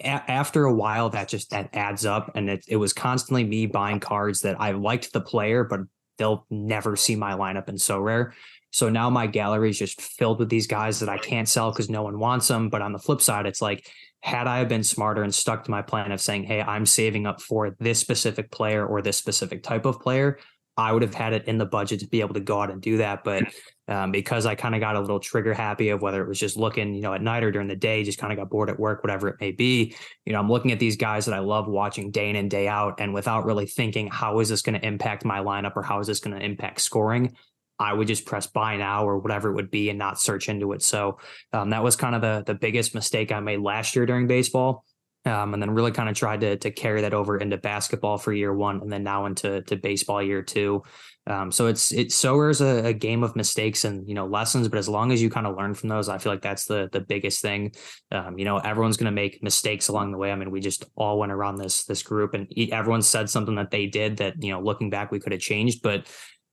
A- 0.00 0.30
after 0.30 0.62
a 0.62 0.72
while, 0.72 1.10
that 1.10 1.26
just 1.26 1.50
that 1.50 1.70
adds 1.72 2.06
up, 2.06 2.30
and 2.36 2.48
it, 2.48 2.64
it 2.68 2.76
was 2.76 2.92
constantly 2.92 3.42
me 3.42 3.66
buying 3.66 3.98
cards 3.98 4.42
that 4.42 4.60
I 4.60 4.70
liked 4.70 5.12
the 5.12 5.20
player, 5.20 5.64
but 5.64 5.80
they'll 6.18 6.46
never 6.50 6.94
see 6.94 7.16
my 7.16 7.32
lineup 7.32 7.68
in 7.68 7.74
Sorare. 7.74 8.32
So 8.70 8.90
now 8.90 9.10
my 9.10 9.26
gallery 9.26 9.70
is 9.70 9.78
just 9.78 10.00
filled 10.00 10.38
with 10.38 10.50
these 10.50 10.66
guys 10.66 11.00
that 11.00 11.08
I 11.08 11.18
can't 11.18 11.48
sell 11.48 11.72
because 11.72 11.88
no 11.88 12.02
one 12.02 12.18
wants 12.18 12.46
them. 12.46 12.68
But 12.68 12.82
on 12.82 12.92
the 12.92 12.98
flip 12.98 13.20
side, 13.20 13.46
it's 13.46 13.62
like, 13.62 13.90
had 14.20 14.46
I 14.46 14.64
been 14.64 14.84
smarter 14.84 15.22
and 15.22 15.34
stuck 15.34 15.64
to 15.64 15.70
my 15.70 15.82
plan 15.82 16.12
of 16.12 16.20
saying, 16.20 16.44
hey, 16.44 16.60
I'm 16.60 16.86
saving 16.86 17.26
up 17.26 17.40
for 17.40 17.74
this 17.80 17.98
specific 17.98 18.50
player 18.50 18.86
or 18.86 19.00
this 19.00 19.16
specific 19.16 19.62
type 19.62 19.86
of 19.86 20.00
player, 20.00 20.38
I 20.78 20.92
would 20.92 21.02
have 21.02 21.12
had 21.12 21.32
it 21.32 21.46
in 21.46 21.58
the 21.58 21.66
budget 21.66 21.98
to 22.00 22.06
be 22.06 22.20
able 22.20 22.34
to 22.34 22.40
go 22.40 22.62
out 22.62 22.70
and 22.70 22.80
do 22.80 22.98
that. 22.98 23.24
But 23.24 23.52
um, 23.88 24.12
because 24.12 24.46
I 24.46 24.54
kind 24.54 24.76
of 24.76 24.80
got 24.80 24.94
a 24.94 25.00
little 25.00 25.18
trigger 25.18 25.52
happy 25.52 25.88
of 25.88 26.00
whether 26.00 26.22
it 26.22 26.28
was 26.28 26.38
just 26.38 26.56
looking, 26.56 26.94
you 26.94 27.02
know, 27.02 27.12
at 27.12 27.20
night 27.20 27.42
or 27.42 27.50
during 27.50 27.66
the 27.66 27.74
day, 27.74 28.04
just 28.04 28.18
kind 28.18 28.32
of 28.32 28.38
got 28.38 28.48
bored 28.48 28.70
at 28.70 28.78
work, 28.78 29.02
whatever 29.02 29.26
it 29.26 29.36
may 29.40 29.50
be. 29.50 29.96
You 30.24 30.32
know, 30.32 30.38
I'm 30.38 30.48
looking 30.48 30.70
at 30.70 30.78
these 30.78 30.96
guys 30.96 31.26
that 31.26 31.34
I 31.34 31.40
love 31.40 31.66
watching 31.66 32.12
day 32.12 32.30
in 32.30 32.36
and 32.36 32.48
day 32.48 32.68
out, 32.68 33.00
and 33.00 33.12
without 33.12 33.44
really 33.44 33.66
thinking, 33.66 34.06
how 34.06 34.38
is 34.38 34.48
this 34.48 34.62
going 34.62 34.80
to 34.80 34.86
impact 34.86 35.24
my 35.24 35.40
lineup 35.40 35.72
or 35.74 35.82
how 35.82 35.98
is 35.98 36.06
this 36.06 36.20
going 36.20 36.38
to 36.38 36.44
impact 36.44 36.80
scoring? 36.80 37.34
I 37.80 37.92
would 37.92 38.06
just 38.06 38.24
press 38.24 38.46
buy 38.46 38.76
now 38.76 39.04
or 39.04 39.18
whatever 39.18 39.50
it 39.50 39.54
would 39.54 39.70
be 39.70 39.90
and 39.90 39.98
not 39.98 40.20
search 40.20 40.48
into 40.48 40.72
it. 40.72 40.82
So 40.82 41.18
um, 41.52 41.70
that 41.70 41.82
was 41.82 41.96
kind 41.96 42.14
of 42.14 42.20
the 42.22 42.44
the 42.46 42.54
biggest 42.54 42.94
mistake 42.94 43.32
I 43.32 43.40
made 43.40 43.60
last 43.60 43.96
year 43.96 44.06
during 44.06 44.26
baseball. 44.26 44.84
Um, 45.28 45.52
and 45.52 45.62
then 45.62 45.70
really 45.70 45.92
kind 45.92 46.08
of 46.08 46.16
tried 46.16 46.40
to 46.40 46.56
to 46.56 46.70
carry 46.70 47.02
that 47.02 47.12
over 47.12 47.36
into 47.38 47.58
basketball 47.58 48.18
for 48.18 48.32
year 48.32 48.54
one, 48.54 48.80
and 48.80 48.90
then 48.90 49.02
now 49.02 49.26
into 49.26 49.62
to 49.62 49.76
baseball 49.76 50.22
year 50.22 50.42
two. 50.42 50.82
Um, 51.28 51.52
so 51.52 51.66
it's 51.66 51.92
it's 51.92 52.14
so 52.14 52.48
is 52.48 52.62
a, 52.62 52.86
a, 52.86 52.92
game 52.94 53.22
of 53.22 53.36
mistakes 53.36 53.84
and 53.84 54.08
you 54.08 54.14
know 54.14 54.26
lessons, 54.26 54.66
but 54.66 54.78
as 54.78 54.88
long 54.88 55.12
as 55.12 55.20
you 55.20 55.28
kind 55.28 55.46
of 55.46 55.56
learn 55.56 55.74
from 55.74 55.90
those, 55.90 56.08
I 56.08 56.16
feel 56.16 56.32
like 56.32 56.40
that's 56.40 56.64
the 56.64 56.88
the 56.90 57.00
biggest 57.00 57.42
thing. 57.42 57.72
Um, 58.10 58.38
you 58.38 58.46
know, 58.46 58.56
everyone's 58.56 58.96
going 58.96 59.12
to 59.12 59.12
make 59.12 59.42
mistakes 59.42 59.88
along 59.88 60.10
the 60.12 60.16
way. 60.16 60.32
I 60.32 60.36
mean, 60.36 60.50
we 60.50 60.60
just 60.60 60.86
all 60.96 61.18
went 61.18 61.32
around 61.32 61.56
this 61.56 61.84
this 61.84 62.02
group, 62.02 62.32
and 62.32 62.50
everyone 62.72 63.02
said 63.02 63.28
something 63.28 63.56
that 63.56 63.70
they 63.70 63.86
did 63.86 64.16
that 64.18 64.42
you 64.42 64.52
know, 64.52 64.60
looking 64.60 64.88
back, 64.88 65.12
we 65.12 65.20
could 65.20 65.32
have 65.32 65.40
changed. 65.42 65.82
But 65.82 66.06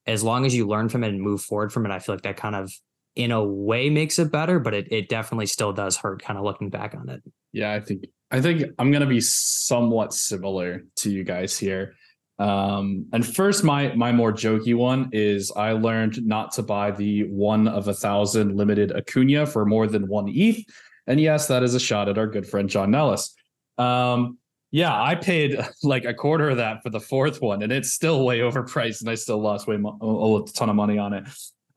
as 0.06 0.24
long 0.24 0.46
as 0.46 0.54
you 0.54 0.68
learn 0.68 0.90
from 0.90 1.06
it 1.06 1.10
and 1.10 1.22
move 1.22 1.42
forward 1.42 1.72
from 1.72 1.86
it, 1.86 1.92
I 1.92 2.00
feel 2.00 2.16
like 2.16 2.24
that 2.24 2.38
kind 2.38 2.56
of 2.56 2.74
in 3.16 3.32
a 3.32 3.44
way 3.44 3.90
makes 3.90 4.20
it 4.20 4.30
better, 4.30 4.60
but 4.60 4.74
it, 4.74 4.92
it 4.92 5.08
definitely 5.08 5.46
still 5.46 5.72
does 5.72 5.96
hurt 5.96 6.22
kind 6.22 6.38
of 6.38 6.44
looking 6.44 6.70
back 6.70 6.96
on 6.96 7.08
it. 7.08 7.24
Yeah, 7.54 7.72
I 7.72 7.80
think 7.80 8.04
I 8.32 8.42
think 8.42 8.64
I'm 8.80 8.92
gonna 8.92 9.06
be 9.06 9.22
somewhat 9.22 10.14
similar 10.14 10.84
to 10.98 11.10
you 11.10 11.24
guys 11.24 11.58
here. 11.58 11.96
Um, 12.38 13.06
and 13.14 13.26
first, 13.26 13.64
my 13.64 13.94
my 13.96 14.12
more 14.12 14.34
jokey 14.34 14.76
one 14.76 15.10
is 15.14 15.52
I 15.56 15.72
learned 15.72 16.26
not 16.26 16.52
to 16.54 16.64
buy 16.64 16.92
the 16.92 17.24
one 17.24 17.68
of 17.68 17.88
a 17.88 17.94
thousand 17.94 18.58
limited 18.58 18.92
Acuna 18.92 19.46
for 19.46 19.66
more 19.66 19.88
than 19.88 20.08
one 20.08 20.28
ETH. 20.28 20.66
And 21.08 21.22
yes, 21.22 21.48
that 21.48 21.64
is 21.64 21.76
a 21.76 21.80
shot 21.80 22.10
at 22.10 22.18
our 22.18 22.28
good 22.28 22.48
friend 22.48 22.70
John 22.70 22.92
Nellis. 22.92 23.34
Um, 23.78 24.38
yeah, 24.72 25.02
I 25.02 25.16
paid 25.16 25.58
like 25.84 26.04
a 26.04 26.14
quarter 26.14 26.50
of 26.50 26.58
that 26.58 26.84
for 26.84 26.90
the 26.90 27.00
fourth 27.00 27.42
one, 27.42 27.64
and 27.64 27.72
it's 27.72 27.94
still 27.94 28.26
way 28.26 28.40
overpriced, 28.40 29.02
and 29.02 29.10
I 29.10 29.16
still 29.16 29.40
lost 29.40 29.68
way 29.68 29.78
mo- 29.78 30.46
a 30.48 30.52
ton 30.52 30.70
of 30.70 30.76
money 30.76 30.98
on 30.98 31.14
it. 31.14 31.26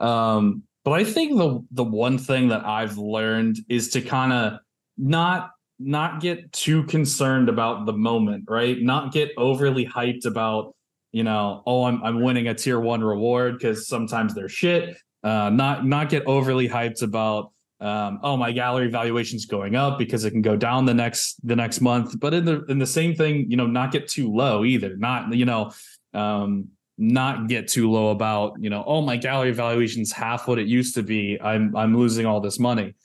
Um, 0.00 0.64
but 0.84 0.92
I 0.92 1.04
think 1.04 1.36
the 1.36 1.64
the 1.70 1.84
one 1.84 2.18
thing 2.18 2.48
that 2.48 2.64
I've 2.64 2.98
learned 2.98 3.58
is 3.68 3.90
to 3.90 4.00
kind 4.00 4.32
of 4.32 4.58
not 4.96 5.50
not 5.78 6.20
get 6.20 6.52
too 6.52 6.84
concerned 6.84 7.48
about 7.48 7.86
the 7.86 7.92
moment, 7.92 8.44
right? 8.48 8.80
Not 8.80 9.12
get 9.12 9.30
overly 9.36 9.86
hyped 9.86 10.26
about, 10.26 10.74
you 11.12 11.24
know, 11.24 11.62
oh, 11.66 11.84
I'm 11.84 12.02
I'm 12.02 12.20
winning 12.20 12.48
a 12.48 12.54
tier 12.54 12.80
one 12.80 13.02
reward 13.02 13.58
because 13.58 13.86
sometimes 13.86 14.34
they're 14.34 14.48
shit. 14.48 14.96
Uh, 15.22 15.50
not 15.50 15.86
not 15.86 16.08
get 16.08 16.24
overly 16.26 16.68
hyped 16.68 17.02
about 17.02 17.52
um, 17.80 18.18
oh 18.22 18.36
my 18.36 18.50
gallery 18.50 18.88
valuation's 18.88 19.46
going 19.46 19.76
up 19.76 19.98
because 19.98 20.24
it 20.24 20.32
can 20.32 20.42
go 20.42 20.56
down 20.56 20.84
the 20.84 20.94
next 20.94 21.36
the 21.46 21.54
next 21.54 21.80
month. 21.80 22.18
But 22.18 22.34
in 22.34 22.44
the 22.44 22.64
in 22.64 22.78
the 22.78 22.86
same 22.86 23.14
thing, 23.14 23.50
you 23.50 23.56
know, 23.56 23.66
not 23.66 23.92
get 23.92 24.08
too 24.08 24.32
low 24.32 24.64
either. 24.64 24.96
Not 24.96 25.32
you 25.32 25.44
know, 25.44 25.72
um, 26.12 26.68
not 26.98 27.48
get 27.48 27.68
too 27.68 27.90
low 27.90 28.10
about 28.10 28.54
you 28.58 28.68
know, 28.68 28.82
oh 28.84 29.02
my 29.02 29.16
gallery 29.16 29.52
valuation's 29.52 30.10
half 30.10 30.48
what 30.48 30.58
it 30.58 30.66
used 30.66 30.96
to 30.96 31.04
be. 31.04 31.38
I'm 31.40 31.76
I'm 31.76 31.96
losing 31.96 32.26
all 32.26 32.40
this 32.40 32.58
money. 32.58 32.96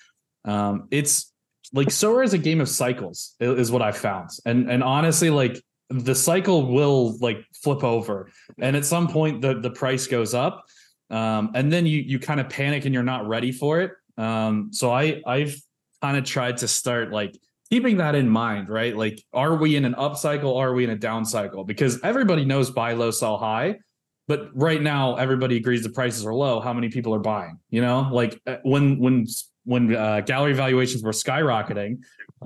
Um, 0.43 0.87
it's 0.89 1.32
like 1.73 1.87
Sorare 1.87 2.23
is 2.23 2.33
a 2.33 2.37
game 2.37 2.61
of 2.61 2.69
cycles 2.69 3.35
is 3.39 3.71
what 3.71 3.81
I 3.81 3.91
found. 3.91 4.29
And 4.45 4.69
and 4.69 4.83
honestly, 4.83 5.29
like 5.29 5.61
the 5.89 6.15
cycle 6.15 6.71
will 6.71 7.17
like 7.19 7.43
flip 7.61 7.83
over. 7.83 8.29
And 8.59 8.75
at 8.75 8.85
some 8.85 9.07
point 9.07 9.41
the 9.41 9.59
the 9.59 9.71
price 9.71 10.07
goes 10.07 10.33
up. 10.33 10.65
Um, 11.09 11.51
and 11.55 11.71
then 11.71 11.85
you 11.85 11.99
you 11.99 12.19
kind 12.19 12.39
of 12.39 12.49
panic 12.49 12.85
and 12.85 12.93
you're 12.93 13.03
not 13.03 13.27
ready 13.27 13.51
for 13.51 13.81
it. 13.81 13.91
Um, 14.17 14.69
so 14.71 14.91
I 14.91 15.21
I've 15.25 15.55
kind 16.01 16.17
of 16.17 16.23
tried 16.23 16.57
to 16.57 16.67
start 16.67 17.11
like 17.11 17.35
keeping 17.69 17.97
that 17.97 18.13
in 18.13 18.29
mind, 18.29 18.69
right? 18.69 18.95
Like, 18.95 19.23
are 19.33 19.55
we 19.55 19.75
in 19.75 19.85
an 19.85 19.95
up 19.95 20.17
cycle? 20.17 20.57
Are 20.57 20.73
we 20.73 20.83
in 20.83 20.91
a 20.91 20.95
down 20.95 21.25
cycle? 21.25 21.63
Because 21.63 21.99
everybody 22.03 22.45
knows 22.45 22.69
buy 22.69 22.93
low, 22.93 23.09
sell 23.09 23.37
high. 23.37 23.79
But 24.27 24.49
right 24.53 24.81
now, 24.81 25.15
everybody 25.15 25.57
agrees 25.57 25.83
the 25.83 25.89
prices 25.89 26.25
are 26.25 26.33
low. 26.33 26.61
How 26.61 26.71
many 26.71 26.89
people 26.89 27.13
are 27.13 27.19
buying? 27.19 27.59
You 27.69 27.81
know, 27.81 28.09
like 28.11 28.39
uh, 28.47 28.57
when 28.63 28.99
when 28.99 29.25
when 29.65 29.95
uh, 29.95 30.21
gallery 30.21 30.53
valuations 30.53 31.03
were 31.03 31.11
skyrocketing, 31.11 31.99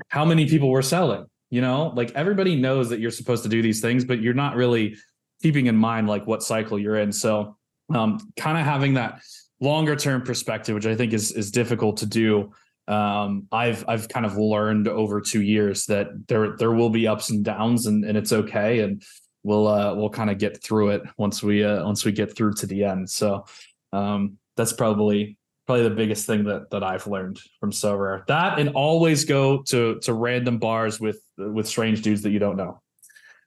how 0.10 0.26
many 0.26 0.48
people 0.48 0.70
were 0.70 0.82
selling? 0.82 1.26
You 1.50 1.62
know, 1.62 1.94
like 1.96 2.12
everybody 2.12 2.56
knows 2.56 2.90
that 2.90 3.00
you're 3.00 3.12
supposed 3.12 3.44
to 3.44 3.50
do 3.50 3.62
these 3.62 3.80
things, 3.82 4.04
but 4.04 4.22
you're 4.22 4.34
not 4.34 4.56
really 4.56 4.98
keeping 5.42 5.68
in 5.68 5.76
mind 5.78 6.08
like 6.08 6.28
what 6.28 6.44
cycle 6.44 6.78
you're 6.78 6.98
in. 6.98 7.12
So, 7.12 7.56
um, 7.94 8.20
kind 8.38 8.58
of 8.58 8.66
having 8.66 8.96
that 8.96 9.22
longer 9.62 9.96
term 9.96 10.22
perspective, 10.24 10.76
which 10.76 10.86
I 10.86 10.96
think 10.96 11.14
is 11.14 11.32
is 11.32 11.52
difficult 11.52 11.98
to 11.98 12.06
do. 12.06 12.52
Um, 12.88 13.48
I've 13.52 13.84
I've 13.88 14.08
kind 14.10 14.26
of 14.26 14.38
learned 14.38 14.88
over 14.88 15.22
two 15.22 15.42
years 15.42 15.86
that 15.86 16.08
there 16.28 16.58
there 16.58 16.72
will 16.72 16.90
be 16.90 17.08
ups 17.08 17.30
and 17.30 17.44
downs, 17.44 17.86
and 17.86 18.04
and 18.04 18.18
it's 18.18 18.34
okay, 18.34 18.80
and 18.80 19.02
we'll 19.44 19.68
uh, 19.68 19.94
we'll 19.96 20.10
kind 20.10 20.30
of 20.30 20.38
get 20.38 20.62
through 20.62 20.90
it 20.90 21.02
once 21.18 21.42
we 21.42 21.64
uh, 21.64 21.86
once 21.86 22.04
we 22.04 22.12
get 22.12 22.36
through 22.36 22.54
to 22.56 22.68
the 22.68 22.84
end. 22.84 23.10
So 23.10 23.46
um, 23.94 24.38
that's 24.56 24.74
probably 24.74 25.38
probably 25.68 25.84
the 25.84 25.96
biggest 25.96 26.26
thing 26.26 26.46
that 26.46 26.72
that 26.72 26.84
I've 26.84 27.06
learned 27.06 27.40
from 27.60 27.72
sober. 27.72 28.24
That 28.28 28.58
and 28.58 28.70
always 28.70 29.26
go 29.26 29.62
to 29.64 30.00
to 30.00 30.14
random 30.14 30.58
bars 30.58 31.00
with 31.00 31.22
with 31.38 31.68
strange 31.68 32.02
dudes 32.02 32.24
that 32.24 32.32
you 32.32 32.40
don't 32.40 32.58
know. 32.58 32.82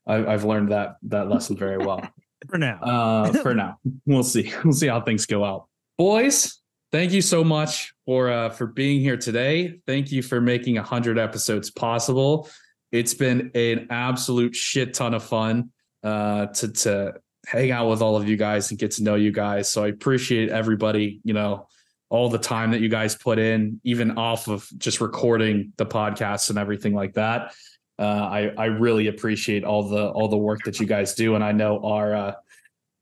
I, 0.06 0.30
have 0.30 0.44
learned 0.44 0.70
that 0.70 0.96
that 1.04 1.28
lesson 1.28 1.56
very 1.56 1.78
well. 1.78 2.06
for 2.48 2.58
now. 2.58 2.78
Uh, 2.80 3.32
for 3.32 3.54
now, 3.54 3.78
we'll 4.06 4.22
see. 4.22 4.52
We'll 4.64 4.74
see 4.74 4.86
how 4.86 5.00
things 5.00 5.26
go 5.26 5.44
out, 5.44 5.66
boys. 5.98 6.58
Thank 6.92 7.12
you 7.12 7.22
so 7.22 7.42
much 7.42 7.94
for 8.04 8.30
uh, 8.30 8.50
for 8.50 8.66
being 8.66 9.00
here 9.00 9.16
today. 9.16 9.80
Thank 9.86 10.12
you 10.12 10.22
for 10.22 10.40
making 10.40 10.76
hundred 10.76 11.18
episodes 11.18 11.70
possible. 11.70 12.48
It's 12.92 13.14
been 13.14 13.50
an 13.54 13.86
absolute 13.90 14.54
shit 14.54 14.94
ton 14.94 15.14
of 15.14 15.24
fun 15.24 15.70
uh, 16.02 16.46
to 16.46 16.72
to 16.72 17.14
hang 17.46 17.70
out 17.70 17.88
with 17.88 18.02
all 18.02 18.16
of 18.16 18.28
you 18.28 18.36
guys 18.36 18.70
and 18.70 18.78
get 18.78 18.90
to 18.92 19.02
know 19.02 19.14
you 19.14 19.32
guys. 19.32 19.70
So 19.70 19.84
I 19.84 19.88
appreciate 19.88 20.50
everybody. 20.50 21.20
You 21.24 21.32
know 21.32 21.66
all 22.10 22.28
the 22.28 22.38
time 22.38 22.72
that 22.72 22.80
you 22.80 22.88
guys 22.88 23.14
put 23.14 23.38
in, 23.38 23.80
even 23.84 24.18
off 24.18 24.48
of 24.48 24.68
just 24.76 25.00
recording 25.00 25.72
the 25.76 25.86
podcast 25.86 26.50
and 26.50 26.58
everything 26.58 26.92
like 26.94 27.14
that. 27.14 27.54
Uh, 27.98 28.02
I 28.02 28.52
I 28.58 28.64
really 28.66 29.06
appreciate 29.06 29.64
all 29.64 29.84
the 29.84 30.08
all 30.08 30.28
the 30.28 30.36
work 30.36 30.60
that 30.64 30.80
you 30.80 30.86
guys 30.86 31.14
do, 31.14 31.36
and 31.36 31.44
I 31.44 31.52
know 31.52 31.82
our 31.84 32.14
uh, 32.14 32.32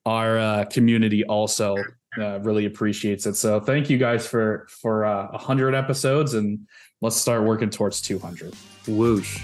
our 0.05 0.39
uh, 0.39 0.65
community 0.65 1.25
also 1.25 1.77
uh, 2.19 2.41
really 2.41 2.67
appreciates 2.67 3.27
it. 3.27 3.35
So 3.35 3.61
thank 3.61 3.89
you 3.91 3.99
guys 3.99 4.27
for 4.27 4.67
for 4.69 5.05
uh, 5.05 5.37
hundred 5.39 5.75
episodes, 5.75 6.35
and 6.35 6.67
let's 7.01 7.17
start 7.17 7.45
working 7.45 7.71
towards 7.71 8.01
two 8.01 8.19
hundred. 8.19 8.55
Whoosh. 8.87 9.41